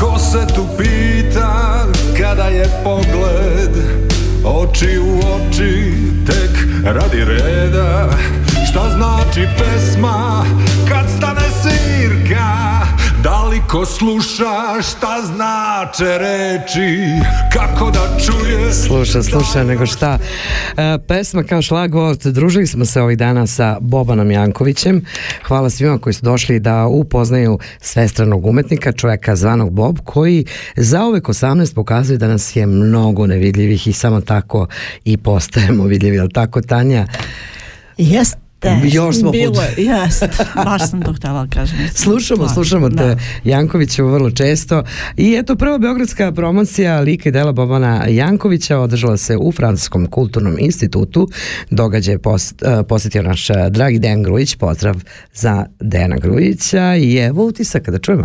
Ko 0.00 0.18
se 0.18 0.54
tu 0.54 0.66
pita 0.78 1.86
kada 2.20 2.44
je 2.44 2.66
pogled? 2.84 3.76
Oči 4.44 4.98
u 4.98 5.18
oči 5.18 5.94
tek 6.26 6.84
radi 6.84 7.24
reda. 7.24 8.08
Šta 8.70 8.90
znači 8.96 9.48
pesma 9.58 10.44
kad 10.88 11.04
stane 11.18 11.48
svirka 11.62 12.81
Da 13.22 13.44
li 13.44 13.60
ko 13.68 13.86
sluša 13.86 14.82
šta 14.82 15.22
znače 15.26 16.18
reči 16.18 16.98
Kako 17.52 17.90
da 17.90 18.18
čuje 18.24 18.72
Sluša, 18.72 19.22
sluša, 19.22 19.64
nego 19.64 19.86
šta. 19.86 20.18
E, 20.76 20.98
pesma 21.08 21.42
kao 21.42 21.62
šlagvort, 21.62 22.26
družili 22.26 22.66
smo 22.66 22.84
se 22.84 23.02
ovih 23.02 23.18
dana 23.18 23.46
sa 23.46 23.78
Bobanom 23.80 24.30
Jankovićem. 24.30 25.04
Hvala 25.46 25.70
svima 25.70 25.98
koji 25.98 26.14
su 26.14 26.24
došli 26.24 26.60
da 26.60 26.86
upoznaju 26.86 27.58
svestranog 27.80 28.46
umetnika, 28.46 28.92
čovjeka 28.92 29.36
zvanog 29.36 29.72
Bob, 29.72 29.98
koji 30.04 30.44
za 30.76 31.06
uvek 31.06 31.24
18 31.24 31.74
pokazuje 31.74 32.18
da 32.18 32.28
nas 32.28 32.56
je 32.56 32.66
mnogo 32.66 33.26
nevidljivih 33.26 33.86
i 33.86 33.92
samo 33.92 34.20
tako 34.20 34.66
i 35.04 35.16
postajemo 35.16 35.84
vidljivi. 35.84 36.16
Jel 36.16 36.28
tako, 36.34 36.60
Tanja? 36.60 37.06
Jeste. 37.98 38.51
Još 38.92 39.16
smo 39.16 39.30
Bilo 39.30 39.62
je, 39.62 39.84
jest. 39.84 40.24
Baš 40.54 40.90
sam 40.90 41.02
to 41.02 41.12
htjela 41.12 41.46
kažem. 41.54 41.78
Slušamo, 41.94 42.48
slušamo 42.48 42.90
te 42.90 42.96
Da. 42.96 43.16
Jankovićevu 43.44 44.10
vrlo 44.10 44.30
često. 44.30 44.82
I 45.16 45.34
eto, 45.34 45.56
prva 45.56 45.78
beogradska 45.78 46.32
promocija 46.32 47.00
lika 47.00 47.28
i 47.28 47.32
dela 47.32 47.52
Bobana 47.52 48.06
Jankovića 48.08 48.78
održala 48.78 49.16
se 49.16 49.36
u 49.36 49.52
Francuskom 49.52 50.06
kulturnom 50.06 50.56
institutu. 50.58 51.28
Događaj 51.70 52.14
je 52.14 52.18
post, 52.18 52.62
eh, 52.62 52.82
posjetio 52.88 53.22
naš 53.22 53.50
eh, 53.50 53.54
dragi 53.70 53.98
Dejan 53.98 54.22
Grujić. 54.22 54.54
Pozdrav 54.54 54.96
za 55.34 55.66
Dejana 55.80 56.16
Grujića. 56.16 56.96
I 56.96 57.16
evo 57.16 57.44
utisak 57.44 57.82
kada 57.82 57.98
čujemo. 57.98 58.24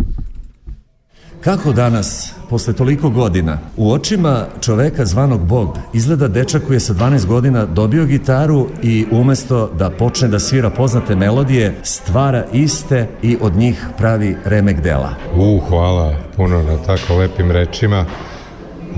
Kako 1.40 1.72
danas, 1.72 2.34
posle 2.50 2.72
toliko 2.72 3.10
godina, 3.10 3.58
u 3.76 3.92
očima 3.92 4.46
čoveka 4.60 5.04
zvanog 5.04 5.46
Bob 5.46 5.68
izgleda 5.92 6.28
dečak 6.28 6.62
koji 6.66 6.76
je 6.76 6.80
sa 6.80 6.94
12 6.94 7.26
godina 7.26 7.66
dobio 7.66 8.04
gitaru 8.04 8.66
i 8.82 9.06
umesto 9.10 9.70
da 9.78 9.90
počne 9.90 10.28
da 10.28 10.38
svira 10.38 10.70
poznate 10.70 11.16
melodije, 11.16 11.74
stvara 11.82 12.44
iste 12.52 13.08
i 13.22 13.36
od 13.40 13.56
njih 13.56 13.86
pravi 13.98 14.36
remek 14.44 14.80
dela. 14.80 15.14
U, 15.34 15.60
hvala 15.68 16.14
puno 16.36 16.62
na 16.62 16.76
tako 16.76 17.16
lepim 17.16 17.50
rečima. 17.50 18.04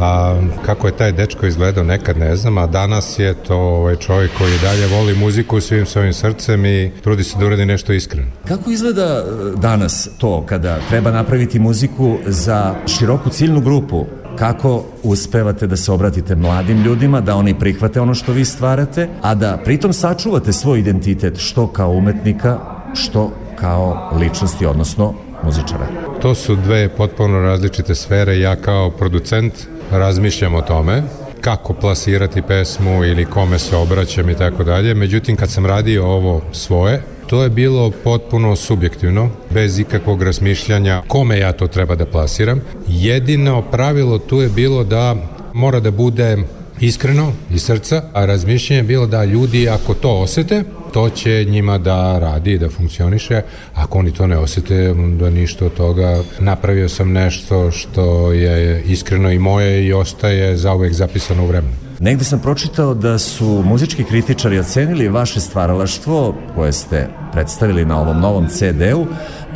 A, 0.03 0.40
kako 0.66 0.86
je 0.86 0.96
taj 0.96 1.12
dečko 1.12 1.46
izgledao 1.46 1.84
nekad 1.84 2.18
ne 2.18 2.36
znam, 2.36 2.59
a 2.59 2.66
danas 2.66 3.18
je 3.18 3.34
to 3.34 3.57
ovaj 3.57 3.96
čovjek 3.96 4.30
koji 4.38 4.59
dalje 4.62 4.86
voli 4.86 5.14
muziku 5.14 5.61
svim 5.61 5.86
svojim 5.86 6.12
srcem 6.12 6.66
i 6.66 6.90
trudi 7.03 7.24
se 7.24 7.38
da 7.38 7.46
uradi 7.46 7.66
nešto 7.66 7.92
iskreno. 7.92 8.26
Kako 8.48 8.70
izgleda 8.70 9.03
e, 9.03 9.22
danas 9.57 10.09
to 10.18 10.46
kada 10.46 10.78
treba 10.88 11.11
napraviti 11.11 11.59
muziku 11.59 12.18
za 12.26 12.74
široku 12.86 13.30
ciljnu 13.30 13.61
grupu? 13.61 14.07
Kako 14.38 14.84
uspevate 15.03 15.66
da 15.66 15.76
se 15.76 15.92
obratite 15.92 16.34
mladim 16.34 16.82
ljudima, 16.82 17.20
da 17.20 17.36
oni 17.36 17.59
prihvate 17.59 18.01
ono 18.01 18.14
što 18.14 18.32
vi 18.32 18.44
stvarate, 18.44 19.09
a 19.22 19.34
da 19.34 19.61
pritom 19.64 19.92
sačuvate 19.92 20.53
svoj 20.53 20.78
identitet 20.78 21.38
što 21.38 21.66
kao 21.66 21.90
umetnika, 21.90 22.59
što 22.94 23.30
kao 23.57 24.11
ličnosti, 24.20 24.66
odnosno 24.66 25.14
muzičara? 25.45 25.86
To 26.22 26.34
su 26.34 26.57
dve 26.57 26.88
potpuno 26.88 27.41
različite 27.41 27.95
sfere. 27.95 28.38
Ja 28.38 28.57
kao 28.57 28.91
producent 28.91 29.53
razmišljam 29.91 30.55
o 30.55 30.62
tome 30.62 31.03
kako 31.41 31.72
plasirati 31.72 32.43
pesmu 32.43 33.05
ili 33.05 33.24
kome 33.24 33.59
se 33.59 33.76
obraćam 33.76 34.30
i 34.30 34.34
tako 34.34 34.64
dalje. 34.64 34.95
Međutim, 34.95 35.36
kad 35.36 35.51
sam 35.51 35.66
radio 35.66 36.07
ovo 36.07 36.41
svoje, 36.53 37.03
to 37.26 37.43
je 37.43 37.49
bilo 37.49 37.91
potpuno 38.05 38.57
subjektivno, 38.57 39.30
bez 39.51 39.78
ikakvog 39.78 40.22
razmišljanja 40.22 41.03
kome 41.09 41.38
ja 41.38 41.53
to 41.53 41.66
treba 41.66 41.95
da 41.95 42.07
plasiram. 42.07 42.61
Jedino 42.86 43.62
pravilo 43.62 44.18
tu 44.18 44.41
je 44.41 44.49
bilo 44.49 44.84
da 44.84 45.16
mora 45.53 45.80
da 45.80 45.91
bude 45.91 46.36
iskreno 46.80 47.32
iz 47.51 47.62
srca, 47.62 48.03
a 48.12 48.26
razmišljanje 48.26 48.78
je 48.78 48.84
bilo 48.84 49.07
da 49.07 49.24
ljudi 49.24 49.68
ako 49.68 49.95
to 49.95 50.11
osete, 50.11 50.64
to 50.93 51.11
će 51.11 51.45
njima 51.45 51.78
da 51.78 52.18
radi 52.18 52.53
i 52.53 52.59
da 52.59 52.68
funkcioniše. 52.68 53.43
Ako 53.74 53.99
oni 53.99 54.12
to 54.12 54.26
ne 54.26 54.38
osete, 54.38 54.91
onda 54.91 55.30
ništa 55.30 55.66
od 55.66 55.74
toga. 55.74 56.22
Napravio 56.38 56.88
sam 56.88 57.12
nešto 57.12 57.70
što 57.70 58.32
je 58.32 58.82
iskreno 58.82 59.30
i 59.30 59.38
moje 59.38 59.86
i 59.86 59.93
ostaje 59.93 60.57
zauvek 60.57 60.93
zapisano 60.93 61.45
u 61.45 61.47
vremenu. 61.47 61.74
Negde 62.01 62.24
sam 62.24 62.41
pročitao 62.41 62.95
da 62.95 63.18
su 63.18 63.62
muzički 63.64 64.05
kritičari 64.05 64.59
ocenili 64.59 65.09
vaše 65.09 65.41
stvaralaštvo 65.41 66.34
koje 66.55 66.72
ste 66.72 67.09
predstavili 67.32 67.84
na 67.84 68.01
ovom 68.01 68.20
novom 68.20 68.49
CD-u 68.49 69.07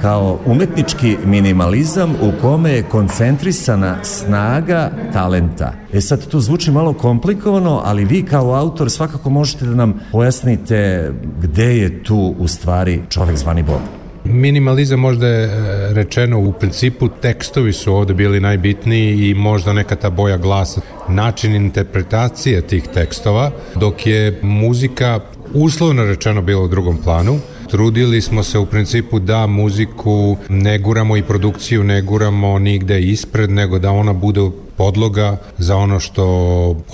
kao 0.04 0.38
umetnički 0.46 1.16
minimalizam 1.24 2.10
u 2.10 2.32
kome 2.40 2.70
je 2.70 2.82
koncentrisana 2.82 4.04
snaga 4.04 4.90
talenta. 5.12 5.72
E 5.92 6.00
sad, 6.00 6.26
to 6.26 6.40
zvuči 6.40 6.70
malo 6.70 6.92
komplikovano, 6.92 7.80
ali 7.84 8.04
vi 8.04 8.22
kao 8.22 8.54
autor 8.54 8.90
svakako 8.90 9.30
možete 9.30 9.64
da 9.64 9.74
nam 9.74 10.00
pojasnite 10.12 11.10
gde 11.42 11.76
je 11.76 12.02
tu 12.02 12.34
u 12.38 12.48
stvari 12.48 13.00
čovek 13.08 13.36
zvani 13.36 13.62
Bob. 13.62 13.80
Minimalizam 14.24 15.00
možda 15.00 15.26
je 15.26 15.44
e, 15.44 15.50
rečeno 15.94 16.40
u 16.40 16.52
principu 16.52 17.08
tekstovi 17.08 17.72
su 17.72 17.94
ovde 17.94 18.14
bili 18.14 18.40
najbitniji 18.40 19.30
i 19.30 19.34
možda 19.34 19.72
neka 19.72 19.96
ta 19.96 20.10
boja 20.10 20.36
glasa, 20.36 20.80
način 21.08 21.54
interpretacije 21.54 22.60
tih 22.62 22.88
tekstova, 22.94 23.50
dok 23.74 24.06
je 24.06 24.38
muzika 24.42 25.20
uslovno 25.54 26.04
rečeno 26.04 26.42
bila 26.42 26.62
u 26.62 26.68
drugom 26.68 26.98
planu. 27.04 27.38
Trudili 27.74 28.20
smo 28.20 28.42
se 28.42 28.58
u 28.58 28.66
principu 28.66 29.18
da 29.18 29.46
muziku 29.46 30.36
ne 30.48 30.78
guramo 30.78 31.16
i 31.16 31.22
produkciju 31.22 31.84
ne 31.84 32.02
guramo 32.02 32.58
nigde 32.58 33.00
ispred, 33.00 33.50
nego 33.50 33.78
da 33.78 33.90
ona 33.90 34.12
bude 34.12 34.40
podloga 34.76 35.36
za 35.58 35.76
ono 35.76 36.00
što 36.00 36.24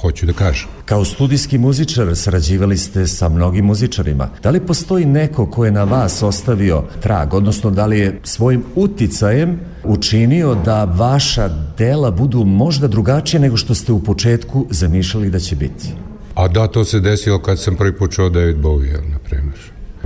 hoću 0.01 0.27
da 0.27 0.33
kažem. 0.33 0.69
Kao 0.85 1.05
studijski 1.05 1.59
muzičar 1.59 2.17
sarađivali 2.17 2.77
ste 2.77 3.07
sa 3.07 3.29
mnogim 3.29 3.65
muzičarima. 3.65 4.29
Da 4.43 4.51
li 4.51 4.61
postoji 4.61 5.05
neko 5.05 5.47
ko 5.47 5.65
je 5.65 5.71
na 5.71 5.85
vas 5.85 6.23
ostavio 6.23 6.83
trag, 7.01 7.35
odnosno 7.35 7.71
da 7.71 7.87
li 7.87 7.99
je 7.99 8.21
svojim 8.25 8.65
uticajem 8.75 9.61
učinio 9.85 10.55
da 10.55 10.85
vaša 10.85 11.49
dela 11.79 12.11
budu 12.11 12.45
možda 12.45 12.89
drugačije 12.89 13.41
nego 13.41 13.57
što 13.57 13.75
ste 13.75 13.93
u 13.93 14.03
početku 14.03 14.67
zamišljali 14.71 15.31
da 15.31 15.39
će 15.39 15.57
biti? 15.57 15.89
A 16.35 16.49
da, 16.49 16.67
to 16.67 16.85
se 16.85 17.01
desilo 17.01 17.39
kad 17.39 17.61
sam 17.61 17.77
prvi 17.77 17.93
put 17.93 18.13
čuo 18.13 18.29
David 18.29 18.57
Bowie, 18.57 19.11
na 19.13 19.19
primjer. 19.19 19.50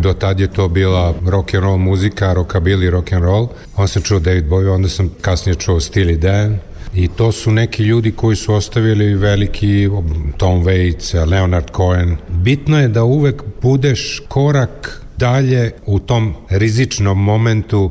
Do 0.05 0.13
tad 0.13 0.41
je 0.41 0.47
to 0.47 0.69
bila 0.69 1.15
rock 1.27 1.55
and 1.55 1.65
roll 1.65 1.79
muzika, 1.79 2.35
rockabilly 2.35 2.91
rock 2.91 3.13
and 3.13 3.25
roll. 3.25 3.49
Onda 3.77 3.89
sam 3.89 4.03
čuo 4.03 4.19
David 4.19 4.45
Bowie, 4.45 4.71
onda 4.71 4.89
sam 4.89 5.11
kasnije 5.21 5.55
čuo 5.55 5.81
Steely 5.81 6.17
Dan 6.17 6.59
I 6.95 7.09
to 7.09 7.33
su 7.33 7.51
neki 7.51 7.83
ljudi 7.83 8.13
koji 8.13 8.37
su 8.37 8.55
ostavili 8.55 9.15
veliki 9.15 9.89
Tom 10.37 10.65
Waits, 10.65 11.27
Leonard 11.31 11.67
Cohen. 11.77 12.17
Bitno 12.29 12.81
je 12.81 12.89
da 12.89 13.05
uvek 13.05 13.43
budeš 13.63 14.23
korak 14.29 15.01
dalje 15.17 15.73
u 15.87 15.99
tom 15.99 16.35
rizičnom 16.51 17.25
momentu 17.25 17.91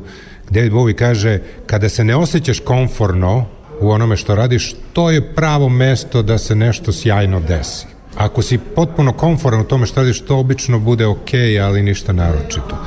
David 0.50 0.72
Bowie 0.72 0.94
kaže 0.94 1.38
kada 1.66 1.88
se 1.88 2.04
ne 2.04 2.16
osjećaš 2.16 2.60
konforno 2.60 3.46
u 3.80 3.90
onome 3.90 4.16
što 4.16 4.34
radiš, 4.34 4.74
to 4.92 5.10
je 5.10 5.34
pravo 5.34 5.68
mesto 5.68 6.22
da 6.22 6.38
se 6.38 6.54
nešto 6.54 6.92
sjajno 6.92 7.40
desi. 7.40 7.93
Ako 8.16 8.42
si 8.42 8.58
potpuno 8.58 9.12
konforan 9.12 9.60
u 9.60 9.64
tome 9.64 9.86
što 9.86 10.00
radiš, 10.00 10.20
to 10.20 10.38
obično 10.38 10.78
bude 10.78 11.06
ok, 11.06 11.30
ali 11.62 11.82
ništa 11.82 12.12
naročito. 12.12 12.78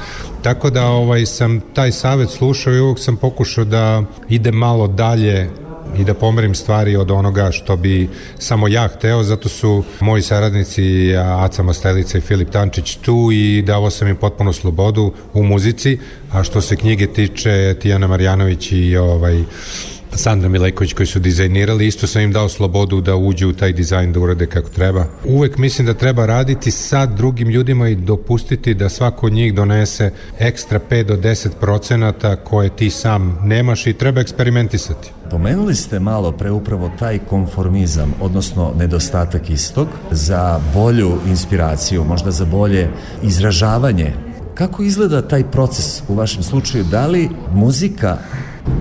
Tako 0.41 0.69
da 0.69 0.85
ovaj 0.85 1.25
sam 1.25 1.61
taj 1.73 1.91
savet 1.91 2.29
slušao 2.29 2.73
i 2.73 2.79
uvijek 2.79 2.99
sam 2.99 3.17
pokušao 3.17 3.65
da 3.65 4.03
ide 4.29 4.51
malo 4.51 4.87
dalje 4.87 5.49
i 5.97 6.03
da 6.03 6.13
pomerim 6.13 6.55
stvari 6.55 6.95
od 6.95 7.11
onoga 7.11 7.51
što 7.51 7.75
bi 7.75 8.09
samo 8.39 8.67
ja 8.67 8.87
hteo, 8.87 9.23
zato 9.23 9.49
su 9.49 9.83
moji 9.99 10.21
saradnici 10.21 11.15
Aca 11.17 11.63
Mastelica 11.63 12.17
i 12.17 12.21
Filip 12.21 12.49
Tančić 12.49 12.95
tu 12.95 13.29
i 13.33 13.61
davo 13.61 13.89
sam 13.89 14.07
im 14.07 14.15
potpuno 14.15 14.53
slobodu 14.53 15.13
u 15.33 15.43
muzici, 15.43 15.99
a 16.31 16.43
što 16.43 16.61
se 16.61 16.75
knjige 16.75 17.07
tiče 17.07 17.75
Tijana 17.81 18.07
Marjanović 18.07 18.71
i 18.71 18.97
ovaj 18.97 19.43
Sandra 20.17 20.49
Milejković 20.49 20.93
koji 20.93 21.07
su 21.07 21.19
dizajnirali, 21.19 21.87
isto 21.87 22.07
sam 22.07 22.21
im 22.21 22.31
dao 22.31 22.49
slobodu 22.49 23.01
da 23.01 23.15
uđu 23.15 23.49
u 23.49 23.53
taj 23.53 23.73
dizajn 23.73 24.13
da 24.13 24.19
urade 24.19 24.45
kako 24.45 24.69
treba. 24.69 25.05
Uvek 25.25 25.57
mislim 25.57 25.87
da 25.87 25.93
treba 25.93 26.25
raditi 26.25 26.71
sa 26.71 27.05
drugim 27.05 27.49
ljudima 27.49 27.89
i 27.89 27.95
dopustiti 27.95 28.73
da 28.73 28.89
svako 28.89 29.25
od 29.25 29.33
njih 29.33 29.53
donese 29.53 30.11
ekstra 30.39 30.79
5 30.89 31.03
do 31.03 31.15
10 31.15 31.49
procenata 31.59 32.35
koje 32.35 32.69
ti 32.69 32.89
sam 32.89 33.39
nemaš 33.43 33.87
i 33.87 33.93
treba 33.93 34.21
eksperimentisati. 34.21 35.11
Pomenuli 35.31 35.75
ste 35.75 35.99
malo 35.99 36.31
pre 36.31 36.51
upravo 36.51 36.91
taj 36.99 37.19
konformizam, 37.19 38.13
odnosno 38.21 38.73
nedostatak 38.77 39.49
istog, 39.49 39.87
za 40.11 40.59
bolju 40.73 41.11
inspiraciju, 41.27 42.03
možda 42.03 42.31
za 42.31 42.45
bolje 42.45 42.89
izražavanje. 43.23 44.13
Kako 44.53 44.83
izgleda 44.83 45.21
taj 45.21 45.43
proces 45.43 46.01
u 46.07 46.15
vašem 46.15 46.43
slučaju? 46.43 46.83
Da 46.83 47.07
li 47.07 47.29
muzika 47.53 48.17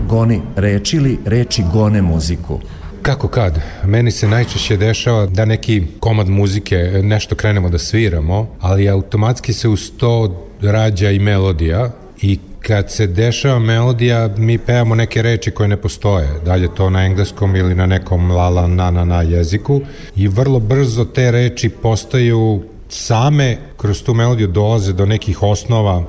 goni 0.08 0.40
reči 0.56 0.96
ili 0.96 1.18
reči 1.24 1.62
gone 1.72 2.02
muziku? 2.02 2.60
Kako 3.02 3.28
kad? 3.28 3.60
Meni 3.84 4.10
se 4.10 4.28
najčešće 4.28 4.76
dešava 4.76 5.26
da 5.26 5.44
neki 5.44 5.82
komad 6.00 6.28
muzike, 6.28 6.76
nešto 7.02 7.34
krenemo 7.34 7.68
da 7.68 7.78
sviramo, 7.78 8.48
ali 8.60 8.88
automatski 8.88 9.52
se 9.52 9.68
uz 9.68 9.90
to 9.96 10.46
rađa 10.62 11.10
i 11.10 11.18
melodija 11.18 11.90
i 12.22 12.38
kad 12.60 12.90
se 12.90 13.06
dešava 13.06 13.58
melodija, 13.58 14.30
mi 14.36 14.58
pevamo 14.58 14.94
neke 14.94 15.22
reči 15.22 15.50
koje 15.50 15.68
ne 15.68 15.76
postoje, 15.76 16.28
dalje 16.44 16.74
to 16.74 16.90
na 16.90 17.04
engleskom 17.04 17.56
ili 17.56 17.74
na 17.74 17.86
nekom 17.86 18.30
la 18.30 18.48
la 18.48 18.66
na 18.66 18.90
na 18.90 19.04
na 19.04 19.22
jeziku 19.22 19.80
i 20.16 20.28
vrlo 20.28 20.60
brzo 20.60 21.04
te 21.04 21.30
reči 21.30 21.68
postaju 21.68 22.62
same 22.88 23.56
kroz 23.76 24.02
tu 24.02 24.14
melodiju 24.14 24.46
dolaze 24.46 24.92
do 24.92 25.06
nekih 25.06 25.42
osnova 25.42 26.04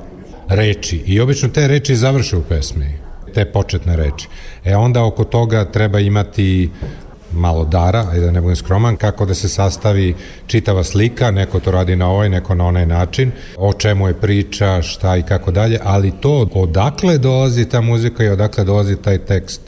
reči 0.48 1.04
i 1.06 1.20
obično 1.20 1.50
te 1.50 1.68
reči 1.68 1.96
završe 1.96 2.38
u 2.38 2.44
pesmi 2.44 3.07
te 3.38 3.46
početne 3.46 3.96
reči. 3.96 4.28
E 4.66 4.76
onda 4.76 5.04
oko 5.04 5.24
toga 5.24 5.66
treba 5.66 6.00
imati 6.00 6.70
malo 7.32 7.66
dara, 7.66 8.06
ajde 8.12 8.26
da 8.26 8.32
ne 8.32 8.42
budem 8.42 8.56
skroman, 8.56 8.96
kako 8.96 9.26
da 9.26 9.34
se 9.34 9.50
sastavi 9.50 10.16
čitava 10.48 10.84
slika, 10.84 11.32
neko 11.32 11.60
to 11.60 11.72
radi 11.72 11.96
na 11.96 12.10
ovaj, 12.10 12.30
neko 12.30 12.56
na 12.56 12.66
onaj 12.66 12.86
način, 12.86 13.32
o 13.58 13.74
čemu 13.74 14.08
je 14.08 14.14
priča, 14.14 14.82
šta 14.82 15.18
i 15.18 15.24
kako 15.24 15.52
dalje, 15.52 15.80
ali 15.84 16.12
to 16.22 16.48
odakle 16.54 17.18
dolazi 17.18 17.66
ta 17.70 17.82
muzika 17.82 18.24
i 18.24 18.30
odakle 18.30 18.64
dolazi 18.64 18.96
taj 18.96 19.18
tekst, 19.18 19.62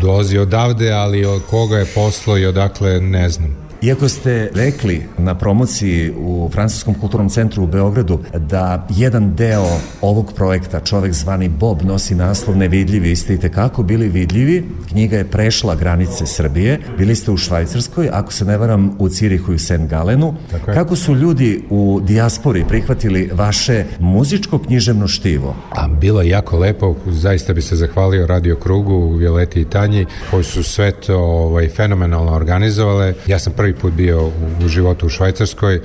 dolazi 0.00 0.38
odavde, 0.38 0.92
ali 0.92 1.24
od 1.24 1.42
koga 1.50 1.78
je 1.78 1.92
poslo 1.94 2.38
i 2.38 2.46
odakle 2.46 3.00
ne 3.00 3.28
znam. 3.28 3.56
Iako 3.82 4.08
ste 4.08 4.50
rekli 4.54 5.02
na 5.18 5.34
promociji 5.34 6.12
u 6.18 6.50
Francuskom 6.52 6.94
kulturnom 6.94 7.28
centru 7.28 7.62
u 7.62 7.66
Beogradu 7.66 8.18
da 8.38 8.86
jedan 8.90 9.34
deo 9.34 9.66
ovog 10.00 10.32
projekta, 10.32 10.80
čovek 10.80 11.12
zvani 11.12 11.48
Bob, 11.48 11.82
nosi 11.82 12.14
naslov 12.14 12.56
Nevidljivi, 12.56 13.16
ste 13.16 13.34
i 13.34 13.40
tekako 13.40 13.82
bili 13.82 14.08
vidljivi, 14.08 14.64
knjiga 14.88 15.16
je 15.16 15.24
prešla 15.24 15.74
granice 15.74 16.26
Srbije, 16.26 16.80
bili 16.98 17.14
ste 17.14 17.30
u 17.30 17.36
Švajcarskoj, 17.36 18.08
ako 18.12 18.32
se 18.32 18.44
ne 18.44 18.56
varam 18.56 18.96
u 18.98 19.08
Cirihu 19.08 19.52
i 19.52 19.58
St. 19.58 19.86
Galenu. 19.88 20.34
Kako 20.64 20.96
su 20.96 21.14
ljudi 21.14 21.62
u 21.70 22.00
dijaspori 22.02 22.64
prihvatili 22.68 23.30
vaše 23.32 23.84
muzičko-književno 24.00 25.08
štivo? 25.08 25.56
A 25.70 25.88
bilo 25.88 26.22
je 26.22 26.28
jako 26.28 26.58
lepo, 26.58 26.96
zaista 27.06 27.52
bi 27.52 27.62
se 27.62 27.76
zahvalio 27.76 28.26
Radio 28.26 28.56
Krugu, 28.56 29.12
Violeti 29.12 29.60
i 29.60 29.64
Tanji, 29.64 30.06
koji 30.30 30.44
su 30.44 30.62
sve 30.62 30.90
to 30.92 31.18
ovaj, 31.18 31.68
fenomenalno 31.68 32.32
organizovale. 32.32 33.14
Ja 33.26 33.38
sam 33.38 33.52
prvi 33.52 33.67
prvi 33.68 33.80
put 33.80 33.92
bio 33.92 34.26
u, 34.26 34.32
u 34.64 34.68
životu 34.68 35.06
u 35.06 35.08
Švajcarskoj. 35.08 35.80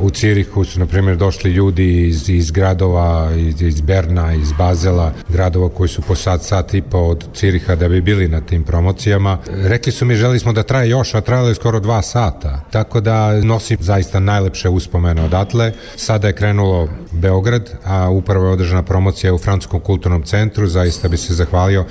U 0.00 0.10
Cirihu 0.10 0.64
su, 0.64 0.80
na 0.80 0.86
primjer, 0.86 1.16
došli 1.16 1.50
ljudi 1.50 2.06
iz, 2.08 2.28
iz 2.28 2.50
gradova, 2.50 3.32
iz, 3.36 3.62
iz 3.62 3.80
Berna, 3.80 4.34
iz 4.34 4.52
Bazela, 4.52 5.12
gradova 5.28 5.68
koji 5.68 5.88
su 5.88 6.02
po 6.02 6.14
sat, 6.14 6.42
sat 6.42 6.74
i 6.74 6.82
po 6.82 6.98
od 6.98 7.24
Ciriha 7.34 7.74
da 7.74 7.88
bi 7.88 8.00
bili 8.00 8.28
na 8.28 8.40
tim 8.40 8.64
promocijama. 8.64 9.38
Rekli 9.50 9.92
su 9.92 10.04
mi, 10.04 10.16
želi 10.16 10.38
smo 10.38 10.52
da 10.52 10.62
traje 10.62 10.90
još, 10.90 11.14
a 11.14 11.20
trajalo 11.20 11.48
je 11.48 11.54
skoro 11.54 11.80
dva 11.80 12.02
sata. 12.02 12.60
Tako 12.70 13.00
da 13.00 13.40
nosim 13.40 13.76
zaista 13.80 14.20
najlepše 14.20 14.68
uspomene 14.68 15.24
odatle. 15.24 15.72
Sada 15.96 16.26
je 16.26 16.32
krenulo 16.32 16.88
Beograd, 17.12 17.70
a 17.84 18.10
upravo 18.10 18.46
je 18.46 18.52
održana 18.52 18.82
promocija 18.82 19.34
u 19.34 19.38
Francuskom 19.38 19.80
kulturnom 19.80 20.22
centru. 20.22 20.66
Zaista 20.66 21.08
bi 21.08 21.16
se 21.16 21.34
zahvalio 21.34 21.84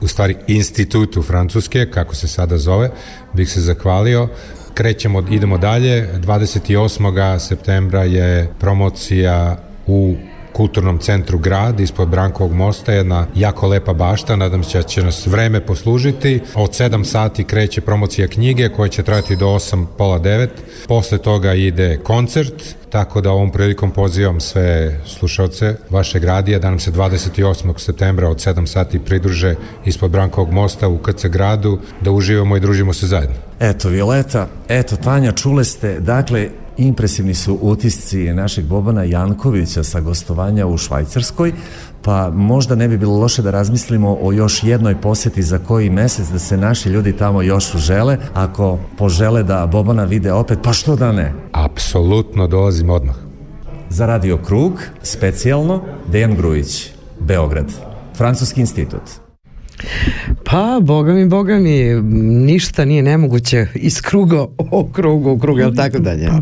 u 0.00 0.08
stvari 0.08 0.36
institutu 0.46 1.22
Francuske, 1.22 1.90
kako 1.90 2.14
se 2.14 2.28
sada 2.28 2.58
zove, 2.58 2.90
bih 3.32 3.52
se 3.52 3.60
zahvalio. 3.60 4.28
Krećemo, 4.74 5.26
idemo 5.30 5.58
dalje. 5.58 6.08
28. 6.20 7.38
septembra 7.38 8.04
je 8.04 8.52
promocija 8.60 9.56
u 9.86 10.16
kulturnom 10.52 10.98
centru 10.98 11.38
grad 11.38 11.80
ispod 11.80 12.08
Brankovog 12.08 12.52
mosta, 12.52 12.92
jedna 12.92 13.26
jako 13.34 13.68
lepa 13.68 13.92
bašta, 13.92 14.36
nadam 14.36 14.64
se 14.64 14.78
da 14.78 14.82
će 14.82 15.02
nas 15.02 15.26
vreme 15.26 15.60
poslužiti. 15.60 16.40
Od 16.54 16.70
7 16.70 17.04
sati 17.04 17.44
kreće 17.44 17.80
promocija 17.80 18.28
knjige 18.28 18.68
koja 18.68 18.88
će 18.88 19.02
trajati 19.02 19.36
do 19.36 19.46
8, 19.46 19.86
pola 19.98 20.20
9. 20.20 20.48
Posle 20.88 21.18
toga 21.18 21.54
ide 21.54 21.98
koncert, 22.04 22.74
tako 22.90 23.20
da 23.20 23.30
ovom 23.30 23.50
prilikom 23.50 23.90
pozivam 23.90 24.40
sve 24.40 25.00
slušalce 25.06 25.74
vašeg 25.90 26.24
radija 26.24 26.58
da 26.58 26.70
nam 26.70 26.78
se 26.78 26.90
28. 26.90 27.78
septembra 27.78 28.28
od 28.28 28.36
7 28.36 28.66
sati 28.66 28.98
pridruže 28.98 29.54
ispod 29.84 30.10
Brankovog 30.10 30.52
mosta 30.52 30.88
u 30.88 30.98
KC 30.98 31.26
gradu, 31.26 31.78
da 32.00 32.10
uživamo 32.10 32.56
i 32.56 32.60
družimo 32.60 32.92
se 32.92 33.06
zajedno. 33.06 33.36
Eto 33.60 33.88
Violeta, 33.88 34.48
eto 34.68 34.96
Tanja, 34.96 35.32
čule 35.32 35.64
ste, 35.64 36.00
dakle 36.00 36.48
Impresivni 36.80 37.34
su 37.34 37.58
utisci 37.60 38.32
našeg 38.32 38.64
Bobana 38.64 39.04
Jankovića 39.04 39.84
sa 39.84 40.00
gostovanja 40.00 40.66
u 40.66 40.78
Švajcarskoj, 40.78 41.52
pa 42.02 42.30
možda 42.30 42.74
ne 42.74 42.88
bi 42.88 42.98
bilo 42.98 43.18
loše 43.18 43.42
da 43.42 43.50
razmislimo 43.50 44.18
o 44.22 44.32
još 44.32 44.64
jednoj 44.64 45.00
poseti 45.00 45.42
za 45.42 45.58
koji 45.58 45.90
mesec 45.90 46.28
da 46.28 46.38
se 46.38 46.56
naši 46.56 46.88
ljudi 46.88 47.12
tamo 47.12 47.42
još 47.42 47.76
žele, 47.76 48.18
ako 48.34 48.78
požele 48.98 49.42
da 49.42 49.66
Bobana 49.66 50.04
vide 50.04 50.32
opet, 50.32 50.58
pa 50.62 50.72
što 50.72 50.96
da 50.96 51.12
ne? 51.12 51.32
Apsolutno 51.52 52.46
dolazim 52.46 52.90
odmah. 52.90 53.16
Za 53.90 54.06
Radio 54.06 54.38
Krug, 54.38 54.72
specijalno, 55.02 55.82
Dejan 56.12 56.36
Grujić, 56.36 56.90
Beograd, 57.20 57.72
Francuski 58.16 58.60
institut. 58.60 59.02
Pa, 60.44 60.78
boga 60.82 61.12
mi, 61.12 61.28
boga 61.28 61.58
mi, 61.58 62.02
ništa 62.46 62.84
nije 62.84 63.02
nemoguće 63.02 63.66
iz 63.74 64.00
kruga 64.02 64.46
o 64.58 64.88
krugu, 64.92 65.30
u 65.30 65.38
krug, 65.38 65.58
jel 65.58 65.74
tako 65.74 65.98
dalje? 65.98 66.26
Pa, 66.26 66.40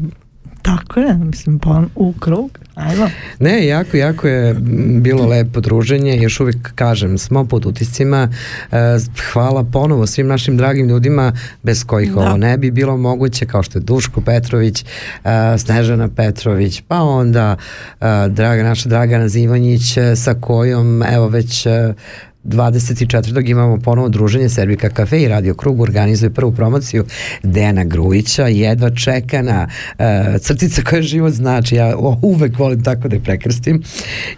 tako 0.69 1.01
je, 1.01 1.15
mislim, 1.15 1.59
pa 1.59 1.83
u 1.95 2.13
krug, 2.13 2.59
ajmo. 2.75 3.09
Ne, 3.39 3.67
jako, 3.67 3.97
jako 3.97 4.29
je 4.29 4.55
bilo 5.01 5.27
lepo 5.27 5.61
druženje, 5.61 6.17
još 6.17 6.41
uvijek 6.41 6.73
kažem, 6.75 7.19
smo 7.19 7.45
pod 7.45 7.67
utiscima, 7.67 8.29
e, 8.73 8.77
hvala 9.33 9.65
ponovo 9.65 10.07
svim 10.07 10.27
našim 10.27 10.57
dragim 10.57 10.89
ljudima 10.89 11.33
bez 11.63 11.85
kojih 11.85 12.13
da. 12.13 12.21
ovo 12.21 12.37
ne 12.37 12.59
bi 12.59 12.71
bilo 12.71 12.97
moguće, 12.97 13.47
kao 13.47 13.63
što 13.63 13.79
je 13.79 13.83
Duško 13.83 14.21
Petrović, 14.21 14.85
e, 14.85 15.59
Snežana 15.59 16.09
Petrović, 16.09 16.83
pa 16.89 17.03
onda 17.03 17.57
e, 18.01 18.05
draga, 18.29 18.63
naša 18.63 18.89
Dragana 18.89 19.29
Zivanjić, 19.29 19.99
sa 20.17 20.35
kojom, 20.35 21.03
evo 21.03 21.29
već 21.29 21.67
24. 22.45 23.51
imamo 23.51 23.79
ponovo 23.79 24.09
druženje 24.09 24.49
Servika 24.49 24.89
Kafe 24.89 25.23
i 25.23 25.29
Radio 25.29 25.55
Krug 25.55 25.81
organizuje 25.81 26.31
prvu 26.31 26.53
promociju 26.53 27.05
Dejana 27.43 27.85
Grujića, 27.85 28.47
jedva 28.47 28.91
čekana 28.91 29.69
uh, 29.99 30.05
crtica 30.41 30.83
koja 30.83 31.03
život 31.03 31.33
znači, 31.33 31.75
ja 31.75 31.97
uvek 32.23 32.59
volim 32.59 32.83
tako 32.85 33.09
da 33.09 33.17
je 33.17 33.23
prekrstim 33.23 33.83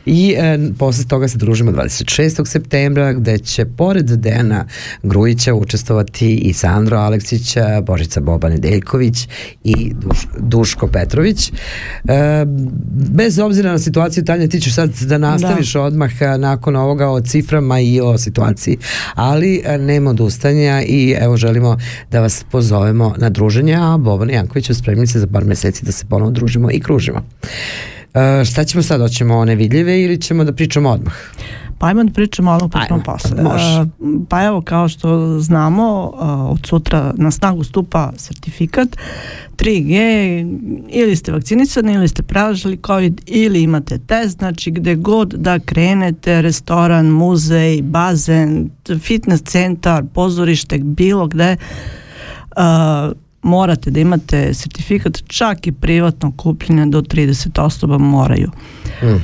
i 0.06 0.34
uh, 0.38 0.76
posle 0.78 1.04
toga 1.04 1.28
se 1.28 1.38
družimo 1.38 1.72
26. 1.72 2.46
septembra 2.46 3.12
gde 3.12 3.38
će 3.38 3.64
pored 3.64 4.06
Dejana 4.06 4.66
Grujića 5.02 5.54
učestvovati 5.54 6.34
i 6.34 6.52
Sandro 6.52 6.98
Aleksić, 6.98 7.56
Božica 7.82 8.20
Boba 8.20 8.48
Nedeljković 8.48 9.28
i 9.64 9.92
Duš, 9.94 10.28
Duško 10.38 10.86
Petrović. 10.86 11.52
Uh, 12.04 12.10
bez 13.14 13.38
obzira 13.38 13.72
na 13.72 13.78
situaciju, 13.78 14.24
Tanja, 14.24 14.48
ti 14.48 14.60
ćeš 14.60 14.74
sad 14.74 14.90
da 15.00 15.18
nastaviš 15.18 15.72
da. 15.72 15.80
odmah 15.80 16.10
nakon 16.38 16.76
ovoga 16.76 17.08
o 17.08 17.20
ciframa 17.20 17.80
i 17.80 17.89
i 17.94 18.00
o 18.00 18.18
situaciji, 18.18 18.76
ali 19.14 19.62
e, 19.64 19.78
nema 19.78 20.10
odustanja 20.10 20.82
i 20.82 21.16
evo 21.20 21.36
želimo 21.36 21.76
da 22.10 22.20
vas 22.20 22.44
pozovemo 22.50 23.14
na 23.18 23.28
druženje, 23.30 23.74
a 23.74 23.96
Boban 23.96 24.30
Janković 24.30 24.70
spremni 24.70 25.06
se 25.06 25.18
za 25.18 25.26
par 25.26 25.44
meseci 25.44 25.84
da 25.84 25.92
se 25.92 26.06
ponovo 26.06 26.30
družimo 26.30 26.70
i 26.70 26.80
kružimo. 26.80 27.22
E, 28.14 28.44
šta 28.44 28.64
ćemo 28.64 28.82
sad, 28.82 29.00
hoćemo 29.00 29.38
one 29.38 29.54
vidljive 29.54 30.02
ili 30.02 30.20
ćemo 30.20 30.44
da 30.44 30.52
pričamo 30.52 30.90
odmah? 30.90 31.14
Pa 31.80 31.86
ajmo 31.86 32.04
da 32.04 32.12
pričamo 32.12 32.50
odmah 32.50 32.70
pa 32.72 32.86
ćemo 32.86 33.02
posle. 33.04 33.42
može. 33.42 33.80
Uh, 33.80 33.88
Pa 34.28 34.44
evo, 34.44 34.60
kao 34.60 34.88
što 34.88 35.38
znamo, 35.40 36.12
uh, 36.14 36.50
od 36.50 36.60
sutra 36.66 37.12
na 37.16 37.30
snagu 37.30 37.64
stupa 37.64 38.12
sertifikat 38.16 38.88
3G, 39.56 39.96
ili 40.88 41.16
ste 41.16 41.32
vakcinisani, 41.32 41.92
ili 41.92 42.08
ste 42.08 42.22
prelažili 42.22 42.80
COVID, 42.86 43.20
ili 43.26 43.62
imate 43.62 43.98
test, 43.98 44.38
znači 44.38 44.70
gde 44.70 44.94
god 44.94 45.28
da 45.28 45.58
krenete, 45.58 46.42
restoran, 46.42 47.06
muzej, 47.06 47.82
bazen, 47.82 48.70
fitness 49.00 49.42
centar, 49.42 50.04
pozorište, 50.14 50.78
bilo 50.78 51.26
gde, 51.26 51.56
uh, 52.56 53.12
morate 53.42 53.90
da 53.90 54.00
imate 54.00 54.54
sertifikat, 54.54 55.22
čak 55.26 55.66
i 55.66 55.72
privatno 55.72 56.32
kupljenje 56.36 56.86
do 56.86 57.02
30 57.02 57.60
osoba 57.60 57.98
moraju. 57.98 58.50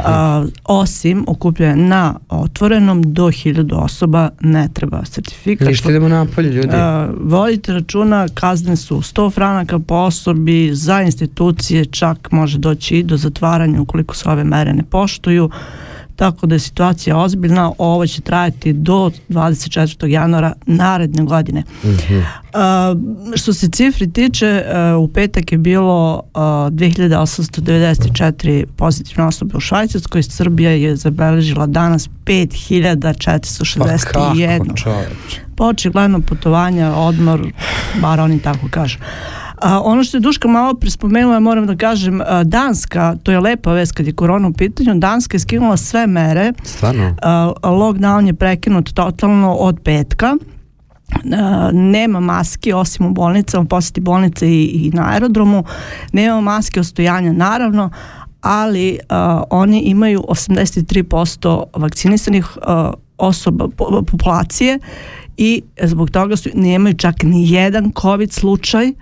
A, 0.04 0.46
osim 0.64 1.24
okupljanja 1.28 1.76
na 1.76 2.14
otvorenom 2.28 3.02
do 3.02 3.26
1000 3.26 3.74
osoba 3.74 4.30
ne 4.40 4.68
treba 4.74 5.04
sertifikat. 5.04 5.68
Ništa 5.68 5.90
idemo 5.90 6.08
napolje, 6.08 6.50
ljudi. 6.50 6.68
A, 6.72 7.10
vodite 7.20 7.72
računa, 7.72 8.28
kazne 8.34 8.76
su 8.76 8.96
100 8.96 9.34
franaka 9.34 9.78
po 9.78 9.94
osobi, 9.94 10.70
za 10.74 11.02
institucije 11.02 11.84
čak 11.84 12.32
može 12.32 12.58
doći 12.58 12.98
i 12.98 13.02
do 13.02 13.16
zatvaranja 13.16 13.80
ukoliko 13.80 14.14
se 14.14 14.28
ove 14.28 14.44
mere 14.44 14.74
ne 14.74 14.82
poštuju. 14.82 15.50
Tako 16.16 16.46
da 16.46 16.54
je 16.54 16.58
situacija 16.58 17.16
ozbiljna, 17.16 17.72
ovo 17.78 18.06
će 18.06 18.20
trajati 18.20 18.72
do 18.72 19.10
24. 19.28 20.06
januara 20.06 20.52
naredne 20.66 21.24
godine. 21.24 21.62
A, 22.54 22.94
što 23.34 23.52
se 23.52 23.68
cifri 23.68 24.12
tiče, 24.12 24.64
a, 24.66 24.96
u 24.96 25.08
petak 25.08 25.52
je 25.52 25.58
bilo 25.58 26.22
a, 26.34 26.40
2894 26.72 28.66
pozitivne 28.76 29.24
osobe 29.24 29.56
u 29.56 29.60
Švajcarskoj, 29.60 30.22
Srbija 30.22 30.70
je 30.70 30.96
zabeležila 30.96 31.66
danas 31.66 32.08
5461. 32.24 33.78
Pa 34.12 34.34
kako, 34.58 34.76
čoveče? 34.76 35.40
Pa 35.56 35.64
očigledno 35.64 36.20
putovanja, 36.20 36.94
odmor, 36.94 37.52
bar 38.00 38.20
oni 38.20 38.42
tako 38.42 38.68
kažu. 38.70 38.98
A, 39.56 39.80
ono 39.84 40.04
što 40.04 40.16
je 40.16 40.20
Duška 40.20 40.48
malo 40.48 40.74
prispomenula, 40.74 41.40
moram 41.40 41.66
da 41.66 41.76
kažem, 41.76 42.20
a, 42.20 42.44
Danska, 42.44 43.16
to 43.22 43.32
je 43.32 43.40
lepa 43.40 43.72
vest 43.72 43.92
kad 43.92 44.06
je 44.06 44.12
korona 44.12 44.48
u 44.48 44.52
pitanju, 44.52 44.94
Danska 44.94 45.34
je 45.36 45.40
skinula 45.40 45.76
sve 45.76 46.06
mere, 46.06 46.52
Stvarno? 46.64 47.16
a, 47.22 47.52
lockdown 47.62 48.26
je 48.26 48.34
prekinut 48.34 48.92
totalno 48.94 49.54
od 49.54 49.80
petka, 49.84 50.36
a, 51.32 51.70
nema 51.72 52.20
maski 52.20 52.72
osim 52.72 53.06
u 53.06 53.10
bolnicama, 53.10 53.64
posjeti 53.64 54.00
bolnice 54.00 54.48
i, 54.48 54.64
i 54.64 54.90
na 54.94 55.10
aerodromu, 55.12 55.64
nema 56.12 56.40
maske 56.40 56.80
ostojanja 56.80 57.32
naravno, 57.32 57.90
ali 58.40 58.98
a, 59.08 59.42
oni 59.50 59.80
imaju 59.80 60.24
83% 60.28 61.62
vakcinisanih 61.76 62.46
a, 62.62 62.92
osoba, 63.18 63.68
po- 63.76 64.02
populacije 64.10 64.78
i 65.36 65.62
zbog 65.82 66.10
toga 66.10 66.36
su, 66.36 66.50
nemaju 66.54 66.94
čak 66.94 67.22
ni 67.22 67.50
jedan 67.52 67.92
COVID 68.00 68.32
slučaj, 68.32 68.92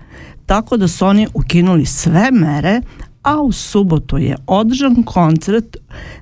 tako 0.45 0.77
da 0.77 0.87
su 0.87 1.05
oni 1.05 1.27
ukinuli 1.33 1.85
sve 1.85 2.31
mere, 2.31 2.81
a 3.21 3.41
u 3.41 3.51
subotu 3.51 4.17
je 4.17 4.37
održan 4.47 5.03
koncert 5.03 5.77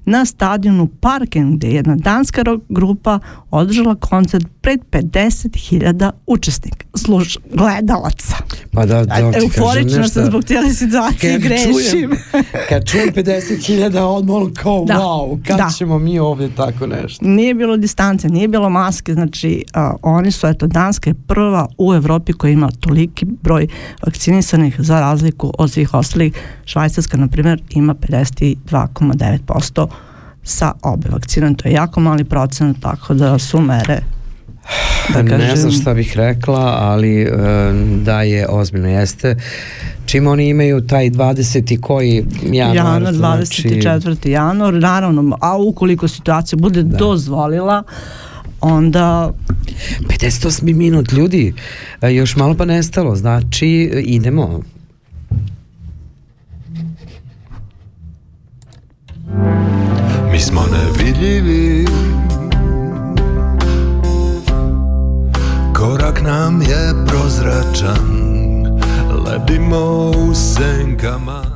na 0.06 0.26
stadionu 0.26 0.88
Parken 0.88 1.58
gde 1.58 1.68
je 1.68 1.76
jedna 1.76 1.96
danska 1.96 2.44
grupa 2.70 3.20
održala 3.52 3.96
koncert 3.96 4.48
pred 4.64 4.80
50.000 4.92 6.12
učesnika, 6.28 6.86
služ, 6.96 7.38
gledalaca. 7.54 8.36
Pa 8.72 8.86
da, 8.86 9.06
da, 9.06 9.16
ti 9.16 9.38
Euforična 9.38 9.98
nešto. 9.98 10.14
sam 10.14 10.26
zbog 10.26 10.44
cijele 10.44 10.74
situacije, 10.74 11.34
Kad 11.34 11.42
grešim. 11.42 11.74
čujem, 11.92 12.12
kad 12.70 12.86
čujem 12.86 13.10
50.000 13.10 14.00
odmah 14.00 14.54
kao 14.54 14.86
Da, 14.86 14.94
wow, 14.94 15.40
kad 15.48 15.58
da. 15.58 15.70
ćemo 15.78 16.00
mi 16.00 16.20
ovdje 16.20 16.56
tako 16.56 16.88
nešto? 16.88 17.26
Nije 17.26 17.54
bilo 17.54 17.78
distance, 17.78 18.30
nije 18.30 18.48
bilo 18.48 18.70
maske, 18.70 19.14
znači 19.14 19.64
a, 19.74 19.94
oni 20.02 20.32
su, 20.32 20.48
eto, 20.48 20.68
Danska 20.68 21.10
je 21.10 21.14
prva 21.14 21.68
u 21.78 21.94
Evropi 21.94 22.34
koja 22.34 22.52
ima 22.52 22.70
toliki 22.80 23.26
broj 23.26 23.68
vakcinisanih 24.06 24.76
za 24.80 25.00
razliku 25.00 25.54
od 25.58 25.72
svih 25.72 25.94
ostalih. 25.94 26.34
Švajcarska, 26.66 27.18
na 27.18 27.28
primjer, 27.28 27.62
ima 27.70 27.94
52,9% 27.96 29.88
sa 30.44 30.72
obe 30.82 31.10
vakcine, 31.12 31.54
to 31.56 31.68
je 31.68 31.74
jako 31.74 32.00
mali 32.00 32.24
procent, 32.24 32.78
tako 32.82 33.14
da 33.14 33.40
su 33.40 33.62
mere 33.62 34.02
da 35.14 35.22
ne 35.22 35.30
kažem- 35.30 35.58
znam 35.58 35.72
šta 35.72 35.94
bih 35.94 36.14
rekla, 36.18 36.78
ali 36.80 37.22
e, 37.22 37.30
da 38.04 38.22
je 38.22 38.48
ozbiljno 38.50 38.90
jeste. 38.90 39.36
Čim 40.06 40.28
oni 40.28 40.50
imaju 40.50 40.88
taj 40.88 41.10
20. 41.10 41.80
koji 41.82 42.26
januar, 42.52 42.76
januar, 42.76 43.14
znači, 43.14 43.70
24. 43.70 44.30
januar, 44.30 44.74
naravno, 44.74 45.38
a 45.42 45.58
ukoliko 45.58 46.08
situacija 46.08 46.58
bude 46.58 46.84
dozvolila, 46.84 47.84
onda 48.62 49.34
58 50.10 50.74
minut 50.74 51.12
ljudi, 51.12 51.54
e, 52.02 52.14
još 52.14 52.36
malo 52.36 52.56
pa 52.56 52.66
nestalo, 52.66 53.16
znači 53.16 53.68
idemo. 54.06 54.62
Mi 60.32 60.40
smo 60.40 60.62
nevidljivi 60.68 61.73
Zhejiang, 67.74 68.78
la 69.26 69.38
dimo 69.50 70.14
sen 70.34 70.94
kaman. 70.96 71.53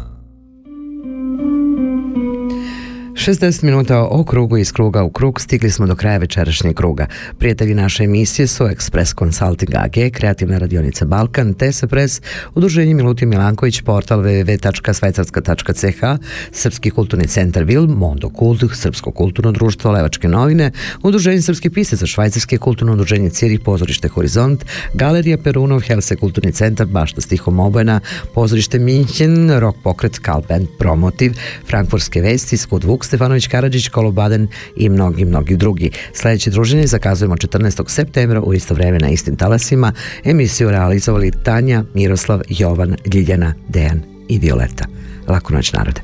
60 3.28 3.63
minuta 3.63 4.03
o 4.03 4.23
krugu 4.23 4.57
iz 4.57 4.71
kruga 4.71 5.03
u 5.03 5.09
krug 5.09 5.41
stigli 5.41 5.71
smo 5.71 5.88
do 5.88 5.95
kraja 5.95 6.17
večerašnjeg 6.17 6.75
kruga. 6.75 7.07
Prijatelji 7.39 7.73
naše 7.75 8.03
emisije 8.03 8.47
su 8.47 8.63
Express 8.63 9.19
Consulting 9.19 9.75
AG, 9.75 10.11
Kreativna 10.13 10.57
radionica 10.57 11.05
Balkan, 11.05 11.53
TS 11.53 11.84
Press, 11.89 12.21
Udruženje 12.55 12.93
Milutin 12.93 13.30
Milanković, 13.30 13.82
portal 13.82 14.19
www.svajcarska.ch, 14.19 16.03
Srpski 16.51 16.89
kulturni 16.89 17.28
centar 17.28 17.63
Vil, 17.63 17.88
Mondo 17.88 18.30
Kult, 18.30 18.63
Srpsko 18.73 19.11
kulturno 19.11 19.51
društvo, 19.51 19.91
Levačke 19.91 20.28
novine, 20.28 20.71
Udruženje 21.03 21.41
Srpskih 21.41 21.71
pisaca, 21.71 22.05
Švajcarske 22.05 22.57
kulturno 22.57 22.93
udruženje 22.93 23.30
Cirih, 23.30 23.59
Pozorište 23.59 24.07
Horizont, 24.07 24.65
Galerija 24.93 25.38
Perunov, 25.38 25.80
Helse 25.80 26.15
kulturni 26.15 26.51
centar, 26.51 26.88
Bašta 26.88 27.21
stihom 27.21 27.59
obojena, 27.59 27.99
Pozorište 28.34 28.80
Minchen, 28.80 29.59
Rock 29.59 29.78
pokret, 29.84 30.19
Kalband, 30.19 30.67
Promotiv, 30.80 31.34
Frankfurtske 31.69 32.21
vesti, 32.21 32.57
Skud 32.57 32.84
Vuk, 32.84 33.16
Stefanović 33.18 33.47
Karadžić, 33.47 33.89
Kolobaden 33.89 34.47
i 34.76 34.89
mnogi, 34.89 35.26
mnogi 35.26 35.57
drugi. 35.57 35.91
Sljedeće 36.13 36.49
druženje 36.49 36.88
zakazujemo 36.88 37.36
14. 37.36 37.89
septembra 37.89 38.41
u 38.41 38.53
isto 38.53 38.74
vreme 38.74 38.99
na 38.99 39.09
istim 39.09 39.36
talasima. 39.36 39.93
Emisiju 40.24 40.70
realizovali 40.70 41.32
Tanja, 41.43 41.84
Miroslav, 41.93 42.41
Jovan, 42.49 42.95
Ljiljana, 43.13 43.53
Dejan 43.70 44.01
i 44.28 44.39
Violeta. 44.39 44.86
Laku 45.28 45.53
noć 45.53 45.74
narode. 45.74 46.01